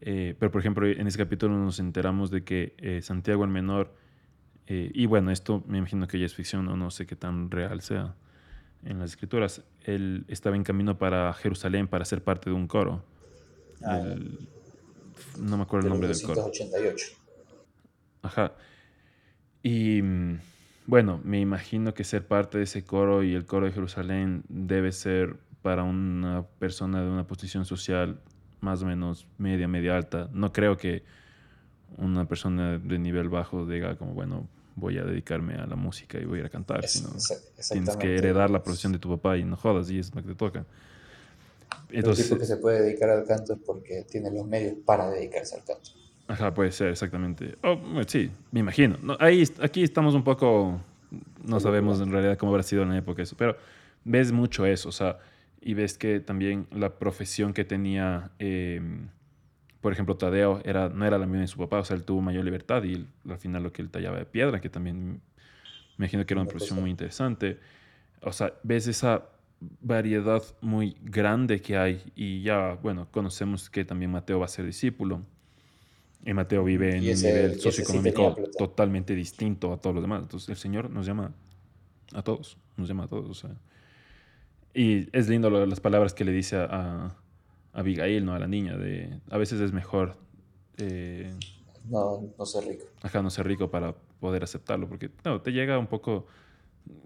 [0.00, 4.04] Eh, pero, por ejemplo, en ese capítulo nos enteramos de que Santiago el Menor
[4.66, 7.50] eh, y bueno, esto me imagino que ya es ficción o no sé qué tan
[7.50, 8.14] real sea
[8.84, 9.62] en las escrituras.
[9.84, 13.04] Él estaba en camino para Jerusalén para ser parte de un coro.
[13.84, 14.14] Ah,
[15.38, 16.50] no me acuerdo el nombre del coro.
[18.22, 18.52] Ajá.
[19.62, 20.40] Y mm,
[20.86, 24.92] bueno, me imagino que ser parte de ese coro y el coro de Jerusalén debe
[24.92, 28.20] ser para una persona de una posición social
[28.60, 30.28] más o menos media, media alta.
[30.32, 31.04] No creo que
[31.98, 36.24] una persona de nivel bajo diga como, bueno, voy a dedicarme a la música y
[36.24, 37.08] voy a ir a cantar, sino
[37.70, 40.28] tienes que heredar la profesión de tu papá y no jodas, y es lo que
[40.28, 40.64] te toca.
[41.90, 45.10] Entonces, el tipo que se puede dedicar al canto es porque tiene los medios para
[45.10, 45.90] dedicarse al canto.
[46.28, 47.56] Ajá, puede ser, exactamente.
[47.62, 48.98] Oh, sí, me imagino.
[49.18, 50.80] ahí, aquí estamos un poco,
[51.42, 53.56] no sabemos en realidad cómo habrá sido en la época eso, pero
[54.04, 55.18] ves mucho eso, o sea,
[55.60, 58.30] y ves que también la profesión que tenía...
[58.38, 58.80] Eh,
[59.86, 62.20] por ejemplo, Tadeo era, no era la misma de su papá, o sea, él tuvo
[62.20, 65.20] mayor libertad y al final lo que él tallaba de piedra, que también
[65.96, 67.60] me imagino que era una profesión muy interesante.
[68.20, 69.26] O sea, ves esa
[69.80, 74.66] variedad muy grande que hay y ya, bueno, conocemos que también Mateo va a ser
[74.66, 75.22] discípulo.
[76.24, 80.22] Y Mateo vive en un nivel socioeconómico totalmente distinto a todos los demás.
[80.22, 81.30] Entonces el Señor nos llama
[82.12, 83.30] a todos, nos llama a todos.
[83.30, 83.56] O sea.
[84.74, 87.14] Y es lindo las palabras que le dice a,
[87.76, 88.34] Abigail, ¿no?
[88.34, 90.16] A la niña, de a veces es mejor...
[90.78, 91.32] Eh,
[91.88, 92.86] no, no ser rico.
[93.02, 96.26] Ajá, no ser rico para poder aceptarlo, porque no, te llega un poco,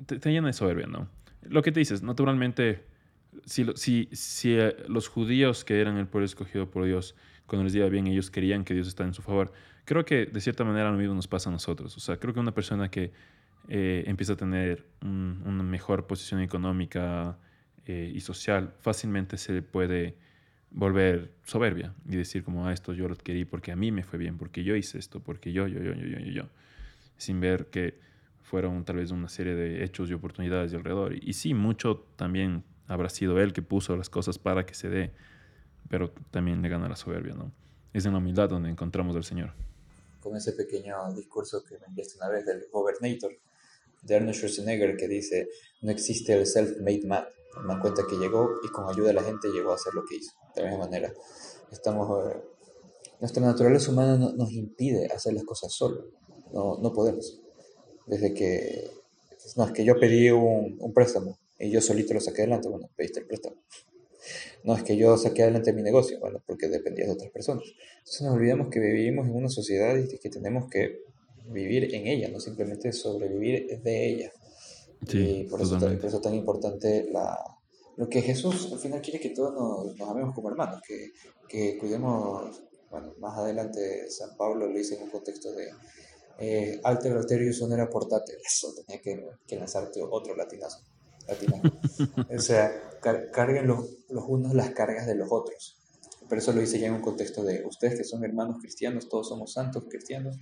[0.06, 1.08] te, llena de soberbia, ¿no?
[1.42, 2.84] Lo que te dices, naturalmente,
[3.44, 7.14] si, si, si eh, los judíos que eran el pueblo escogido por Dios,
[7.46, 9.52] cuando les iba bien, ellos querían que Dios estaba en su favor,
[9.84, 11.96] creo que de cierta manera lo mismo nos pasa a nosotros.
[11.96, 13.12] O sea, creo que una persona que
[13.68, 17.36] eh, empieza a tener una mejor posición económica
[17.86, 20.14] y social, fácilmente se puede
[20.70, 24.02] volver soberbia y decir como, a ah, esto yo lo querí porque a mí me
[24.02, 26.48] fue bien, porque yo hice esto, porque yo, yo, yo, yo, yo, yo, yo,
[27.16, 27.98] sin ver que
[28.50, 31.14] fueron tal vez una serie de hechos y oportunidades de alrededor.
[31.14, 35.12] Y, sí, mucho también habrá sido él que puso las cosas para que se dé,
[35.88, 37.52] pero también le gana la soberbia, ¿no?
[37.92, 39.52] Es en la humildad donde encontramos al Señor.
[40.20, 43.32] Con ese pequeño discurso que me enviaste una vez del Governator,
[44.02, 45.48] de Arnold Schwarzenegger, que dice,
[45.82, 47.24] no existe el self-made man,
[47.62, 50.04] me dan cuenta que llegó y con ayuda de la gente llegó a hacer lo
[50.04, 50.32] que hizo.
[50.54, 51.12] De la misma manera,
[51.70, 52.42] estamos, eh,
[53.20, 56.06] nuestra naturaleza humana nos impide hacer las cosas solo.
[56.52, 57.40] No, no podemos.
[58.06, 58.90] Desde que,
[59.56, 62.88] no, es que yo pedí un, un préstamo y yo solito lo saqué adelante, bueno,
[62.96, 63.56] pediste el préstamo.
[64.64, 67.64] No es que yo saqué adelante mi negocio, bueno, porque dependía de otras personas.
[67.98, 71.00] Entonces nos olvidamos que vivimos en una sociedad y que tenemos que
[71.46, 74.32] vivir en ella, no simplemente sobrevivir de ella.
[75.06, 77.38] Sí, y por eso, por eso, es tan importante la,
[77.96, 81.12] lo que Jesús al final quiere que todos nos, nos amemos como hermanos, que,
[81.48, 85.70] que, cuidemos, bueno, más adelante San Pablo lo dice en un contexto de
[86.38, 90.80] eh, alter arterius era portate, eso tenía que, que lanzarte otro latinazo.
[92.36, 92.90] o sea,
[93.32, 95.76] carguen los, los unos las cargas de los otros.
[96.28, 99.28] Por eso lo dice ya en un contexto de ustedes que son hermanos cristianos, todos
[99.28, 100.38] somos santos cristianos,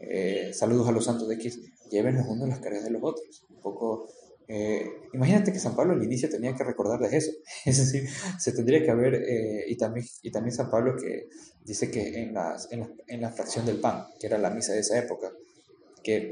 [0.00, 3.44] eh, saludos a los santos de X, lleven los unos las cargas de los otros.
[3.50, 4.08] Un poco,
[4.48, 7.32] eh, imagínate que San Pablo al inicio tenía que recordarles eso,
[7.64, 11.28] es decir, se tendría que haber, eh, y, también, y también San Pablo que
[11.64, 14.72] dice que en, las, en, la, en la fracción del pan, que era la misa
[14.72, 15.32] de esa época,
[16.02, 16.30] que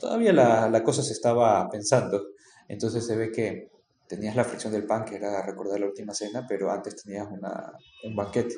[0.00, 2.22] todavía la, la cosa se estaba pensando,
[2.68, 3.70] entonces se ve que
[4.06, 7.72] tenías la fracción del pan, que era recordar la última cena, pero antes tenías una,
[8.04, 8.54] un banquete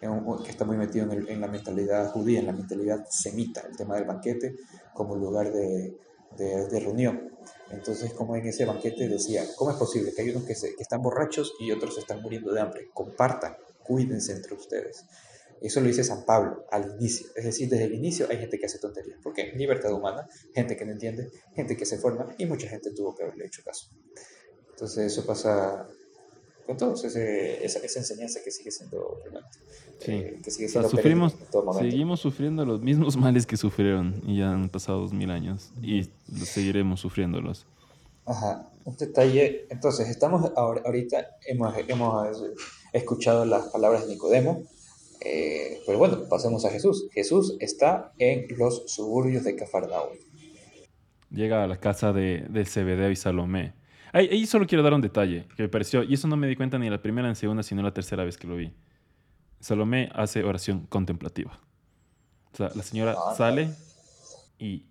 [0.00, 4.04] que está muy metido en, la mentalidad judía, en la mentalidad semita, el tema del
[4.04, 4.56] banquete
[4.94, 5.94] como lugar de,
[6.36, 7.36] de, reunión.
[7.70, 10.82] Entonces, como en ese banquete decía, ¿cómo es posible que hay unos que, se, que
[10.82, 12.88] están borrachos y otros están muriendo de hambre?
[12.94, 15.04] Compartan, cuídense entre ustedes.
[15.60, 17.26] Eso lo dice San Pablo al inicio.
[17.36, 19.20] Es decir, desde el inicio hay gente que hace tonterías.
[19.22, 19.52] ¿Por qué?
[19.54, 23.24] Libertad humana, gente que no entiende, gente que se forma y mucha gente tuvo que
[23.24, 23.90] haberle hecho caso.
[24.70, 25.86] Entonces eso pasa
[26.70, 29.18] con todos, esa, esa, enseñanza que sigue siendo
[29.98, 30.12] Sí.
[30.12, 31.34] Eh, que sigue siendo sufrimos,
[31.78, 36.08] seguimos sufriendo los mismos males que sufrieron y ya han pasado dos mil años y
[36.32, 37.66] seguiremos sufriéndolos.
[38.24, 42.42] Ajá, un detalle, entonces estamos ahorita, hemos, hemos
[42.92, 44.62] escuchado las palabras de Nicodemo,
[45.22, 47.08] eh, pero bueno, pasemos a Jesús.
[47.12, 50.16] Jesús está en los suburbios de Cafarnaúm.
[51.30, 53.74] llega a la casa de, de Zebedeo y Salomé.
[54.12, 56.56] Ahí, ahí solo quiero dar un detalle que me pareció, y eso no me di
[56.56, 58.72] cuenta ni la primera ni la segunda, sino la tercera vez que lo vi.
[59.60, 61.58] Salomé hace oración contemplativa.
[62.52, 63.70] O sea, la señora Ah, sale
[64.58, 64.86] y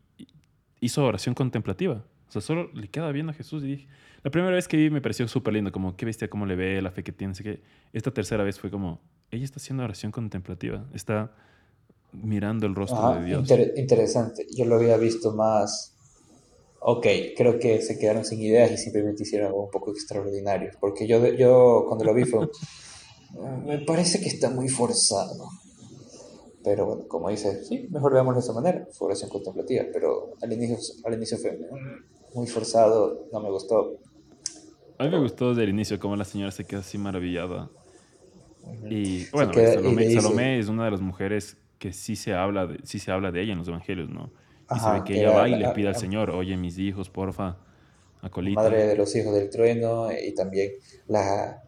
[0.80, 2.03] hizo oración contemplativa.
[2.28, 3.88] O sea, solo le queda viendo a Jesús y dije,
[4.24, 6.82] la primera vez que vi me pareció súper lindo, como qué bestia, cómo le ve,
[6.82, 7.61] la fe que tiene, sé que
[7.91, 9.01] Esta tercera vez fue como,
[9.32, 11.32] ella está haciendo oración contemplativa, está
[12.11, 13.41] mirando el rostro Ajá, de Dios.
[13.41, 14.45] inter- interesante.
[14.55, 15.95] Yo lo había visto más.
[16.82, 17.05] Ok,
[17.36, 20.71] creo que se quedaron sin ideas y simplemente hicieron algo un poco extraordinario.
[20.80, 22.45] Porque yo, yo cuando lo vi fue.
[22.45, 22.49] "Mm,
[23.67, 25.47] Me parece que está muy forzado.
[26.63, 28.86] Pero bueno, como dice, sí, mejor veámoslo de esa manera.
[28.97, 29.86] Fue oración contemplativa.
[29.93, 33.97] Pero al inicio, al inicio fue "Mm, muy forzado, no me gustó.
[34.97, 37.69] A mí me gustó desde el inicio cómo la señora se queda así maravillada.
[38.89, 42.15] Y bueno, queda- y Salomé, le dice- Salomé es una de las mujeres que sí
[42.15, 44.32] se habla de, sí se habla de ella en los evangelios, ¿no?
[44.72, 46.30] Y se Ajá, ve que que ella va y la- le pide al la- Señor,
[46.32, 47.57] oye, mis hijos, porfa,
[48.22, 48.61] acolita.
[48.61, 50.74] madre de los hijos del trueno y también
[51.07, 51.63] la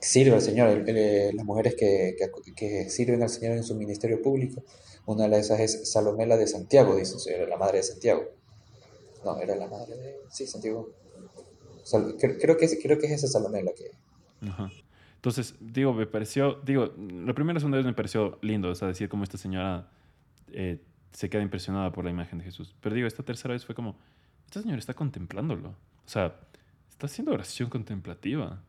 [0.00, 3.74] sirve al Señor, el- el- las mujeres que, que- que sirven al Señor en su
[3.74, 4.62] ministerio público.
[5.06, 8.24] Una de esas es Salomela de Santiago, dice, era la madre de Santiago.
[9.24, 10.16] No, era la madre de...
[10.30, 10.90] Sí, Santiago.
[11.82, 13.90] Sal- creo, creo que, creo que es esa Salomela que...
[14.46, 14.70] Ajá.
[15.16, 19.08] Entonces, digo, me pareció, digo, la primera segunda vez me pareció lindo, o sea, decir
[19.08, 19.88] cómo esta señora
[20.52, 20.78] eh,
[21.14, 22.74] se queda impresionada por la imagen de Jesús.
[22.82, 23.96] Pero digo, esta tercera vez fue como,
[24.44, 25.70] esta señora está contemplándolo.
[25.70, 26.38] O sea,
[26.90, 28.62] está haciendo oración contemplativa.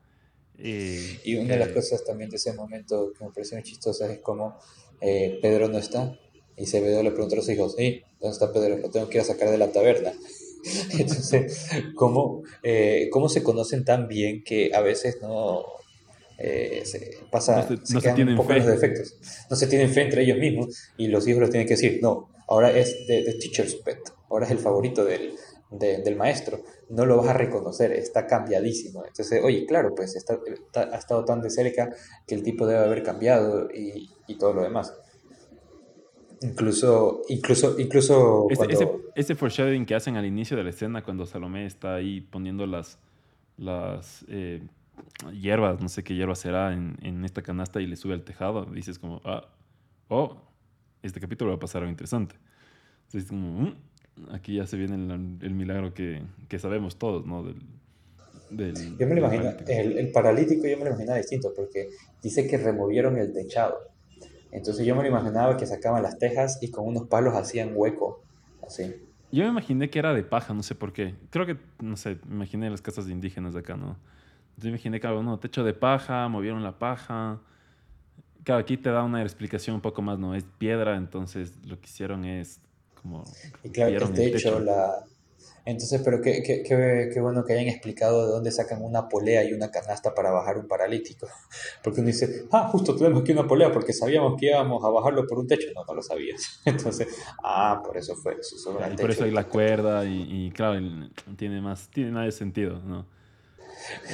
[0.58, 4.10] Eh, Y una de las cosas también de ese momento que me pareció muy chistosa
[4.10, 4.58] es como
[5.02, 6.18] eh, Pedro no está
[6.56, 8.78] y Zebedeo le preguntó a los hijos, ¿y dónde está Pedro?
[8.78, 10.14] Lo tengo que ir a sacar de la taberna.
[10.98, 15.64] Entonces, ¿cómo, eh, ¿cómo se conocen tan bien que a veces no
[16.38, 18.56] eh, se pasa, No se- se no se tienen un poco fe.
[18.60, 19.16] los defectos?
[19.50, 22.30] No se tienen fe entre ellos mismos y los hijos les tienen que decir, no,
[22.48, 25.34] ahora es de, de teacher's pet, ahora es el favorito del,
[25.72, 29.04] de- del maestro, no lo vas a reconocer, está cambiadísimo.
[29.06, 31.90] Entonces, oye, claro, pues está, está- ha estado tan de cerca
[32.28, 34.94] que el tipo debe haber cambiado y, y todo lo demás.
[36.42, 38.74] Incluso, incluso, incluso Ese, cuando...
[38.74, 42.68] ese, ese foreshadowing que hacen al inicio de la escena cuando Salomé está ahí poniendo
[42.68, 43.00] las,
[43.58, 44.62] las eh,
[45.34, 48.66] hierbas, no sé qué hierba será, en, en esta canasta y le sube al tejado,
[48.66, 49.48] dices como, ah,
[50.10, 50.38] oh,
[51.08, 52.36] este capítulo va a pasar algo interesante.
[53.06, 53.76] Entonces, es como, "Mm,
[54.32, 57.44] aquí ya se viene el, el milagro que, que sabemos todos, ¿no?
[57.44, 57.62] Del,
[58.50, 61.90] del, Yo me lo imagino, el, el paralítico yo me lo imaginaba distinto porque
[62.22, 63.78] dice que removieron el techado.
[64.52, 68.24] Entonces yo me lo imaginaba que sacaban las tejas y con unos palos hacían hueco,
[68.66, 68.96] así.
[69.32, 71.14] Yo me imaginé que era de paja, no sé por qué.
[71.30, 73.98] Creo que, no sé, me imaginé las casas de indígenas de acá, ¿no?
[74.58, 77.42] Yo me imaginé que, no, techo de paja, movieron la paja.
[78.46, 80.36] Claro, aquí te da una explicación un poco más, ¿no?
[80.36, 82.62] Es piedra, entonces lo que hicieron es
[83.02, 83.24] como...
[83.64, 85.04] Y claro, el rompieron techo, la...
[85.66, 89.44] Entonces, pero qué, qué, qué, qué bueno que hayan explicado de dónde sacan una polea
[89.44, 91.28] y una canasta para bajar un paralítico.
[91.84, 95.26] Porque uno dice, ah, justo tenemos aquí una polea porque sabíamos que íbamos a bajarlo
[95.26, 95.68] por un techo.
[95.76, 96.62] No, no lo sabías.
[96.66, 97.08] Entonces,
[97.44, 99.26] ah, por eso fue, eso era Y el por eso techo.
[99.26, 103.08] hay la cuerda y, y claro, el- tiene más, tiene más de sentido, ¿no?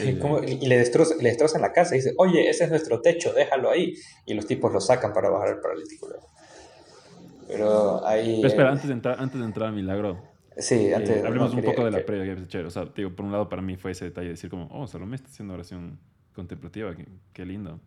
[0.06, 3.02] Y como- y le, destroza- le destrozan la casa y dice, oye, ese es nuestro
[3.02, 3.96] techo, déjalo ahí.
[4.26, 6.08] Y los tipos lo sacan para bajar el paralítico.
[7.48, 8.38] Pero ahí...
[8.38, 10.22] Pero espera, eh, antes de entrar, antes de entrar al milagro,
[10.58, 11.24] sí, eh, antes...
[11.24, 12.68] hablemos no, un quería- poco de la previa, que chévere.
[12.68, 14.88] O sea, digo, por un lado para mí fue ese detalle de decir como, oh,
[14.88, 16.00] Salomé está haciendo oración
[16.34, 17.80] contemplativa, qué, qué lindo.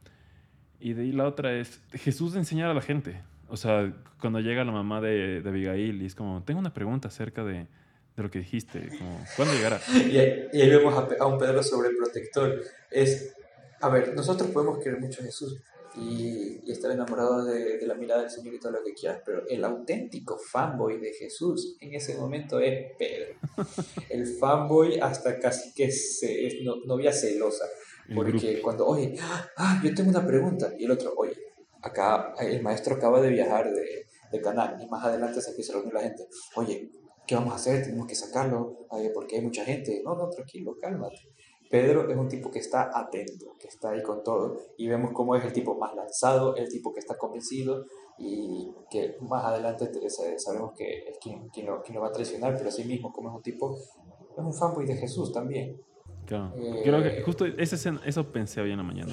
[0.80, 3.22] Y de ahí la otra es Jesús enseñar a la gente.
[3.48, 7.08] O sea, cuando llega la mamá de, de Abigail y es como, tengo una pregunta
[7.08, 7.66] acerca de,
[8.16, 9.80] de lo que dijiste, como, ¿cuándo llegará?
[9.92, 12.62] Y ahí, y ahí vemos a, a un Pedro sobreprotector.
[12.90, 13.34] Es,
[13.80, 15.56] a ver, nosotros podemos querer mucho a Jesús
[15.96, 19.20] y, y estar enamorados de, de la mirada del Señor y todo lo que quieras,
[19.24, 23.34] pero el auténtico fanboy de Jesús en ese momento es Pedro.
[24.08, 27.64] El fanboy hasta casi que se, es no- novia celosa.
[28.08, 29.14] El Porque cuando, oye,
[29.56, 31.34] ah, yo tengo una pregunta, y el otro, oye,
[31.82, 35.76] acá el maestro acaba de viajar de, de Canaán, y más adelante se empieza a
[35.76, 36.90] reunir la gente, oye,
[37.26, 37.84] ¿qué vamos a hacer?
[37.84, 40.02] Tenemos que sacarlo, porque hay mucha gente.
[40.04, 41.28] No, no, tranquilo, cálmate.
[41.70, 45.34] Pedro es un tipo que está atento, que está ahí con todo, y vemos cómo
[45.34, 47.86] es el tipo más lanzado, el tipo que está convencido,
[48.18, 52.08] y que más adelante te- sa- sabemos que es quien, quien, lo, quien lo va
[52.08, 55.80] a traicionar, pero así mismo como es un tipo, es un fanboy de Jesús también.
[56.26, 56.52] Claro.
[56.56, 59.12] Eh, Creo que justo esa escena- eso pensé hoy en la mañana.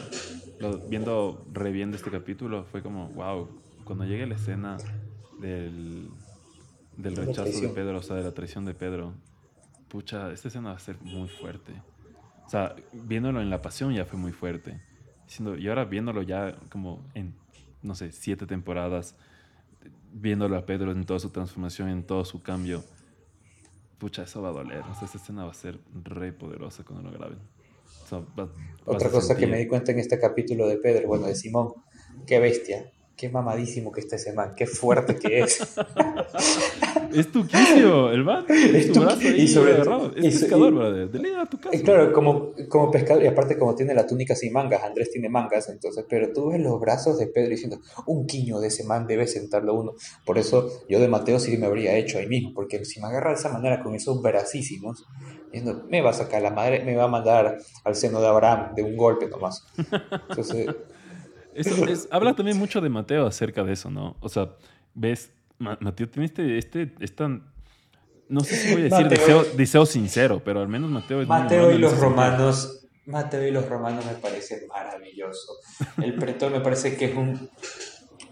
[0.60, 3.48] Lo- viendo, reviendo este capítulo, fue como, wow,
[3.86, 4.78] cuando llegue la escena
[5.40, 6.10] del,
[7.02, 7.70] del rechazo de.
[7.70, 9.14] Pedro, o sea, de la traición de Pedro,
[9.88, 11.74] pucha, esta escena va a ser muy fuerte.
[12.46, 14.82] O sea, viéndolo en la pasión ya fue muy fuerte.
[15.58, 17.34] Y ahora viéndolo ya como en,
[17.82, 19.16] no sé, siete temporadas,
[20.12, 22.84] viéndolo a Pedro en toda su transformación, en todo su cambio,
[23.98, 24.82] pucha, eso va a doler.
[24.82, 27.40] O sea, esta escena va a ser re poderosa cuando lo graben.
[28.86, 31.74] Otra cosa que me di cuenta en este capítulo de Pedro, bueno, de Simón,
[32.26, 32.92] qué bestia,
[33.22, 35.62] qué mamadísimo que está ese man, qué fuerte que es.
[37.14, 38.46] es tu quicio, el man.
[38.50, 40.12] Es tu, brazo ahí y sobre agarrado.
[40.16, 41.12] Es pescador, brother.
[41.12, 41.78] De a tu casa.
[41.84, 45.70] Claro, como, como pescador, y aparte como tiene la túnica sin mangas, Andrés tiene mangas,
[45.70, 49.28] entonces, pero tú ves los brazos de Pedro diciendo, un quiño de ese man debe
[49.28, 49.94] sentarlo uno.
[50.26, 53.30] Por eso yo de Mateo sí me habría hecho ahí mismo, porque si me agarra
[53.30, 55.06] de esa manera con esos bracísimos,
[55.52, 58.74] diciendo, me va a sacar la madre, me va a mandar al seno de Abraham
[58.74, 59.64] de un golpe nomás.
[60.30, 60.70] Entonces...
[61.54, 64.16] Eso es, habla también mucho de Mateo acerca de eso, ¿no?
[64.20, 64.56] O sea,
[64.94, 65.32] ves
[65.62, 67.28] Mateo tiene este, este, esta,
[68.30, 71.78] no sé si voy a decir deseo, sincero, pero al menos Mateo es Mateo y
[71.78, 75.54] los romanos, Mateo y los romanos me parece maravilloso.
[76.02, 77.50] El pretor me parece que es un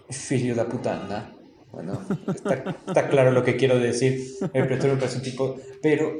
[0.10, 1.36] filio de putana.
[1.72, 4.20] Bueno, está, está, claro lo que quiero decir.
[4.54, 6.12] El pretor me parece un tipo, pero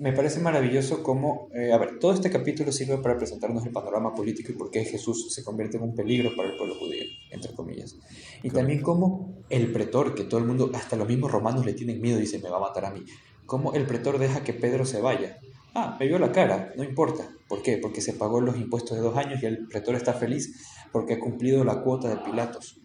[0.00, 4.14] me parece maravilloso cómo, eh, a ver, todo este capítulo sirve para presentarnos el panorama
[4.14, 7.52] político y por qué Jesús se convierte en un peligro para el pueblo judío, entre
[7.52, 7.96] comillas.
[8.42, 12.00] Y también cómo el pretor, que todo el mundo, hasta los mismos romanos le tienen
[12.00, 13.04] miedo, y dice, me va a matar a mí.
[13.44, 15.38] Cómo el pretor deja que Pedro se vaya.
[15.74, 17.28] Ah, me vio la cara, no importa.
[17.46, 17.76] ¿Por qué?
[17.76, 21.20] Porque se pagó los impuestos de dos años y el pretor está feliz porque ha
[21.20, 22.80] cumplido la cuota de Pilatos.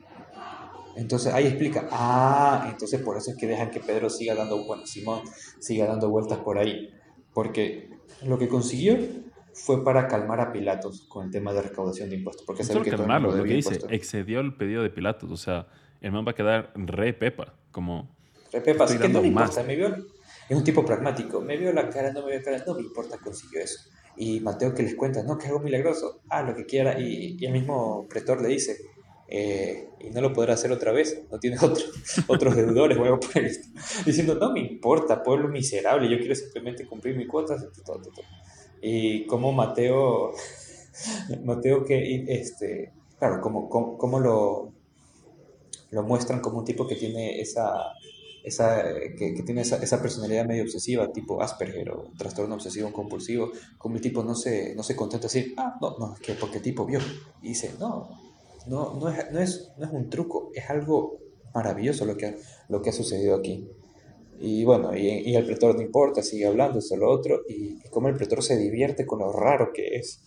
[0.98, 4.86] Entonces ahí explica, ah, entonces por eso es que dejan que Pedro siga dando, bueno,
[4.86, 5.22] Simón
[5.60, 6.90] siga dando vueltas por ahí
[7.36, 7.90] porque
[8.26, 8.98] lo que consiguió
[9.54, 12.46] fue para calmar a Pilatos con el tema de recaudación de impuestos.
[12.46, 15.30] Porque sabe que calmarlo, lo que dice, excedió el pedido de Pilatos.
[15.30, 15.68] O sea,
[16.00, 18.16] el man va a quedar re pepa, como...
[18.54, 19.94] Re pepa, así que no me importa, me vio...
[20.48, 22.82] Es un tipo pragmático, me vio la cara, no me vio la cara, no me
[22.82, 23.90] importa, consiguió eso.
[24.16, 26.98] Y Mateo que les cuenta, no, que algo milagroso, ah, lo que quiera.
[26.98, 28.78] Y, y el mismo pretor le dice,
[29.28, 31.84] eh, y no lo podrá hacer otra vez, no tiene otro,
[32.28, 33.68] otros deudores, voy a esto,
[34.06, 37.56] diciendo, no me importa, pueblo miserable, yo quiero simplemente cumplir mi cuota,
[38.82, 40.32] y como Mateo,
[41.44, 44.74] Mateo que, este, claro, como, como, lo,
[45.90, 47.94] lo muestran como un tipo que tiene esa,
[48.44, 48.84] esa,
[49.18, 54.02] que, tiene esa, esa, personalidad medio obsesiva, tipo Asperger o trastorno obsesivo compulsivo, como el
[54.02, 56.86] tipo no se, no se contenta decir, ah, no, no, es que porque el tipo
[56.86, 57.00] vio,
[57.42, 58.26] y dice, no,
[58.68, 61.20] no, no, es, no, es, no es un truco, es algo
[61.54, 62.36] maravilloso lo que,
[62.70, 63.68] lo que ha sucedido aquí.
[64.38, 67.90] Y bueno, y, y, el pretor no importa, sigue hablando, esto lo otro, y, y
[67.90, 70.22] cómo el pretor se divierte con lo raro que es,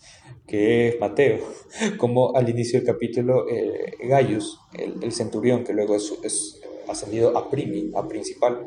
[0.47, 1.39] que es Mateo,
[1.99, 4.59] como al inicio del capítulo eh, Gaius,
[5.03, 8.66] el, centurión, que luego es, es, ascendido a primi, a principal,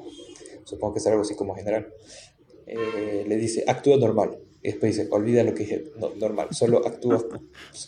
[0.63, 1.91] supongo que es algo así como general,
[2.67, 6.85] eh, le dice, actúa normal, y después dice, olvida lo que dije, no, normal, solo
[6.85, 7.23] actúa.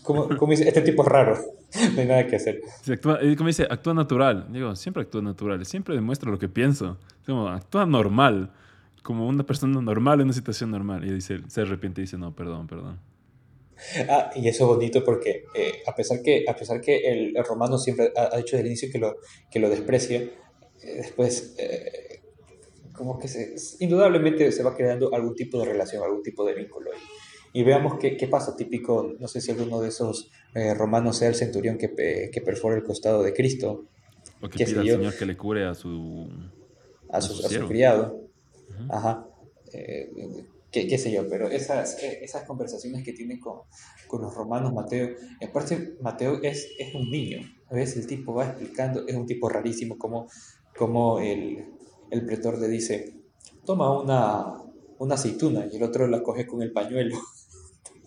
[0.01, 1.37] Como, como dice, este tipo es raro,
[1.95, 2.61] no hay nada que hacer.
[2.91, 4.47] actúa, como dice, actúa natural.
[4.51, 6.97] Digo, siempre actúa natural, siempre demuestra lo que pienso.
[7.25, 8.51] Como, actúa normal,
[9.03, 11.05] como una persona normal en una situación normal.
[11.05, 12.99] Y dice, se arrepiente y dice, no, perdón, perdón.
[14.09, 17.77] Ah, y eso es bonito porque eh, a, pesar que, a pesar que el, romano
[17.77, 19.17] siempre ha, dicho desde el inicio que lo,
[19.51, 20.31] que lo desprecia, eh,
[20.95, 22.02] después eh,
[22.93, 26.91] como que se, indudablemente se va creando algún tipo de relación, algún tipo de vínculo.
[27.53, 31.17] Y, y veamos qué, qué, pasa, típico, no sé si alguno de esos eh, romanos
[31.17, 33.85] sea el centurión que, que perfora el costado de Cristo.
[34.41, 36.29] O que pida al Señor que le cure a su,
[37.09, 38.21] a su, a su, criado.
[38.89, 39.27] Ajá.
[39.71, 40.09] Eh,
[40.71, 43.61] qué, qué, sé yo, pero esas, esas conversaciones que tiene con,
[44.07, 47.39] con los romanos, Mateo, en parte Mateo es, es un niño,
[47.69, 50.27] a veces el tipo va explicando, es un tipo rarísimo como,
[50.75, 51.65] como el,
[52.13, 53.13] el pretor le dice,
[53.65, 54.61] toma una,
[54.99, 57.17] una aceituna y el otro la coge con el pañuelo.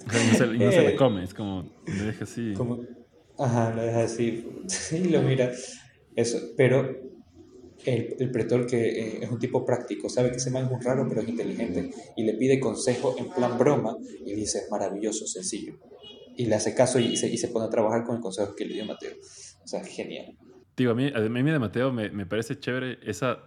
[0.00, 2.54] y no se, la eh, come, es como, le deja así.
[3.38, 4.46] ajá, lo deja así
[4.92, 5.52] y lo mira.
[6.14, 6.88] Eso, pero
[7.84, 10.80] el, el pretor que eh, es un tipo práctico, sabe que ese man es muy
[10.80, 15.74] raro pero es inteligente y le pide consejo en plan broma y dice, maravilloso, sencillo.
[16.36, 18.66] Y le hace caso y se, y se pone a trabajar con el consejo que
[18.66, 19.14] le dio Mateo.
[19.64, 20.36] O sea, genial.
[20.76, 23.38] Digo, a mí, a mí de Mateo me, me parece chévere esa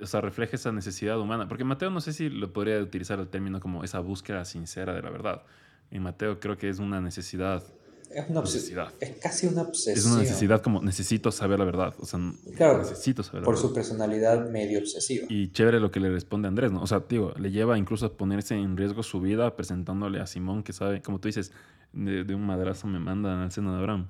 [0.00, 1.48] o sea, refleja esa necesidad humana.
[1.48, 5.02] Porque Mateo no sé si lo podría utilizar el término como esa búsqueda sincera de
[5.02, 5.42] la verdad.
[5.90, 7.62] En Mateo creo que es una necesidad.
[8.10, 8.92] Es una necesidad.
[9.00, 9.98] Es casi una obsesión.
[9.98, 11.94] Es una necesidad como necesito saber la verdad.
[11.98, 12.18] O sea,
[12.56, 15.26] claro, necesito saber la por su personalidad medio obsesiva.
[15.28, 16.82] Y chévere lo que le responde Andrés, ¿no?
[16.82, 20.62] O sea, digo, le lleva incluso a ponerse en riesgo su vida presentándole a Simón
[20.62, 21.52] que sabe, como tú dices,
[21.92, 24.08] de, de un madrazo me mandan al seno de Abraham.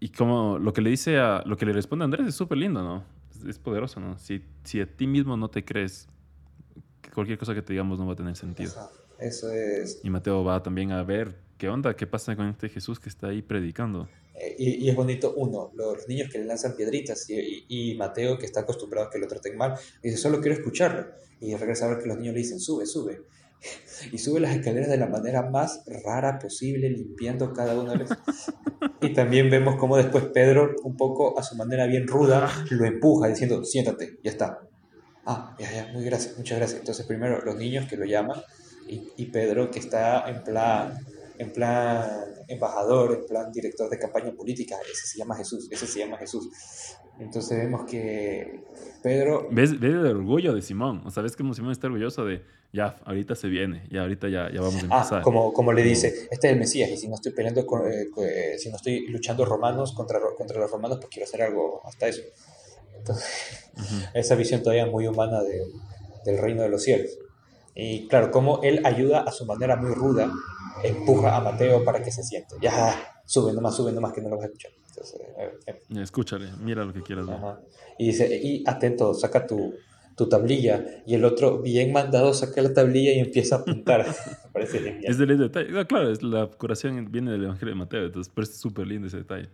[0.00, 2.58] Y como lo que le dice a, lo que le responde a Andrés es súper
[2.58, 3.17] lindo, ¿no?
[3.46, 4.18] Es poderoso, ¿no?
[4.18, 6.08] Si, si a ti mismo no te crees,
[7.14, 8.72] cualquier cosa que te digamos no va a tener sentido.
[9.18, 10.00] Eso, es.
[10.02, 13.28] Y Mateo va también a ver qué onda, qué pasa con este Jesús que está
[13.28, 14.08] ahí predicando.
[14.34, 18.46] Eh, y, es bonito, uno, los, niños que le lanzan piedritas y, y, Mateo que
[18.46, 21.06] está acostumbrado a que lo traten mal, dice, solo quiero escucharlo.
[21.40, 23.22] Y regresa a ver que los niños le dicen, sube, sube.
[24.12, 28.10] Y sube las escaleras de la manera más rara posible, limpiando cada una vez.
[29.00, 33.28] Y también vemos cómo después Pedro, un poco a su manera bien ruda, lo empuja
[33.28, 34.60] diciendo, siéntate, ya está.
[35.26, 36.80] Ah, ya, ya, muy gracias, muchas gracias.
[36.80, 38.40] Entonces primero los niños que lo llaman
[38.86, 40.98] y, y Pedro que está en plan
[41.38, 42.04] en plan
[42.48, 46.48] embajador, en plan director de campaña política, ese se llama Jesús, ese se llama Jesús.
[47.18, 48.64] Entonces vemos que
[49.02, 49.48] Pedro...
[49.50, 51.02] ¿Ves, el orgullo de Simón?
[51.04, 52.42] O sea, ves como Simón está orgulloso de,
[52.72, 55.18] ya, ahorita se viene, ya, ahorita ya, ya vamos a ah, empezar.
[55.20, 57.90] Ah, como, como le dice, este es el Mesías, y si no estoy peleando, con,
[57.90, 61.80] eh, eh, si no estoy luchando romanos contra, contra los romanos, pues quiero hacer algo
[61.84, 62.22] hasta eso.
[62.96, 63.70] Entonces,
[64.14, 65.64] esa visión todavía muy humana de,
[66.24, 67.18] del reino de los cielos.
[67.74, 70.30] Y claro, como él ayuda a su manera muy ruda
[70.82, 72.56] empuja a Mateo para que se siente.
[72.60, 74.72] Ya, sube nomás, sube nomás que no lo vas a escuchar.
[75.38, 76.02] Eh, eh.
[76.02, 77.38] Escúchale, mira lo que quieras ver.
[77.98, 79.74] Y dice, y atento, saca tu,
[80.18, 80.84] tu tablilla.
[81.06, 84.04] Y el otro, bien mandado, saca la tablilla y empieza a apuntar.
[84.52, 85.04] parece genial.
[85.06, 85.78] Es del detalle.
[85.78, 89.06] Ah, claro, es, la curación viene del Evangelio de Mateo, entonces pero es súper lindo
[89.06, 89.48] ese detalle.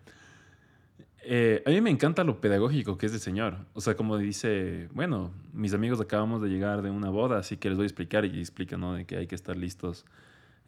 [1.27, 3.59] Eh, a mí me encanta lo pedagógico que es el Señor.
[3.75, 7.69] O sea, como dice, bueno, mis amigos acabamos de llegar de una boda, así que
[7.69, 8.95] les voy a explicar y explica, ¿no?
[8.95, 10.05] De que hay que estar listos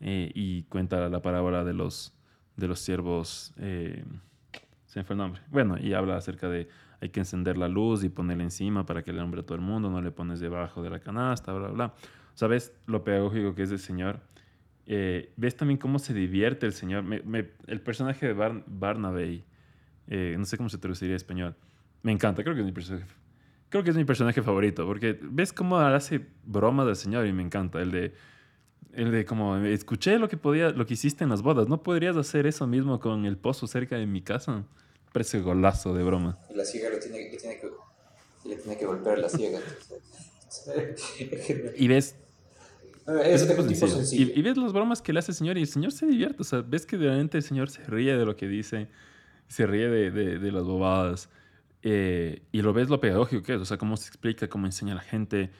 [0.00, 2.12] eh, y cuenta la parábola de los,
[2.56, 4.04] de los siervos, eh,
[4.86, 6.68] se me fue el nombre, bueno, y habla acerca de
[7.00, 9.60] hay que encender la luz y ponerla encima para que le nombre a todo el
[9.60, 11.94] mundo, no le pones debajo de la canasta, bla, bla,
[12.34, 14.20] ¿Sabes lo pedagógico que es el Señor?
[14.86, 17.04] Eh, ¿Ves también cómo se divierte el Señor?
[17.66, 19.44] el personaje de Barnaby,
[20.36, 21.56] no sé cómo se traduciría en español,
[22.02, 23.06] me encanta, creo que es mi personaje.
[23.68, 27.42] Creo que es mi personaje favorito, porque ves cómo hace bromas del Señor y me
[27.42, 27.82] encanta.
[27.82, 28.14] El de,
[28.92, 31.68] el de como, escuché lo que, podía, lo que hiciste en las bodas.
[31.68, 34.64] ¿No podrías hacer eso mismo con el pozo cerca de mi casa?
[35.16, 36.38] Parece golazo de broma.
[36.50, 37.70] Y la ciega lo tiene, que, tiene que,
[38.46, 39.60] le tiene que golpear la ciega.
[41.74, 42.16] y ves...
[43.24, 45.92] Es, es y, y, ves las bromas que le hace el señor y el señor
[45.92, 46.42] se divierte.
[46.42, 48.88] O sea, ves que realmente el señor se ríe de lo que dice,
[49.48, 51.30] se ríe de, de, de las bobadas.
[51.82, 53.60] Eh, y lo ves lo pedagógico que es.
[53.60, 55.50] O sea, cómo se explica, cómo enseña a la gente,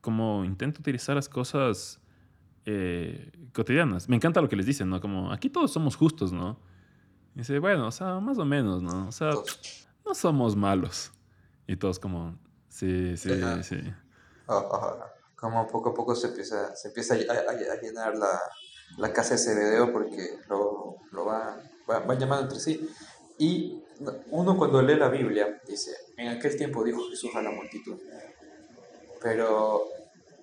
[0.00, 2.00] cómo intenta utilizar las cosas
[2.64, 4.08] eh, cotidianas.
[4.08, 5.00] Me encanta lo que les dicen, ¿no?
[5.00, 6.60] Como, aquí todos somos justos, ¿no?
[7.34, 9.08] Y dice, bueno, o sea, más o menos, ¿no?
[9.08, 9.30] O sea,
[10.04, 11.12] no somos malos.
[11.66, 13.30] Y todos como, sí, sí,
[13.62, 13.76] sí.
[15.36, 18.40] Como poco a poco se empieza, se empieza a, llenar la,
[18.98, 21.56] la, casa de ese video porque lo, lo va,
[21.88, 22.88] va, van llamando entre sí.
[23.38, 23.82] Y
[24.30, 27.98] uno cuando lee la Biblia dice, en aquel tiempo dijo Jesús a la multitud.
[29.22, 29.84] Pero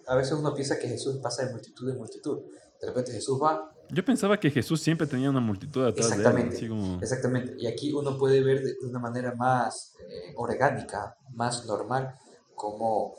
[0.08, 2.40] a veces uno piensa que Jesús pasa de multitud en multitud.
[2.80, 3.72] De repente Jesús va.
[3.90, 7.00] Yo pensaba que Jesús siempre tenía una multitud atrás exactamente, de él.
[7.02, 7.56] Exactamente.
[7.58, 12.14] Y aquí uno puede ver de, una manera más eh, orgánica, más normal,
[12.56, 13.16] cómo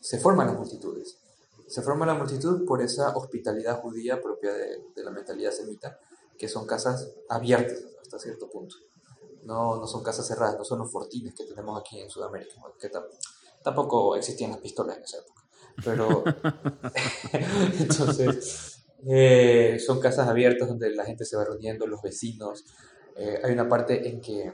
[0.00, 1.18] se forman las multitudes.
[1.66, 5.98] Se forma la multitud por esa hospitalidad judía propia de, de la mentalidad semita,
[6.38, 8.76] que son casas abiertas hasta cierto punto.
[9.44, 12.90] No, no son casas cerradas, no son los fortines que tenemos aquí en Sudamérica, que
[13.62, 15.44] tampoco existían las pistolas en esa época
[15.82, 16.24] pero
[17.78, 18.73] entonces
[19.06, 22.64] eh, son casas abiertas donde la gente se va reuniendo, los vecinos.
[23.16, 24.52] Eh, hay una parte en que,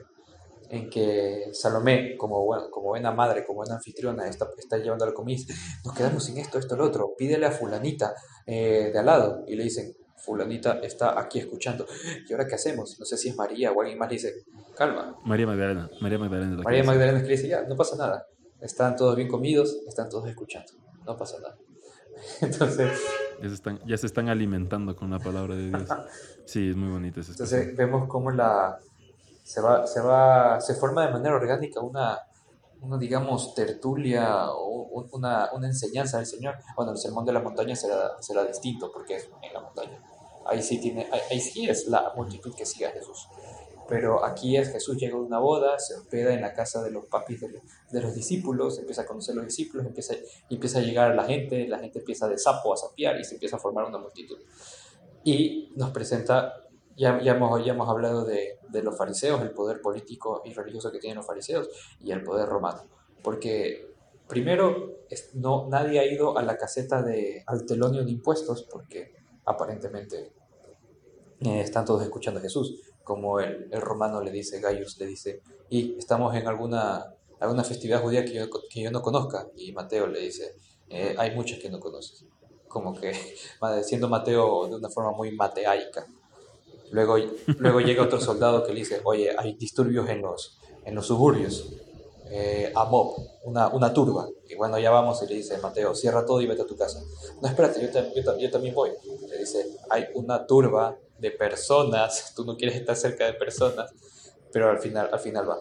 [0.68, 5.42] en que Salomé, como, como buena madre, como buena anfitriona, está, está llevando la comida.
[5.84, 7.14] Nos quedamos sin esto, esto, lo otro.
[7.16, 8.14] Pídele a fulanita
[8.46, 9.44] eh, de al lado.
[9.46, 11.86] Y le dicen, fulanita está aquí escuchando.
[12.28, 12.98] ¿Y ahora qué hacemos?
[12.98, 14.34] No sé si es María o alguien más le dice,
[14.76, 15.16] calma.
[15.24, 15.90] María Magdalena.
[16.00, 16.62] María Magdalena.
[16.62, 18.26] María Magdalena es que le dice, ya, no pasa nada.
[18.60, 20.72] Están todos bien comidos, están todos escuchando
[21.10, 21.56] no pasa nada.
[22.40, 22.90] Entonces...
[23.40, 25.88] Ya se, están, ya se están alimentando con la palabra de Dios.
[26.44, 28.78] Sí, es muy bonito ese Entonces vemos cómo la,
[29.42, 32.18] se, va, se, va, se forma de manera orgánica una,
[32.82, 36.56] una digamos, tertulia o una, una, enseñanza del Señor.
[36.76, 39.98] Bueno, el sermón de la montaña será, será distinto porque es en la montaña.
[40.46, 43.28] Ahí sí, tiene, ahí sí es la multitud que sigue a Jesús
[43.90, 47.06] pero aquí es Jesús llega a una boda, se hospeda en la casa de los
[47.06, 50.14] papis de, los discípulos, empieza a conocer a los discípulos, empieza,
[50.48, 53.34] empieza a llegar a la gente, la gente empieza de sapo a sapiar y se
[53.34, 54.38] empieza a formar una multitud.
[55.24, 56.54] Y nos presenta,
[56.96, 60.92] ya, ya, hemos, ya hemos hablado de, de los fariseos, el poder político y religioso
[60.92, 61.68] que tienen los fariseos
[62.00, 62.84] y el poder romano,
[63.24, 63.90] porque
[64.28, 65.00] primero
[65.34, 69.12] no, nadie ha ido a la caseta de, al telonio de impuestos porque
[69.44, 70.32] aparentemente
[71.40, 72.80] eh, están todos escuchando a Jesús
[73.10, 78.00] como el, el, romano le dice, Gaius le dice, y estamos en alguna, alguna festividad
[78.00, 80.54] judía que yo, que yo no conozca, y Mateo le dice,
[80.88, 82.24] eh, hay muchas que no conoces,
[82.68, 83.12] como que
[83.82, 86.06] siendo Mateo de una forma muy mateaica.
[86.92, 87.16] Luego,
[87.58, 91.68] luego llega otro soldado que le dice, oye, hay disturbios en los, en los suburbios.
[92.32, 94.28] Eh, a Mob, una, una turba.
[94.48, 97.02] Y bueno, ya vamos y le dice, Mateo, cierra todo y vete a tu casa.
[97.42, 98.90] No, espérate, yo, yo, yo también voy.
[99.28, 103.92] Le dice, hay una turba de personas, tú no quieres estar cerca de personas,
[104.52, 105.58] pero al final, al final va.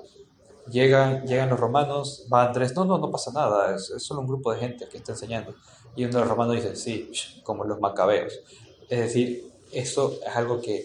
[0.72, 4.54] Llegan, llegan los romanos, va Andrés, no, no, no pasa nada, es, solo un grupo
[4.54, 5.56] de gente que está enseñando.
[5.96, 7.12] Y uno de los romanos dice, sí,
[7.44, 8.40] como los macabeos.
[8.88, 10.84] Es decir, eso es algo que,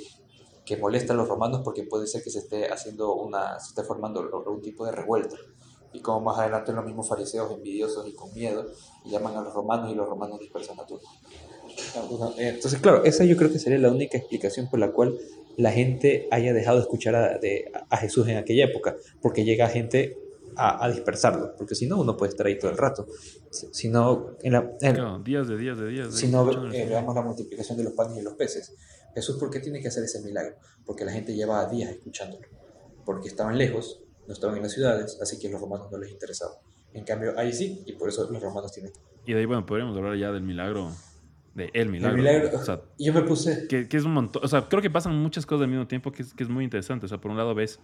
[0.65, 3.83] que molesta a los romanos porque puede ser que se esté haciendo una, se esté
[3.83, 5.37] formando algún tipo de revuelta.
[5.93, 8.67] Y como más adelante los mismos fariseos envidiosos y con miedo
[9.05, 11.05] llaman a los romanos y los romanos dispersan a todos.
[12.39, 15.19] Entonces, claro, esa yo creo que sería la única explicación por la cual
[15.57, 19.69] la gente haya dejado de escuchar a, de, a Jesús en aquella época, porque llega
[19.69, 20.17] gente
[20.57, 23.07] a, a, dispersarlo, porque si no, uno puede estar ahí todo el rato.
[23.51, 26.15] Si, no, en la, en, no, días de días de días.
[26.15, 28.75] Si no, eh, veamos la multiplicación de los panes y los peces.
[29.15, 30.57] Jesús, ¿por qué tiene que hacer ese milagro?
[30.85, 32.47] Porque la gente llevaba días escuchándolo,
[33.05, 36.11] porque estaban lejos, no estaban en las ciudades, así que a los romanos no les
[36.11, 36.55] interesaba.
[36.93, 38.93] En cambio, ahí sí, y por eso los romanos tienen.
[39.27, 40.93] Y de ahí, bueno, podríamos hablar ya del milagro
[41.55, 42.17] de el milagro.
[42.17, 42.59] El milagro.
[42.59, 43.67] O sea, yo me puse.
[43.69, 44.45] Que, que, es un montón.
[44.45, 46.65] O sea, creo que pasan muchas cosas al mismo tiempo que es, que es muy
[46.65, 47.07] interesante.
[47.07, 47.81] O sea, por un lado ves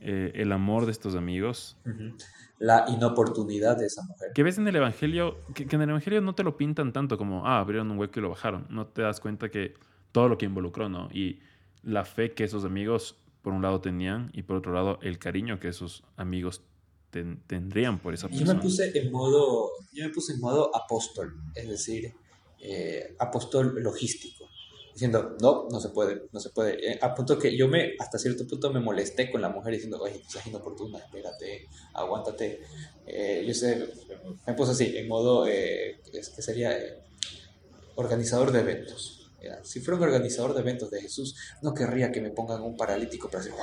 [0.00, 1.76] eh, el amor de estos amigos.
[1.84, 2.14] Uh -huh.
[2.58, 4.30] La inoportunidad de esa mujer.
[4.34, 5.36] Que ves en el evangelio.
[5.54, 8.18] Que, que, en el evangelio no te lo pintan tanto como, ah, abrieron un hueco
[8.18, 8.66] y lo bajaron.
[8.70, 9.74] No te das cuenta que
[10.12, 11.10] todo lo que involucró, ¿no?
[11.12, 11.40] Y
[11.82, 15.60] la fe que esos amigos, por un lado, tenían y por otro lado, el cariño
[15.60, 16.62] que esos amigos
[17.10, 18.46] ten, tendrían por esa persona.
[18.46, 22.14] Yo me puse en modo, yo me puse en modo apóstol, es decir,
[22.60, 24.48] eh, apóstol logístico,
[24.92, 26.92] diciendo, no, no se puede, no se puede.
[26.92, 30.00] Eh, a punto que yo me, hasta cierto punto me molesté con la mujer diciendo,
[30.00, 32.60] oye, tú estás inoportuna, espérate, aguántate.
[33.06, 33.86] Eh, yo sé,
[34.46, 36.74] me puse así, en modo, eh, que sería
[37.96, 39.12] organizador de eventos.
[39.62, 43.28] Si fuera un organizador de eventos de Jesús, no querría que me pongan un paralítico
[43.28, 43.56] para decir,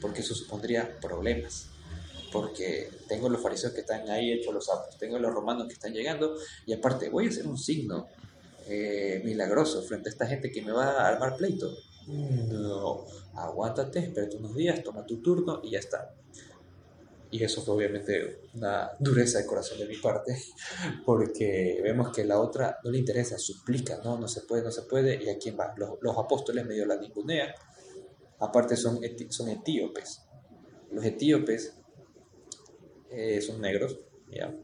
[0.00, 1.70] porque eso supondría problemas
[2.34, 5.92] porque tengo los fariseos que están ahí hechos los sapos, tengo los romanos que están
[5.92, 8.08] llegando, y aparte voy a hacer un signo
[8.66, 11.72] eh, milagroso frente a esta gente que me va a armar pleito.
[12.08, 13.04] No,
[13.36, 16.12] aguántate, espérate unos días, toma tu turno y ya está.
[17.30, 20.36] Y eso fue obviamente una dureza de corazón de mi parte,
[21.06, 24.82] porque vemos que la otra no le interesa, suplica, no, no se puede, no se
[24.82, 25.72] puede, y a quién va.
[25.76, 27.50] Los, los apóstoles medio la ningunean,
[28.40, 28.98] aparte son,
[29.30, 30.22] son etíopes.
[30.90, 31.74] Los etíopes
[33.14, 33.98] eh, son negros,
[34.30, 34.54] ¿ya?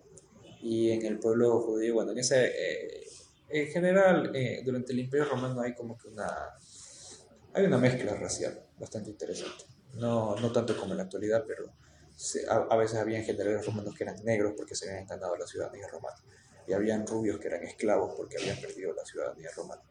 [0.63, 3.07] Y en el pueblo judío, bueno, en ese, eh,
[3.49, 6.29] en general, eh, durante el Imperio Romano hay como que una,
[7.55, 9.65] hay una mezcla racial bastante interesante.
[9.95, 11.73] No, no tanto como en la actualidad, pero
[12.15, 15.47] se, a, a, veces habían generales romanos que eran negros porque se habían ganado la
[15.47, 16.17] ciudadanía romana.
[16.67, 19.83] Y habían rubios que eran esclavos porque habían perdido la ciudadanía romana.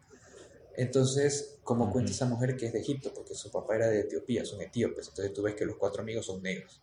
[0.80, 4.46] Entonces, como cuenta esa mujer que es de Egipto, porque su papá era de Etiopía,
[4.46, 6.82] son etíopes, entonces tú ves que los cuatro amigos son negros.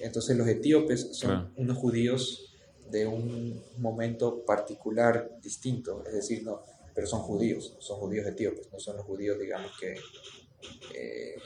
[0.00, 1.50] Entonces los etíopes son claro.
[1.56, 2.48] unos judíos
[2.90, 6.62] de un momento particular distinto, es decir, no,
[6.94, 9.96] pero son judíos, son judíos etíopes, no son los judíos, digamos que,
[10.94, 11.36] eh,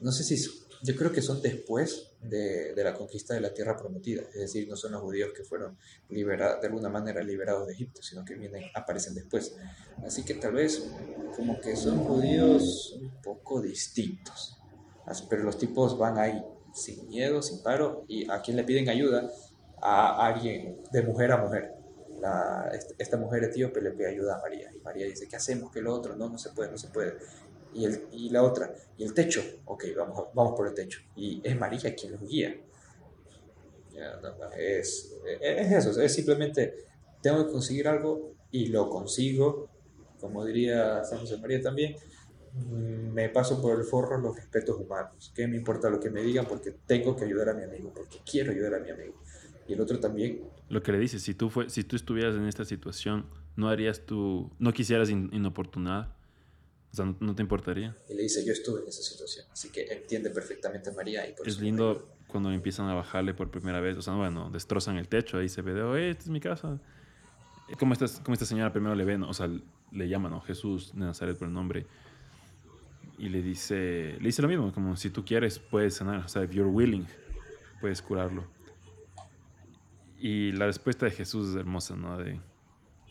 [0.00, 0.36] no sé si,
[0.84, 4.68] yo creo que son después de, de, la conquista de la tierra prometida, es decir,
[4.68, 5.76] no son los judíos que fueron
[6.08, 9.54] liberados, de alguna manera liberados de Egipto, sino que vienen, aparecen después.
[10.04, 10.90] Así que tal vez
[11.36, 14.56] como que son judíos un poco distintos,
[15.28, 16.42] pero los tipos van ahí
[16.72, 19.30] sin miedo, sin paro, y a quien le piden ayuda,
[19.80, 21.74] a alguien, de mujer a mujer.
[22.98, 25.72] Esta mujer etíope le pide ayuda a María, y María dice, ¿qué hacemos?
[25.72, 26.14] ¿Qué lo otro?
[26.16, 27.16] No, no se puede, no se puede.
[27.74, 29.42] Y, el, y la otra, ¿y el techo?
[29.64, 31.00] Ok, vamos, vamos por el techo.
[31.16, 32.54] Y es María quien los guía.
[34.56, 36.86] Es, es eso, es simplemente,
[37.20, 39.68] tengo que conseguir algo y lo consigo,
[40.20, 41.96] como diría San José María también,
[42.54, 45.32] me paso por el forro los respetos humanos.
[45.34, 46.46] ¿Qué me importa lo que me digan?
[46.46, 49.14] Porque tengo que ayudar a mi amigo, porque quiero ayudar a mi amigo.
[49.66, 50.42] Y el otro también.
[50.68, 53.26] Lo que le dices, si tú, fue, si tú estuvieras en esta situación,
[53.56, 56.14] ¿no harías tú, no quisieras in, inoportunidad?
[56.92, 57.96] O sea, ¿no, ¿no, te importaría?
[58.08, 61.26] Y le dice, yo estuve en esa situación, así que entiende perfectamente a María.
[61.26, 64.98] Y por es lindo cuando empiezan a bajarle por primera vez, o sea, bueno, destrozan
[64.98, 66.78] el techo, ahí se ve, de, oye, esta es mi casa.
[67.78, 69.48] Como esta, como esta señora primero le ven, o sea,
[69.90, 70.40] le llaman, ¿no?
[70.42, 71.86] Jesús de Nazaret por el nombre
[73.22, 76.42] y le dice, le dice lo mismo, como si tú quieres puedes sanar, o sea,
[76.42, 77.06] if you're willing,
[77.80, 78.44] puedes curarlo.
[80.18, 82.18] Y la respuesta de Jesús es hermosa, ¿no?
[82.18, 82.40] De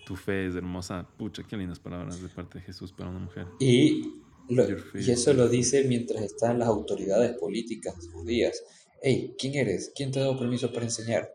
[0.05, 1.07] tu fe es hermosa.
[1.17, 3.47] Pucha, qué lindas palabras de parte de Jesús para una mujer.
[3.61, 4.15] Y,
[4.49, 4.65] lo,
[4.95, 8.61] y eso lo dice mientras están las autoridades políticas judías.
[9.01, 9.93] Hey, ¿quién eres?
[9.95, 11.33] ¿Quién te ha dado permiso para enseñar?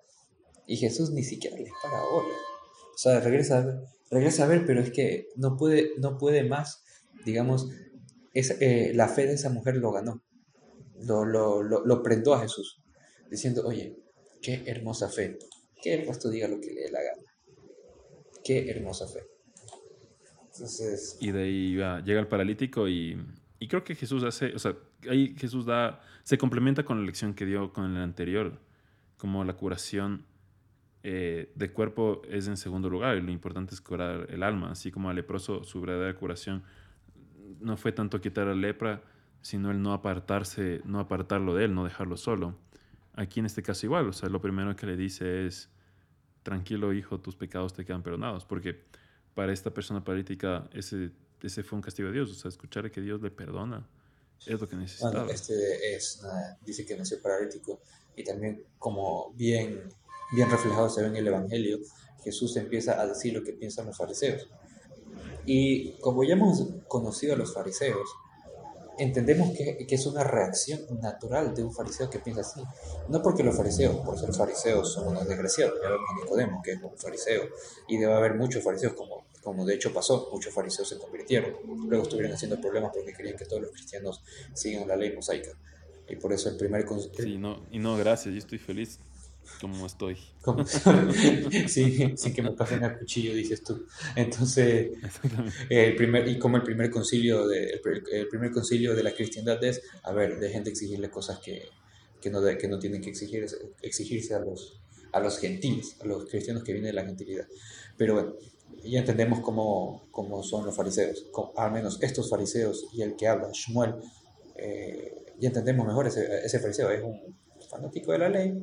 [0.67, 2.29] Y Jesús ni siquiera les para ahora.
[2.95, 6.85] O sea, regresa, regresa a ver, pero es que no puede, no puede más,
[7.25, 7.71] digamos,
[8.37, 10.23] eh, la fe de esa mujer lo ganó,
[11.07, 12.83] lo, lo, lo, prendó a Jesús,
[13.31, 13.97] diciendo, oye,
[14.43, 15.39] qué hermosa fe,
[15.83, 17.23] que el pastor diga lo que le dé la gana,
[18.45, 19.21] qué hermosa fe.
[20.53, 21.17] Entonces...
[21.21, 21.71] Y de ahí
[22.05, 23.17] llega el paralítico y,
[23.59, 24.77] y creo que Jesús hace, o sea,
[25.09, 28.61] ahí Jesús da, se complementa con la lección que dio con el anterior,
[29.17, 30.27] como la curación
[31.03, 34.91] eh, de cuerpo es en segundo lugar y lo importante es curar el alma, así
[34.91, 36.65] como al leproso su verdadera curación
[37.61, 39.03] no fue tanto quitar la lepra,
[39.43, 42.57] sino el no apartarse, no apartarlo de él, no dejarlo solo.
[43.15, 45.71] Aquí en este caso igual, o sea, lo primero que le dice es,
[46.43, 48.85] tranquilo hijo, tus pecados te quedan perdonados, porque
[49.35, 51.11] para esta persona paralítica ese,
[51.43, 53.87] ese fue un castigo de Dios, o sea, escuchar que Dios le perdona
[54.45, 55.25] es lo que necesitaba.
[55.25, 56.21] Bueno, este es,
[56.65, 57.81] dice que nació paralítico
[58.15, 59.83] y también como bien,
[60.33, 61.79] bien reflejado se ve en el Evangelio,
[62.23, 64.49] Jesús empieza a decir lo que piensan los fariseos.
[65.47, 68.09] Y como ya hemos conocido a los fariseos,
[68.99, 72.61] entendemos que, que, es una reacción natural de un fariseo que piensa así.
[73.09, 75.79] No porque los fariseos, por ser fariseos, son unos desgraciados.
[75.83, 77.45] Ya vemos a Nicodemo, que es un fariseo,
[77.89, 81.55] y debe haber muchos fariseos, como, como de hecho pasó, muchos fariseos se convirtieron.
[81.87, 84.23] Luego estuvieron haciendo problemas porque querían que todos los cristianos
[84.55, 85.51] sigan la ley mosaica.
[86.09, 86.87] Y por eso el primer...
[87.17, 88.99] Sí, no, y no, gracias, yo estoy feliz
[89.61, 90.17] como estoy.
[91.69, 93.87] sí, sin que me pasen a cuchillo, dices tú.
[94.15, 94.91] Entonces,
[95.69, 97.81] el primer, y como el primer concilio de,
[98.13, 101.69] el, primer concilio de la cristiandad es, a ver, dejen de exigirle cosas que,
[102.21, 103.47] que, no, que no tienen que exigir,
[103.83, 104.81] exigirse a los,
[105.13, 107.47] a los gentiles, a los cristianos que vienen de la gentilidad.
[107.97, 108.35] Pero bueno,
[108.85, 113.49] ya entendemos cómo, cómo son los fariseos, al menos estos fariseos y el que habla,
[113.53, 113.95] Shmuel,
[114.57, 117.37] eh, ya entendemos mejor ese, ese fariseo, es un
[117.69, 118.55] fanático de la ley,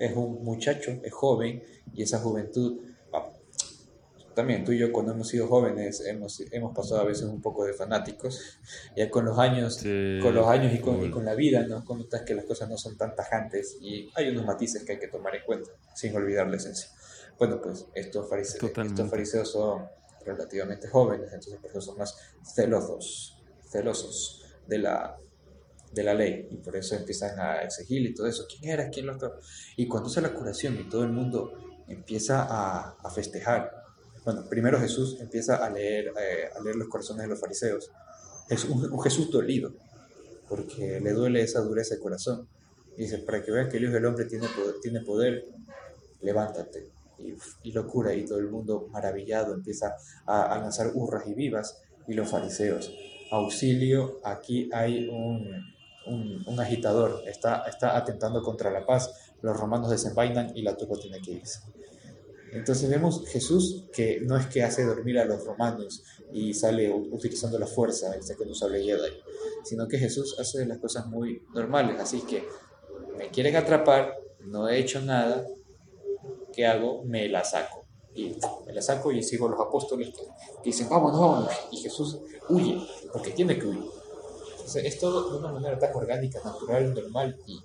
[0.00, 1.62] es un muchacho, es joven,
[1.92, 2.80] y esa juventud,
[4.34, 7.64] también tú y yo cuando hemos sido jóvenes hemos, hemos pasado a veces un poco
[7.64, 8.58] de fanáticos,
[8.96, 9.78] ya con los años,
[10.22, 11.84] con los años y con, con la vida, ¿no?
[11.84, 15.08] Notas que las cosas no son tan tajantes y hay unos matices que hay que
[15.08, 16.88] tomar en cuenta, sin olvidar la esencia.
[17.38, 19.86] Bueno, pues estos fariseos, estos fariseos son
[20.24, 25.18] relativamente jóvenes, entonces por eso son más celosos, celosos de la,
[25.92, 28.46] de la ley y por eso empiezan a exigir y todo eso.
[28.48, 28.90] ¿Quién era?
[28.90, 29.40] ¿Quién lo otro?
[29.76, 31.52] Y cuando hace la curación y todo el mundo
[31.88, 33.80] empieza a, a festejar,
[34.24, 37.90] bueno, primero Jesús empieza a leer, eh, a leer los corazones de los fariseos.
[38.48, 39.72] Es un, Jesús dolido,
[40.48, 42.48] porque le duele esa dureza de corazón.
[42.96, 45.46] Y dice, para que vean que el Hijo del Hombre tiene poder, tiene poder
[46.20, 46.90] levántate.
[47.18, 49.94] Y, y lo cura y todo el mundo maravillado empieza
[50.26, 51.80] a, a lanzar hurras y vivas.
[52.06, 52.92] Y los fariseos,
[53.30, 55.64] auxilio, aquí hay un,
[56.06, 61.20] un, agitador, está, está atentando contra la paz, los romanos desenvainan y la turba tiene
[61.20, 61.60] que irse.
[62.52, 66.02] Entonces vemos Jesús que no es que hace dormir a los romanos
[66.32, 69.12] y sale utilizando la fuerza, este que nos habla Jedi,
[69.64, 72.44] sino que Jesús hace las cosas muy normales, así que
[73.16, 75.46] me quieren atrapar, no he hecho nada,
[76.52, 77.04] ¿qué hago?
[77.04, 77.86] Me la saco.
[78.12, 78.34] Y
[78.66, 81.52] me la saco y sigo a los apóstoles que, que dicen, vámonos, vámonos.
[81.70, 82.18] Y Jesús
[82.48, 83.99] huye, porque tiene que huir
[84.76, 87.60] es todo de una manera tan orgánica, natural, normal y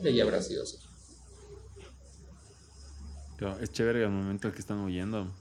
[0.00, 0.78] le habrá sido así.
[3.60, 5.32] es chévere el momento en que están huyendo.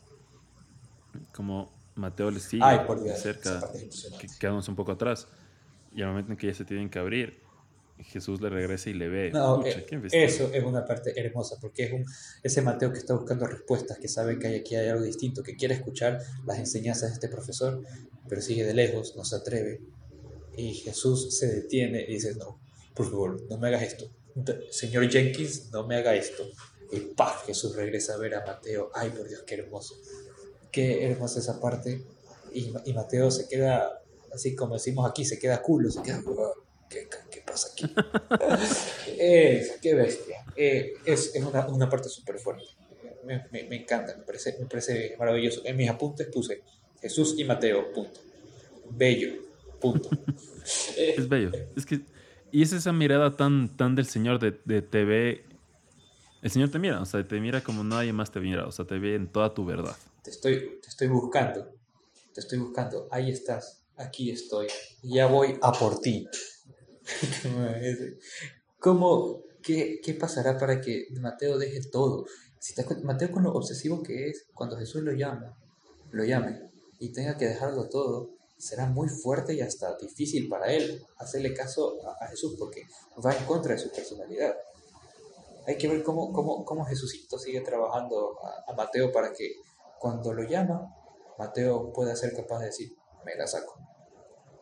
[1.33, 3.69] Como Mateo les sigue Ay, por Dios, cerca,
[4.39, 5.27] quedamos un poco atrás.
[5.93, 7.41] Y al momento en que ya se tienen que abrir,
[7.97, 9.27] Jesús le regresa y le ve.
[9.27, 12.05] Eh, eso es una parte hermosa, porque es un,
[12.43, 15.55] ese Mateo que está buscando respuestas, que sabe que hay aquí hay algo distinto, que
[15.55, 17.81] quiere escuchar las enseñanzas de este profesor,
[18.27, 19.81] pero sigue de lejos, no se atreve,
[20.55, 22.59] y Jesús se detiene y dice, no,
[22.93, 24.09] por favor, no me hagas esto.
[24.69, 26.43] Señor Jenkins, no me haga esto.
[26.91, 27.45] Y ¡paf!
[27.45, 28.89] Jesús regresa a ver a Mateo.
[28.93, 29.95] Ay, por Dios, qué hermoso.
[30.71, 32.03] Qué hermosa esa parte.
[32.53, 34.01] Y, y Mateo se queda,
[34.33, 36.21] así como decimos aquí, se queda culo, se queda...
[36.89, 37.85] ¿Qué, qué pasa aquí?
[39.15, 40.43] qué bestia.
[40.55, 42.63] Eh, es, es una, una, parte súper fuerte.
[43.25, 45.61] Me, me, me, encanta, me parece, me parece maravilloso.
[45.65, 46.63] En mis apuntes puse
[46.99, 48.19] Jesús y Mateo, punto.
[48.89, 49.48] Bello
[49.79, 50.09] Punto.
[50.97, 51.51] es bello.
[51.75, 52.01] Es que,
[52.51, 55.45] y es esa mirada tan, tan del Señor de, de te ve.
[56.41, 58.85] El Señor te mira, o sea, te mira como nadie más te mira, o sea,
[58.85, 59.95] te ve en toda tu verdad.
[60.23, 61.73] Te estoy, te estoy buscando,
[62.33, 64.67] te estoy buscando, ahí estás, aquí estoy,
[65.03, 66.27] ya voy a por ti.
[68.79, 72.25] ¿Cómo, qué, qué pasará para que Mateo deje todo?
[72.59, 75.57] Si te, Mateo con lo obsesivo que es, cuando Jesús lo llama,
[76.11, 76.69] lo llame
[76.99, 81.97] y tenga que dejarlo todo, será muy fuerte y hasta difícil para él hacerle caso
[82.19, 82.83] a, Jesús porque
[83.25, 84.55] va en contra de su personalidad.
[85.65, 88.37] Hay que ver cómo, cómo, cómo Jesucito sigue trabajando
[88.67, 89.55] a, Mateo para que
[89.99, 90.93] cuando lo llama,
[91.37, 92.95] Mateo pueda ser capaz de decir,
[93.25, 93.79] me la saco.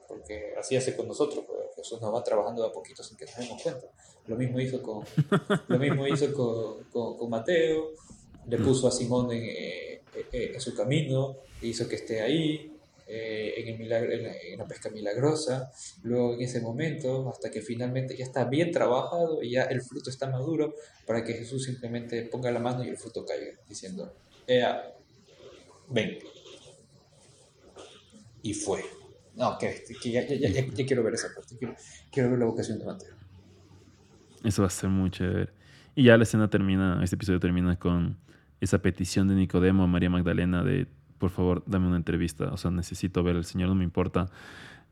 [0.07, 1.43] porque así hace con nosotros,
[1.75, 3.87] Jesús nos va trabajando de a poquito sin que nos demos cuenta.
[4.27, 5.03] Lo mismo hizo con,
[5.67, 6.83] lo mismo hizo con,
[7.17, 7.93] con, Mateo,
[8.45, 12.76] le puso a Simón en, eh, eh, en su camino, hizo que esté ahí,
[13.09, 15.71] eh, en, el milagro, en, la, pesca milagrosa,
[16.03, 20.09] luego en ese momento, hasta que finalmente ya está bien trabajado y ya el fruto
[20.09, 20.75] está maduro,
[21.05, 24.13] para que Jesús simplemente ponga la mano y el fruto caiga, diciendo,
[24.45, 24.93] Ea,
[25.89, 26.19] ven.
[28.41, 28.83] Y fue.
[29.35, 30.25] No, que, ya,
[30.85, 31.55] quiero ver esa parte,
[32.11, 33.13] quiero, ver la vocación de Mateo.
[34.43, 35.49] Eso va a ser muy chévere.
[35.95, 38.17] Y ya la escena termina, este episodio termina con
[38.59, 42.45] esa petición de Nicodemo a María Magdalena de por favor, dame una entrevista.
[42.51, 44.29] O sea, necesito ver al Señor, no me importa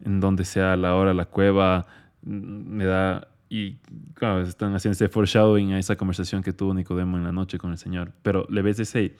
[0.03, 1.87] en dónde sea la hora, la cueva,
[2.23, 3.27] mm, me da...
[3.47, 3.75] Y
[4.15, 7.71] claro, están haciendo ese foreshadowing a esa conversación que tuvo Nicodemo en la noche con
[7.71, 8.11] el Señor.
[8.23, 9.15] Pero le ves ese,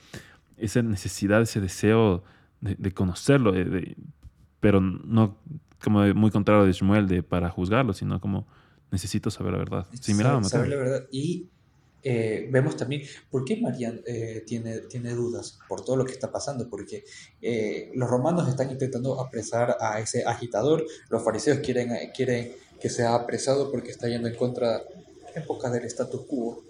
[0.57, 2.23] esa necesidad, ese deseo
[2.59, 3.53] de, conocerlo,
[4.59, 5.37] pero no
[5.83, 8.47] como muy contrario de Shmuel de para juzgarlo, sino como
[8.91, 9.87] necesito saber la verdad.
[10.01, 11.07] Sí, mira, saber la verdad.
[11.11, 11.49] Y
[12.07, 13.01] eh, vemos también
[13.31, 17.03] por qué María eh, tiene, tiene dudas por todo lo que está pasando, porque
[17.41, 23.15] eh, los romanos están intentando apresar a ese agitador, los fariseos quieren, quieren que sea
[23.15, 24.83] apresado porque está yendo en contra,
[25.33, 26.63] en poca del status quo.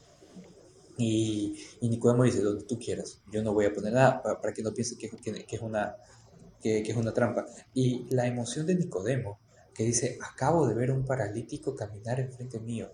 [0.98, 4.64] Y, y, Nicodemo dice, donde tú quieras, yo no voy a poner nada para, que
[4.64, 5.98] no piense que, que, es una,
[6.62, 7.46] que, que es una trampa.
[7.74, 9.38] Y la emoción de Nicodemo,
[9.74, 12.94] que dice, acabo de ver un paralítico caminar enfrente mío.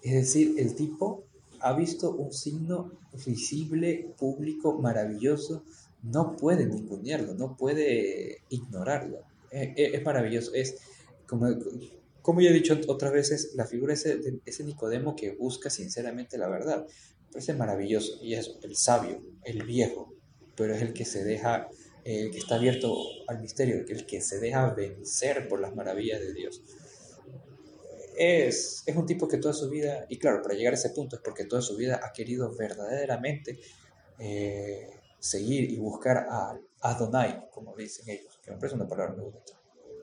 [0.00, 1.26] Es decir, el tipo
[1.62, 2.92] ha visto un signo
[3.24, 5.64] visible, público, maravilloso,
[6.02, 9.18] no puede ningunearlo, no puede ignorarlo.
[9.50, 10.76] Eh, eh, es, maravilloso, es
[11.26, 11.48] como,
[12.20, 16.36] como ya he dicho otras veces, la figura ese, de ese Nicodemo que busca sinceramente
[16.36, 16.86] la verdad.
[17.30, 20.12] Parece maravilloso y es el sabio, el viejo,
[20.56, 21.68] pero es el que se deja,
[22.04, 22.94] el que está abierto
[23.28, 26.62] al misterio, el que se deja vencer por las maravillas de Dios
[28.16, 31.16] es, es un tipo que toda su vida, y claro, para llegar a ese punto
[31.16, 33.58] es porque toda su vida ha querido verdaderamente
[34.18, 39.24] eh, seguir y buscar a Adonai, como dicen ellos, que me parece una palabra muy
[39.24, 39.52] bonita.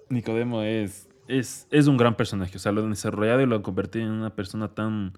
[0.09, 3.61] Nicodemo es, es, es un gran personaje, o sea, lo han desarrollado y lo han
[3.61, 5.13] convertido en una persona tan,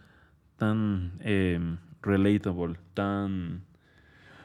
[0.58, 1.60] tan eh,
[2.02, 3.66] relatable, tan...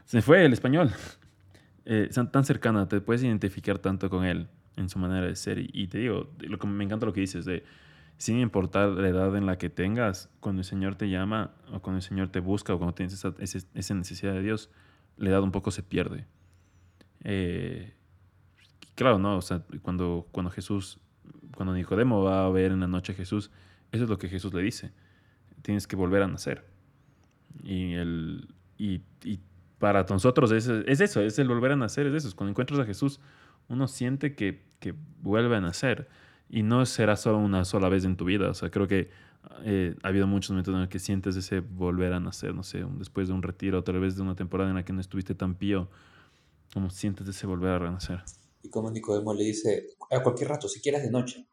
[0.04, 0.92] Se fue el español,
[1.84, 5.58] eh, tan cercana, te puedes identificar tanto con él en su manera de ser.
[5.58, 7.64] Y, y te digo, lo que me encanta lo que dices de
[8.18, 11.98] sin importar la edad en la que tengas, cuando el Señor te llama o cuando
[11.98, 14.70] el Señor te busca o cuando tienes esa, esa necesidad de Dios,
[15.16, 16.26] la edad un poco se pierde.
[17.24, 17.92] Eh,
[18.94, 19.36] claro, ¿no?
[19.36, 20.98] O sea, cuando, cuando Jesús,
[21.54, 23.50] cuando Nicodemo va a ver en la noche a Jesús,
[23.92, 24.92] eso es lo que Jesús le dice.
[25.62, 26.64] Tienes que volver a nacer.
[27.62, 28.48] Y, el,
[28.78, 29.00] y,
[29.78, 32.34] para nosotros es, es, eso, es el volver a nacer, es eso.
[32.34, 33.20] Cuando encuentras a Jesús,
[33.68, 36.08] uno siente que, que vuelve a nacer
[36.48, 38.50] y no será solo una sola vez en tu vida.
[38.50, 39.08] O sea, creo que
[39.64, 42.84] eh, ha habido muchos momentos en los que sientes ese volver a nacer, no sé,
[42.98, 45.54] después de un retiro, tal vez de una temporada en la que no estuviste tan
[45.54, 45.88] pío,
[46.72, 48.20] como sientes ese volver a renacer.
[48.62, 51.46] Y como Nicodemo le dice, a cualquier rato, si quieres de noche.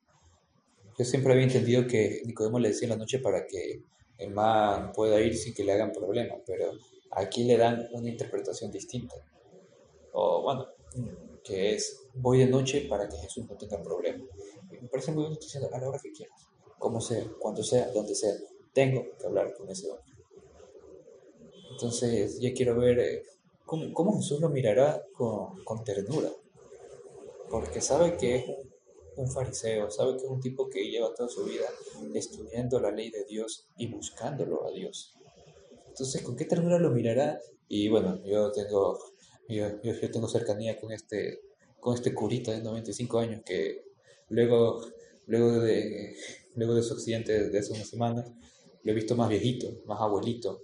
[0.98, 3.82] Yo siempre había entendido que Nicodemo le decía en la noche para que
[4.18, 6.72] el man pueda ir sin que le hagan problema, pero
[7.11, 9.15] aquí le dan una interpretación distinta.
[10.11, 10.68] O bueno,
[11.44, 14.24] que es voy de noche para que Jesús no tenga problema
[14.84, 16.48] me parece muy bonito diciendo a la hora que quieras,
[16.78, 18.34] como sea, cuando sea, donde sea,
[18.74, 20.14] tengo que hablar con ese hombre.
[21.72, 23.24] Entonces, ya quiero ver eh,
[23.65, 26.30] cómo, Jesús lo mirará con, con, ternura,
[27.49, 28.45] porque sabe que es
[29.15, 31.65] un, fariseo, sabe que es un tipo que lleva toda su vida
[32.14, 35.15] estudiando la ley de Dios y buscándolo a Dios.
[35.88, 37.40] Entonces, ¿con qué ternura lo mirará?
[37.70, 38.99] Y bueno, yo tengo,
[39.48, 41.41] yo, yo tengo cercanía con este,
[41.80, 43.84] con este curita de 95 años que
[44.34, 44.82] Luego,
[45.28, 46.15] luego, de,
[46.56, 48.32] luego de su accidente de hace unas semanas,
[48.82, 50.64] lo he visto más viejito, más abuelito.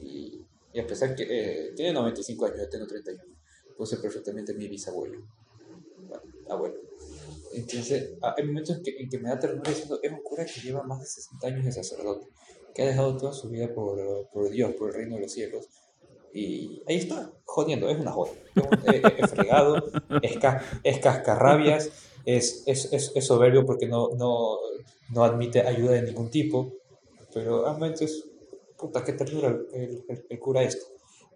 [0.00, 0.40] Y,
[0.78, 3.24] a pesar que eh, tiene 95 años, yo tengo 31,
[3.76, 5.20] puede ser perfectamente mi bisabuelo.
[6.08, 6.80] Bueno, abuelo.
[7.52, 10.60] Entonces, hay momentos en que, en que me da ternura diciendo, es un cura que
[10.60, 12.28] lleva más de 60 años de sacerdote,
[12.72, 15.68] que ha dejado toda su vida por, por Dios, por el reino de los cielos.
[16.34, 18.32] Y ahí está, jodiendo, es una joda.
[18.84, 19.90] Es, fregado,
[20.22, 20.38] es,
[20.82, 21.90] es cascarrabias,
[22.24, 24.58] es, es, es, soberbio porque no, no,
[25.10, 26.72] no, admite ayuda de ningún tipo,
[27.34, 28.24] pero realmente es,
[28.78, 30.86] puta, qué ternura el, el, cura esto.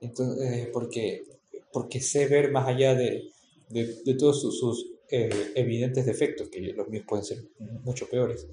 [0.00, 1.24] Entonces, eh, porque,
[1.72, 3.30] porque sé ver más allá de,
[3.68, 7.44] de, de todos sus, sus eh, evidentes defectos, que los míos pueden ser
[7.84, 8.46] mucho peores.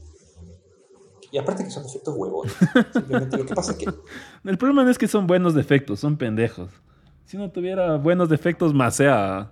[1.33, 2.53] Y aparte que son defectos huevones.
[2.93, 3.85] Simplemente lo que pasa es que...
[4.45, 6.69] El problema no es que son buenos defectos, son pendejos.
[7.25, 9.51] Si no tuviera buenos defectos, más sea...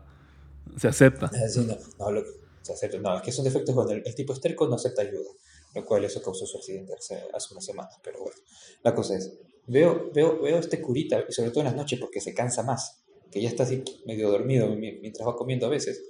[0.77, 1.31] Se acepta.
[1.49, 4.75] Sí, no, no, lo, no, es que es un defecto cuando el, tipo estérico no
[4.75, 5.31] acepta ayuda,
[5.73, 8.37] lo cual eso causó su accidente hace, hace una semana, pero bueno,
[8.83, 9.33] la cosa es,
[9.65, 13.03] veo, veo, veo este curita, y sobre todo en las noches porque se cansa más,
[13.31, 16.03] que ya está así medio dormido mientras va comiendo a veces,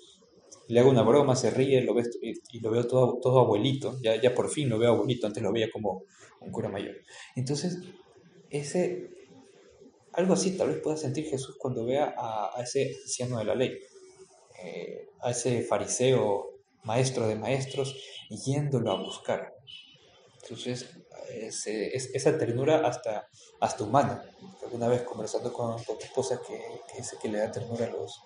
[0.72, 4.34] le hago una broma, se ríe lo y, lo veo todo, todo abuelito, ya, ya
[4.34, 6.04] por fin lo veo abuelito, antes lo veía como
[6.40, 6.96] un cura mayor.
[7.36, 7.80] Entonces,
[8.50, 9.10] ese,
[10.14, 13.78] algo así tal vez pueda sentir Jesús cuando vea a, ese anciano de la ley,
[14.64, 17.96] eh, a ese fariseo, maestro de maestros,
[18.30, 19.54] yéndolo a buscar.
[20.42, 20.90] Entonces,
[21.30, 23.28] esa ternura hasta,
[23.60, 24.24] hasta humana.
[24.64, 28.22] Alguna vez conversando con, con tu esposa que, que, que le da ternura a los,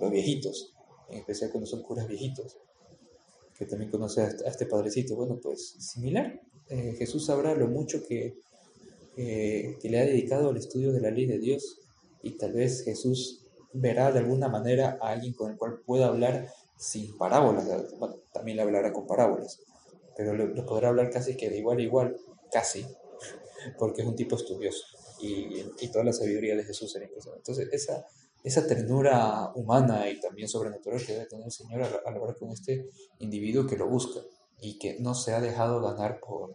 [0.00, 0.77] los viejitos
[1.08, 2.56] en especial cuando son curas viejitos,
[3.56, 5.16] que también conoce a este padrecito.
[5.16, 6.40] Bueno, pues similar.
[6.68, 8.38] Eh, Jesús sabrá lo mucho que,
[9.16, 11.80] que le ha dedicado al estudio de la ley de Dios
[12.22, 16.48] y tal vez Jesús verá de alguna manera a alguien con el cual pueda hablar
[16.76, 17.66] sin parábolas.
[17.98, 19.60] Bueno, también le hablará con parábolas,
[20.16, 22.16] pero lo, podrá hablar casi que de igual a igual,
[22.52, 22.86] casi,
[23.78, 24.84] porque es un tipo estudioso
[25.20, 27.40] y, y toda la sabiduría de Jesús será impresionante.
[27.40, 28.06] Entonces, esa,
[28.48, 32.88] esa ternura humana y también sobrenatural que debe tener el Señor al, hablar con este
[33.18, 34.20] individuo que lo busca
[34.60, 36.54] y que no se ha dejado ganar por,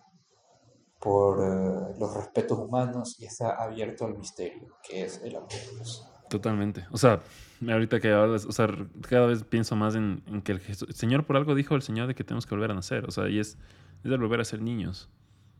[1.00, 5.76] por eh, los respetos humanos y está abierto al misterio, que es el amor de
[5.76, 6.04] Dios.
[6.30, 6.88] Totalmente.
[6.92, 7.22] O sea,
[7.62, 8.68] ahorita que hablas, o sea,
[9.08, 10.62] cada vez pienso más en, que el,
[10.96, 13.06] Señor por algo dijo el Señor de que tenemos que volver a nacer.
[13.06, 13.60] O sea, y es,
[14.04, 15.10] es el volver a ser niños.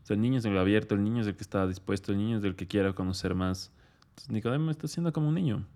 [0.02, 2.18] O sea, el niño es el abierto, el niño es el que está dispuesto, el
[2.18, 3.70] niño es el que quiere conocer más.
[4.08, 5.66] Entonces, Nicodemo está siendo como un niño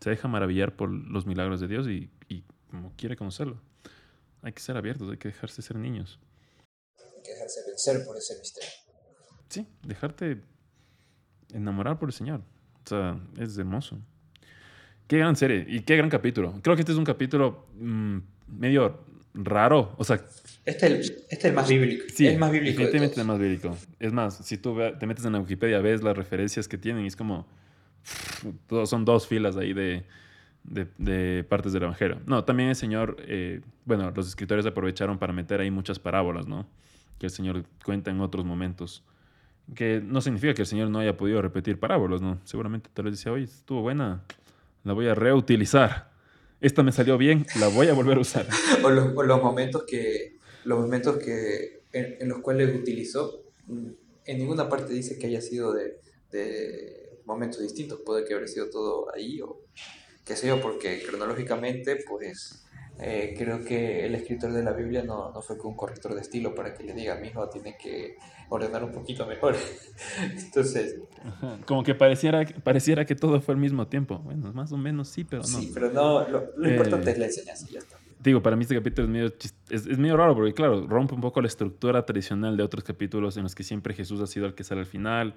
[0.00, 2.10] se deja maravillar por los milagros de Dios y,
[2.70, 3.60] como quiere conocerlo.
[4.42, 6.18] Hay que ser abiertos, hay que dejarse ser niños.
[6.98, 8.70] Hay que dejarse vencer por ese misterio.
[9.48, 10.42] Sí, dejarte
[11.52, 12.42] enamorar por el Señor.
[12.84, 13.98] O sea, es hermoso.
[15.06, 16.60] Qué gran serie y qué gran capítulo.
[16.62, 18.18] Creo que este es un capítulo mm,
[18.48, 19.04] medio
[19.34, 19.94] raro.
[19.98, 20.24] O sea,
[20.64, 22.04] este es el, este el más bíblico.
[22.14, 22.78] Sí, el más bíblico.
[22.78, 23.76] Definitivamente el más bíblico.
[24.00, 27.08] Es más, si tú te metes en la Wikipedia, ves las referencias que tienen y
[27.08, 27.46] es como
[28.86, 30.04] son dos filas ahí de,
[30.64, 32.20] de, partes del Evangelio.
[32.26, 36.66] No, también el Señor, eh, bueno, los escritores aprovecharon para meter ahí muchas parábolas, ¿no?
[37.18, 39.02] Que el Señor cuenta en otros momentos.
[39.74, 42.38] Que no significa que el Señor no haya podido repetir parábolas, ¿no?
[42.44, 44.22] Seguramente tal vez decía, oye, estuvo buena,
[44.84, 46.10] la voy a reutilizar.
[46.60, 48.46] Esta me salió bien, la voy a volver a usar.
[48.84, 54.92] o, los, los, momentos que, los momentos que en, los cuales utilizó, en ninguna parte
[54.92, 56.00] dice que haya sido de
[57.26, 59.60] momentos distintos, puede que haya sido todo ahí o
[60.24, 62.66] qué sé yo, porque cronológicamente, pues
[62.98, 66.22] eh, creo que el escritor de la Biblia no, no fue con un corrector de
[66.22, 68.16] estilo para que le diga, mi hijo tiene que
[68.48, 69.54] ordenar un poquito mejor.
[70.22, 70.96] Entonces...
[71.66, 74.18] Como que pareciera, pareciera que todo fue al mismo tiempo.
[74.18, 75.48] Bueno, más o menos sí, pero no.
[75.48, 77.98] Sí, pero no, lo, importante es la enseñanza, ya está.
[78.18, 79.26] Digo, para mí este capítulo es medio,
[79.70, 83.36] es, es medio raro porque, claro, rompe un poco la estructura tradicional de otros capítulos
[83.36, 85.34] en los que siempre Jesús ha sido el que sale al final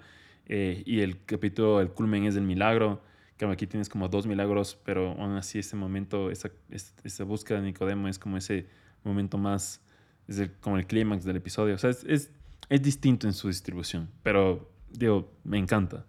[0.49, 3.01] eh, y el capítulo, el culmen es el milagro.
[3.38, 7.68] que aquí tienes como dos milagros, pero aún así ese momento, esa, esa búsqueda de
[7.68, 8.65] Nicodemo es como ese
[9.03, 9.81] momento más,
[10.27, 11.76] es como el clímax del episodio.
[11.76, 12.31] O sea, es, es,
[12.68, 16.06] es, distinto en su distribución, pero digo, me encanta.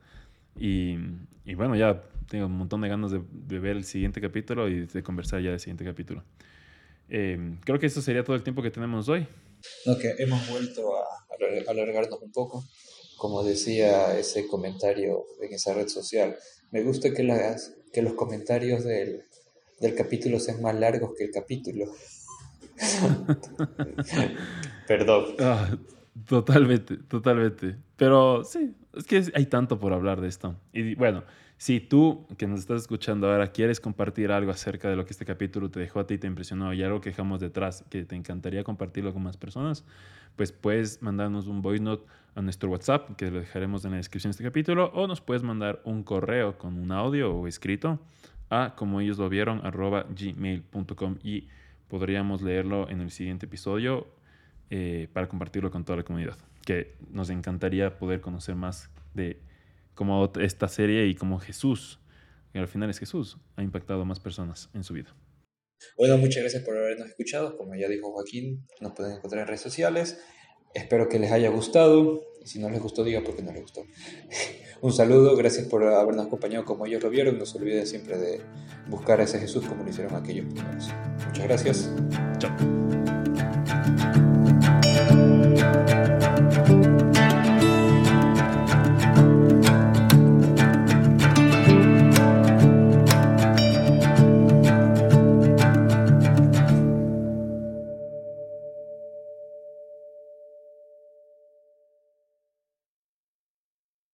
[0.56, 0.96] Y,
[1.44, 4.86] y, bueno, ya tengo un montón de ganas de, de, ver el siguiente capítulo y
[4.86, 6.24] de conversar ya del siguiente capítulo.
[7.10, 9.26] Eh, creo que eso sería todo el tiempo que tenemos hoy.
[9.86, 11.04] Ok, hemos vuelto a
[11.68, 12.64] alargarnos un poco
[13.20, 16.36] como decía ese comentario en esa red social.
[16.70, 19.24] Me gusta que, las, que los comentarios del,
[19.78, 21.84] del capítulo sean más largos que el capítulo.
[24.88, 25.34] Perdón.
[25.38, 25.76] Ah,
[26.26, 27.76] totalmente, totalmente.
[27.94, 30.58] Pero sí, es que hay tanto por hablar de esto.
[30.72, 31.22] Y bueno,
[31.60, 35.26] si tú que nos estás escuchando ahora quieres compartir algo acerca de lo que este
[35.26, 38.64] capítulo te dejó a ti, te impresionó y algo que dejamos detrás, que te encantaría
[38.64, 39.84] compartirlo con más personas,
[40.36, 44.30] pues puedes mandarnos un voice note a nuestro WhatsApp, que lo dejaremos en la descripción
[44.30, 47.98] de este capítulo, o nos puedes mandar un correo con un audio o escrito
[48.48, 51.48] a como ellos lo vieron arroba gmail.com y
[51.88, 54.06] podríamos leerlo en el siguiente episodio
[54.70, 59.49] eh, para compartirlo con toda la comunidad, que nos encantaría poder conocer más de
[59.94, 62.00] como esta serie y como Jesús,
[62.52, 65.14] que al final es Jesús, ha impactado a más personas en su vida.
[65.96, 67.56] Bueno, muchas gracias por habernos escuchado.
[67.56, 70.18] Como ya dijo Joaquín, nos pueden encontrar en redes sociales.
[70.74, 72.22] Espero que les haya gustado.
[72.42, 73.82] Y si no les gustó, diga por qué no les gustó.
[74.82, 77.38] Un saludo, gracias por habernos acompañado como ellos lo vieron.
[77.38, 78.40] No se olviden siempre de
[78.88, 80.88] buscar a ese Jesús como lo hicieron aquellos primeros.
[81.26, 81.90] Muchas gracias.
[82.38, 83.19] Chao.